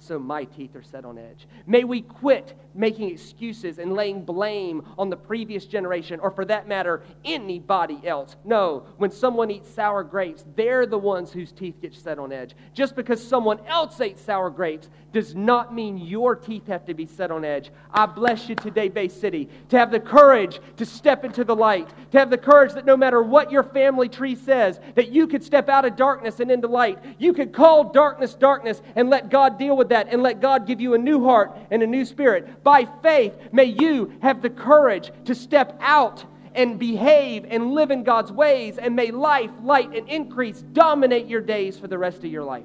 so 0.00 0.18
my 0.18 0.44
teeth 0.44 0.74
are 0.74 0.82
set 0.82 1.04
on 1.04 1.18
edge. 1.18 1.46
May 1.66 1.84
we 1.84 2.00
quit 2.00 2.58
making 2.74 3.10
excuses 3.10 3.78
and 3.78 3.92
laying 3.94 4.24
blame 4.24 4.82
on 4.98 5.10
the 5.10 5.16
previous 5.16 5.66
generation, 5.66 6.18
or 6.20 6.30
for 6.30 6.44
that 6.46 6.66
matter, 6.66 7.02
anybody 7.24 8.00
else. 8.06 8.36
No, 8.44 8.86
when 8.96 9.10
someone 9.10 9.50
eats 9.50 9.68
sour 9.70 10.02
grapes, 10.02 10.44
they're 10.56 10.86
the 10.86 10.98
ones 10.98 11.32
whose 11.32 11.52
teeth 11.52 11.76
get 11.82 11.94
set 11.94 12.18
on 12.18 12.32
edge. 12.32 12.54
Just 12.72 12.96
because 12.96 13.22
someone 13.22 13.60
else 13.66 14.00
ate 14.00 14.18
sour 14.18 14.50
grapes 14.50 14.88
does 15.12 15.34
not 15.34 15.74
mean 15.74 15.98
your 15.98 16.34
teeth 16.34 16.66
have 16.66 16.86
to 16.86 16.94
be 16.94 17.04
set 17.04 17.30
on 17.30 17.44
edge. 17.44 17.70
I 17.92 18.06
bless 18.06 18.48
you 18.48 18.54
today, 18.54 18.88
Bay 18.88 19.08
City, 19.08 19.48
to 19.68 19.78
have 19.78 19.90
the 19.90 20.00
courage 20.00 20.60
to 20.76 20.86
step 20.86 21.24
into 21.24 21.44
the 21.44 21.56
light, 21.56 21.88
to 22.12 22.18
have 22.18 22.30
the 22.30 22.38
courage 22.38 22.72
that 22.72 22.86
no 22.86 22.96
matter 22.96 23.22
what 23.22 23.52
your 23.52 23.64
family 23.64 24.08
tree 24.08 24.36
says, 24.36 24.80
that 24.94 25.10
you 25.10 25.26
could 25.26 25.42
step 25.42 25.68
out 25.68 25.84
of 25.84 25.96
darkness 25.96 26.40
and 26.40 26.50
into 26.50 26.68
light. 26.68 26.98
You 27.18 27.34
could 27.34 27.52
call 27.52 27.92
darkness 27.92 28.34
darkness 28.34 28.80
and 28.96 29.10
let 29.10 29.28
God 29.28 29.58
deal 29.58 29.76
with 29.76 29.89
that 29.90 30.08
and 30.10 30.22
let 30.22 30.40
God 30.40 30.66
give 30.66 30.80
you 30.80 30.94
a 30.94 30.98
new 30.98 31.22
heart 31.22 31.56
and 31.70 31.82
a 31.82 31.86
new 31.86 32.04
spirit. 32.04 32.64
By 32.64 32.88
faith, 33.02 33.36
may 33.52 33.64
you 33.64 34.12
have 34.22 34.42
the 34.42 34.50
courage 34.50 35.12
to 35.26 35.34
step 35.34 35.76
out 35.80 36.24
and 36.54 36.78
behave 36.78 37.46
and 37.48 37.72
live 37.74 37.90
in 37.90 38.02
God's 38.02 38.32
ways, 38.32 38.78
and 38.78 38.96
may 38.96 39.12
life, 39.12 39.50
light, 39.62 39.94
and 39.94 40.08
increase 40.08 40.62
dominate 40.72 41.26
your 41.26 41.40
days 41.40 41.78
for 41.78 41.86
the 41.86 41.96
rest 41.96 42.18
of 42.18 42.24
your 42.24 42.42
life. 42.42 42.64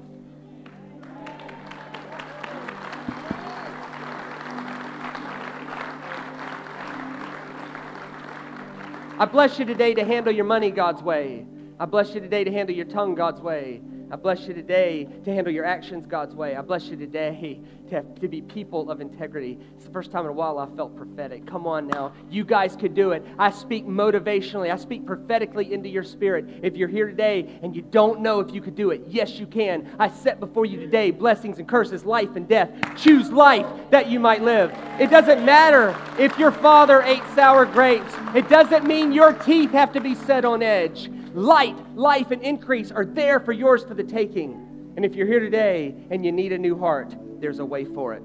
I 9.18 9.24
bless 9.24 9.58
you 9.58 9.64
today 9.64 9.94
to 9.94 10.04
handle 10.04 10.32
your 10.32 10.44
money 10.44 10.70
God's 10.70 11.02
way. 11.02 11.46
I 11.78 11.84
bless 11.84 12.14
you 12.14 12.20
today 12.20 12.42
to 12.42 12.50
handle 12.50 12.74
your 12.74 12.86
tongue 12.86 13.14
God's 13.14 13.42
way. 13.42 13.82
I 14.10 14.16
bless 14.16 14.46
you 14.46 14.54
today 14.54 15.06
to 15.24 15.34
handle 15.34 15.52
your 15.52 15.66
actions 15.66 16.06
God's 16.06 16.34
way. 16.34 16.56
I 16.56 16.62
bless 16.62 16.86
you 16.86 16.96
today 16.96 17.60
to, 17.88 17.96
have, 17.96 18.20
to 18.20 18.28
be 18.28 18.40
people 18.40 18.90
of 18.90 19.02
integrity. 19.02 19.58
It's 19.74 19.84
the 19.84 19.90
first 19.90 20.10
time 20.10 20.24
in 20.24 20.30
a 20.30 20.32
while 20.32 20.58
I 20.58 20.66
felt 20.74 20.96
prophetic. 20.96 21.44
Come 21.44 21.66
on 21.66 21.86
now. 21.86 22.14
You 22.30 22.44
guys 22.44 22.76
could 22.76 22.94
do 22.94 23.10
it. 23.10 23.26
I 23.38 23.50
speak 23.50 23.84
motivationally, 23.84 24.72
I 24.72 24.76
speak 24.76 25.04
prophetically 25.04 25.74
into 25.74 25.90
your 25.90 26.04
spirit. 26.04 26.46
If 26.62 26.76
you're 26.76 26.88
here 26.88 27.08
today 27.08 27.58
and 27.62 27.76
you 27.76 27.82
don't 27.82 28.20
know 28.20 28.40
if 28.40 28.54
you 28.54 28.62
could 28.62 28.76
do 28.76 28.90
it, 28.90 29.02
yes, 29.08 29.32
you 29.32 29.46
can. 29.46 29.94
I 29.98 30.08
set 30.08 30.40
before 30.40 30.64
you 30.64 30.78
today 30.78 31.10
blessings 31.10 31.58
and 31.58 31.68
curses, 31.68 32.06
life 32.06 32.36
and 32.36 32.48
death. 32.48 32.70
Choose 32.96 33.30
life 33.30 33.66
that 33.90 34.08
you 34.08 34.18
might 34.18 34.40
live. 34.40 34.72
It 34.98 35.10
doesn't 35.10 35.44
matter 35.44 35.94
if 36.18 36.38
your 36.38 36.52
father 36.52 37.02
ate 37.02 37.24
sour 37.34 37.66
grapes, 37.66 38.14
it 38.34 38.48
doesn't 38.48 38.86
mean 38.86 39.12
your 39.12 39.34
teeth 39.34 39.72
have 39.72 39.92
to 39.92 40.00
be 40.00 40.14
set 40.14 40.46
on 40.46 40.62
edge 40.62 41.10
light, 41.36 41.76
life, 41.94 42.30
and 42.30 42.42
increase 42.42 42.90
are 42.90 43.04
there 43.04 43.38
for 43.38 43.52
yours 43.52 43.84
for 43.84 43.94
the 43.94 44.02
taking. 44.02 44.52
And 44.96 45.04
if 45.04 45.14
you're 45.14 45.26
here 45.26 45.40
today 45.40 45.94
and 46.10 46.24
you 46.24 46.32
need 46.32 46.52
a 46.52 46.58
new 46.58 46.78
heart, 46.78 47.14
there's 47.40 47.58
a 47.58 47.64
way 47.64 47.84
for 47.84 48.14
it. 48.14 48.22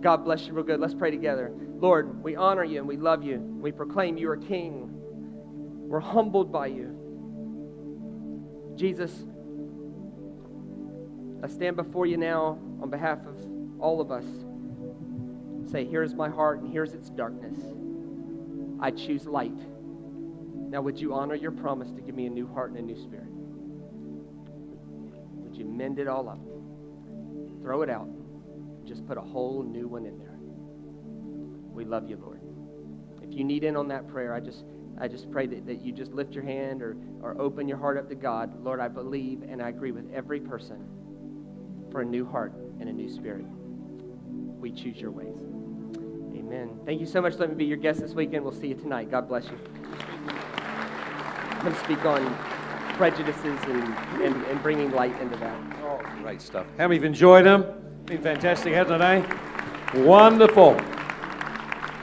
God 0.00 0.24
bless 0.24 0.46
you 0.46 0.54
real 0.54 0.64
good. 0.64 0.80
Let's 0.80 0.94
pray 0.94 1.10
together. 1.10 1.52
Lord, 1.76 2.24
we 2.24 2.34
honor 2.34 2.64
you 2.64 2.78
and 2.78 2.88
we 2.88 2.96
love 2.96 3.22
you. 3.22 3.38
We 3.38 3.70
proclaim 3.70 4.16
you 4.16 4.30
are 4.30 4.38
King. 4.38 4.88
We're 5.88 6.00
humbled 6.00 6.50
by 6.50 6.68
you. 6.68 6.98
Jesus, 8.76 9.24
I 11.42 11.48
stand 11.48 11.76
before 11.76 12.06
you 12.06 12.16
now 12.16 12.58
on 12.80 12.88
behalf 12.88 13.18
of 13.26 13.36
all 13.78 14.00
of 14.00 14.10
us. 14.10 14.24
Say, 15.70 15.84
here's 15.84 16.14
my 16.14 16.30
heart 16.30 16.60
and 16.60 16.72
here's 16.72 16.94
its 16.94 17.10
darkness. 17.10 17.58
I 18.80 18.90
choose 18.90 19.26
light. 19.26 19.52
Now, 20.74 20.82
would 20.82 20.98
you 21.00 21.14
honor 21.14 21.36
your 21.36 21.52
promise 21.52 21.92
to 21.92 22.00
give 22.00 22.16
me 22.16 22.26
a 22.26 22.30
new 22.30 22.52
heart 22.52 22.70
and 22.70 22.80
a 22.80 22.82
new 22.82 23.00
spirit? 23.00 23.28
Would 25.44 25.56
you 25.56 25.64
mend 25.64 26.00
it 26.00 26.08
all 26.08 26.28
up? 26.28 26.40
Throw 27.62 27.82
it 27.82 27.90
out. 27.90 28.08
Just 28.84 29.06
put 29.06 29.16
a 29.16 29.20
whole 29.20 29.62
new 29.62 29.86
one 29.86 30.04
in 30.04 30.18
there. 30.18 30.36
We 31.72 31.84
love 31.84 32.10
you, 32.10 32.16
Lord. 32.16 32.40
If 33.22 33.32
you 33.32 33.44
need 33.44 33.62
in 33.62 33.76
on 33.76 33.86
that 33.86 34.08
prayer, 34.08 34.34
I 34.34 34.40
just 34.40 34.64
I 35.00 35.06
just 35.06 35.30
pray 35.30 35.46
that, 35.46 35.64
that 35.64 35.80
you 35.80 35.92
just 35.92 36.10
lift 36.10 36.34
your 36.34 36.42
hand 36.42 36.82
or, 36.82 36.96
or 37.22 37.40
open 37.40 37.68
your 37.68 37.78
heart 37.78 37.96
up 37.96 38.08
to 38.08 38.16
God. 38.16 38.60
Lord, 38.60 38.80
I 38.80 38.88
believe 38.88 39.44
and 39.48 39.62
I 39.62 39.68
agree 39.68 39.92
with 39.92 40.12
every 40.12 40.40
person 40.40 40.88
for 41.92 42.00
a 42.00 42.04
new 42.04 42.26
heart 42.26 42.52
and 42.80 42.88
a 42.88 42.92
new 42.92 43.08
spirit. 43.08 43.46
We 43.46 44.72
choose 44.72 44.96
your 44.96 45.12
ways. 45.12 45.38
Amen. 46.36 46.80
Thank 46.84 46.98
you 46.98 47.06
so 47.06 47.20
much. 47.20 47.34
Let 47.34 47.48
me 47.48 47.54
be 47.54 47.64
your 47.64 47.76
guest 47.76 48.00
this 48.00 48.12
weekend. 48.12 48.42
We'll 48.42 48.52
see 48.52 48.66
you 48.66 48.74
tonight. 48.74 49.08
God 49.08 49.28
bless 49.28 49.44
you 49.44 50.53
going 51.64 51.76
to 51.76 51.84
speak 51.84 52.04
on 52.04 52.36
prejudices 52.96 53.44
and, 53.44 54.22
and, 54.22 54.44
and, 54.44 54.62
bringing 54.62 54.90
light 54.92 55.18
into 55.20 55.36
that. 55.38 55.58
Oh, 55.82 55.98
great 56.22 56.40
stuff. 56.40 56.66
How 56.78 56.86
many 56.86 56.96
have 56.96 57.04
enjoyed 57.04 57.46
them? 57.46 57.64
Been 58.04 58.22
fantastic, 58.22 58.74
hasn't 58.74 59.02
it, 59.02 59.04
eh? 59.04 60.02
Wonderful. 60.04 60.76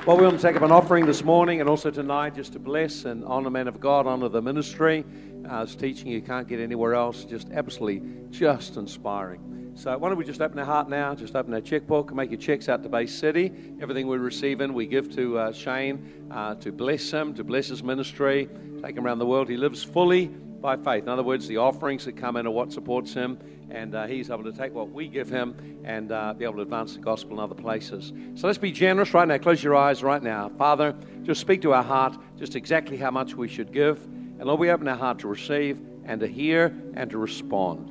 Well, 0.08 0.18
we 0.18 0.24
want 0.24 0.38
to 0.38 0.42
take 0.42 0.56
up 0.56 0.64
an 0.64 0.72
offering 0.72 1.06
this 1.06 1.24
morning 1.24 1.62
and 1.62 1.70
also 1.70 1.92
tonight 1.92 2.34
just 2.34 2.54
to 2.54 2.60
bless 2.60 3.06
and 3.06 3.24
honor 3.24 3.52
men 3.52 3.68
of 3.68 3.80
God, 3.80 4.08
honor 4.08 4.30
the 4.30 4.42
ministry. 4.42 5.06
Uh, 5.50 5.62
it's 5.62 5.76
teaching 5.76 6.08
you 6.08 6.22
can't 6.22 6.48
get 6.48 6.60
anywhere 6.60 6.96
else. 6.96 7.24
Just 7.24 7.50
absolutely 7.52 8.02
just 8.32 8.78
inspiring. 8.78 9.74
So 9.76 9.98
why 9.98 10.10
don't 10.10 10.18
we 10.18 10.26
just 10.26 10.42
open 10.42 10.60
our 10.60 10.66
heart 10.66 10.90
now, 10.90 11.16
just 11.16 11.36
open 11.36 11.54
our 11.54 11.62
checkbook 11.62 12.10
and 12.10 12.18
make 12.18 12.30
your 12.30 12.40
checks 12.40 12.68
out 12.68 12.84
to 12.84 12.90
Bay 12.90 13.06
City. 13.06 13.52
Everything 13.80 14.08
we 14.08 14.18
receive 14.18 14.60
in, 14.60 14.74
we 14.74 14.86
give 14.86 15.14
to 15.16 15.38
uh, 15.38 15.52
Shane 15.54 16.28
uh, 16.30 16.56
to 16.56 16.72
bless 16.72 17.12
him, 17.12 17.34
to 17.36 17.44
bless 17.44 17.68
his 17.68 17.82
ministry, 17.82 18.50
take 18.82 18.98
him 18.98 19.06
around 19.06 19.20
the 19.20 19.26
world. 19.26 19.50
He 19.50 19.58
lives 19.58 19.84
fully 19.84 20.28
by 20.28 20.78
faith. 20.78 21.04
In 21.04 21.10
other 21.10 21.24
words, 21.24 21.48
the 21.48 21.58
offerings 21.58 22.06
that 22.06 22.18
come 22.18 22.38
in 22.38 22.46
are 22.46 22.52
what 22.52 22.72
supports 22.72 23.14
him, 23.14 23.40
and 23.70 23.96
uh, 23.96 24.06
he's 24.06 24.30
able 24.30 24.44
to 24.44 24.52
take 24.52 24.74
what 24.74 24.92
we 24.92 25.08
give 25.08 25.30
him 25.30 25.82
and 25.84 26.12
uh, 26.12 26.34
be 26.34 26.46
able 26.46 26.56
to 26.56 26.62
advance 26.62 26.94
the 26.94 27.00
gospel 27.00 27.34
in 27.34 27.40
other 27.40 27.56
places. 27.56 28.14
So 28.36 28.48
let's 28.48 28.60
be 28.60 28.72
generous 28.72 29.14
right 29.14 29.28
now. 29.28 29.38
Close 29.38 29.64
your 29.64 29.76
eyes 29.76 30.04
right 30.04 30.22
now. 30.22 30.52
Father, 30.58 30.96
just 31.24 31.42
speak 31.42 31.62
to 31.64 31.74
our 31.74 31.84
heart 31.84 32.18
just 32.38 32.56
exactly 32.56 32.98
how 32.98 33.12
much 33.12 33.36
we 33.36 33.48
should 33.48 33.72
give. 33.72 34.04
And 34.04 34.44
Lord, 34.46 34.60
we 34.60 34.70
open 34.70 34.88
our 34.88 34.98
heart 34.98 35.20
to 35.20 35.28
receive 35.28 35.80
and 36.06 36.20
to 36.20 36.28
hear 36.28 36.66
and 36.96 37.10
to 37.12 37.18
respond. 37.18 37.88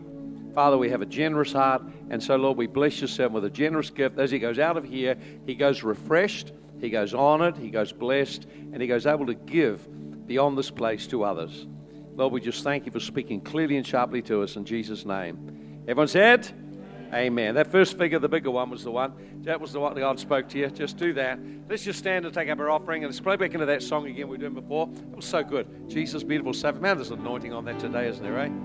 Father, 0.55 0.77
we 0.77 0.91
have 0.91 1.01
a 1.01 1.07
generous 1.07 1.53
heart, 1.53 1.83
and 2.11 2.21
so, 2.21 2.35
Lord, 2.35 2.57
we 2.57 2.67
bless 2.67 3.01
your 3.01 3.29
with 3.29 3.45
a 3.45 3.51
generous 3.51 3.89
gift. 3.89 4.19
As 4.19 4.33
he 4.33 4.41
goes 4.41 4.59
out 4.59 4.77
of 4.77 4.85
here, 4.85 5.17
he 5.47 5.55
goes 5.55 5.85
refreshed, 5.85 6.53
he 6.81 6.91
goes 6.91 7.15
honored, 7.15 7.57
he 7.57 7.71
goes 7.71 7.93
blessed, 7.93 8.47
and 8.73 8.83
he 8.83 8.89
goes 8.89 9.07
able 9.07 9.27
to 9.27 9.35
give 9.35 9.87
beyond 10.31 10.57
this 10.57 10.71
place 10.71 11.09
to 11.09 11.25
others. 11.25 11.67
Lord, 12.15 12.33
we 12.33 12.41
just 12.41 12.63
thank 12.63 12.87
you 12.87 12.93
for 12.93 13.01
speaking 13.01 13.41
clearly 13.41 13.77
and 13.77 13.85
sharply 13.85 14.23
to 14.23 14.45
us 14.45 14.55
in 14.55 14.65
Jesus' 14.65 15.05
name. 15.05 15.83
Everyone 15.89 16.07
said? 16.07 16.47
Amen. 17.09 17.15
Amen. 17.15 17.55
That 17.57 17.73
first 17.73 17.99
figure, 17.99 18.21
the 18.21 18.29
bigger 18.29 18.53
one, 18.53 18.71
was 18.71 18.85
the 18.85 18.93
one. 18.93 19.13
That 19.43 19.61
was 19.61 19.73
the 19.73 19.81
one 19.81 19.93
God 19.97 20.21
spoke 20.21 20.49
to 20.51 20.59
you. 20.61 20.69
Just 20.69 20.99
do 20.99 21.13
that. 21.15 21.41
Let's 21.69 21.83
just 21.83 21.99
stand 21.99 22.27
and 22.27 22.33
take 22.33 22.49
up 22.49 22.61
our 22.61 22.71
offering. 22.71 23.03
And 23.03 23.13
let's 23.13 23.19
play 23.19 23.35
back 23.35 23.55
into 23.55 23.67
that 23.67 23.83
song 23.83 24.07
again 24.07 24.29
we 24.29 24.37
were 24.37 24.39
doing 24.39 24.55
before. 24.55 24.89
It 24.89 25.17
was 25.17 25.25
so 25.25 25.43
good. 25.43 25.67
Jesus, 25.89 26.23
beautiful 26.23 26.55
Savior. 26.55 26.81
Man, 26.81 26.97
there's 26.97 27.11
an 27.11 27.19
anointing 27.19 27.53
on 27.53 27.65
that 27.65 27.81
today, 27.81 28.07
isn't 28.07 28.23
there, 28.23 28.39
eh? 28.39 28.51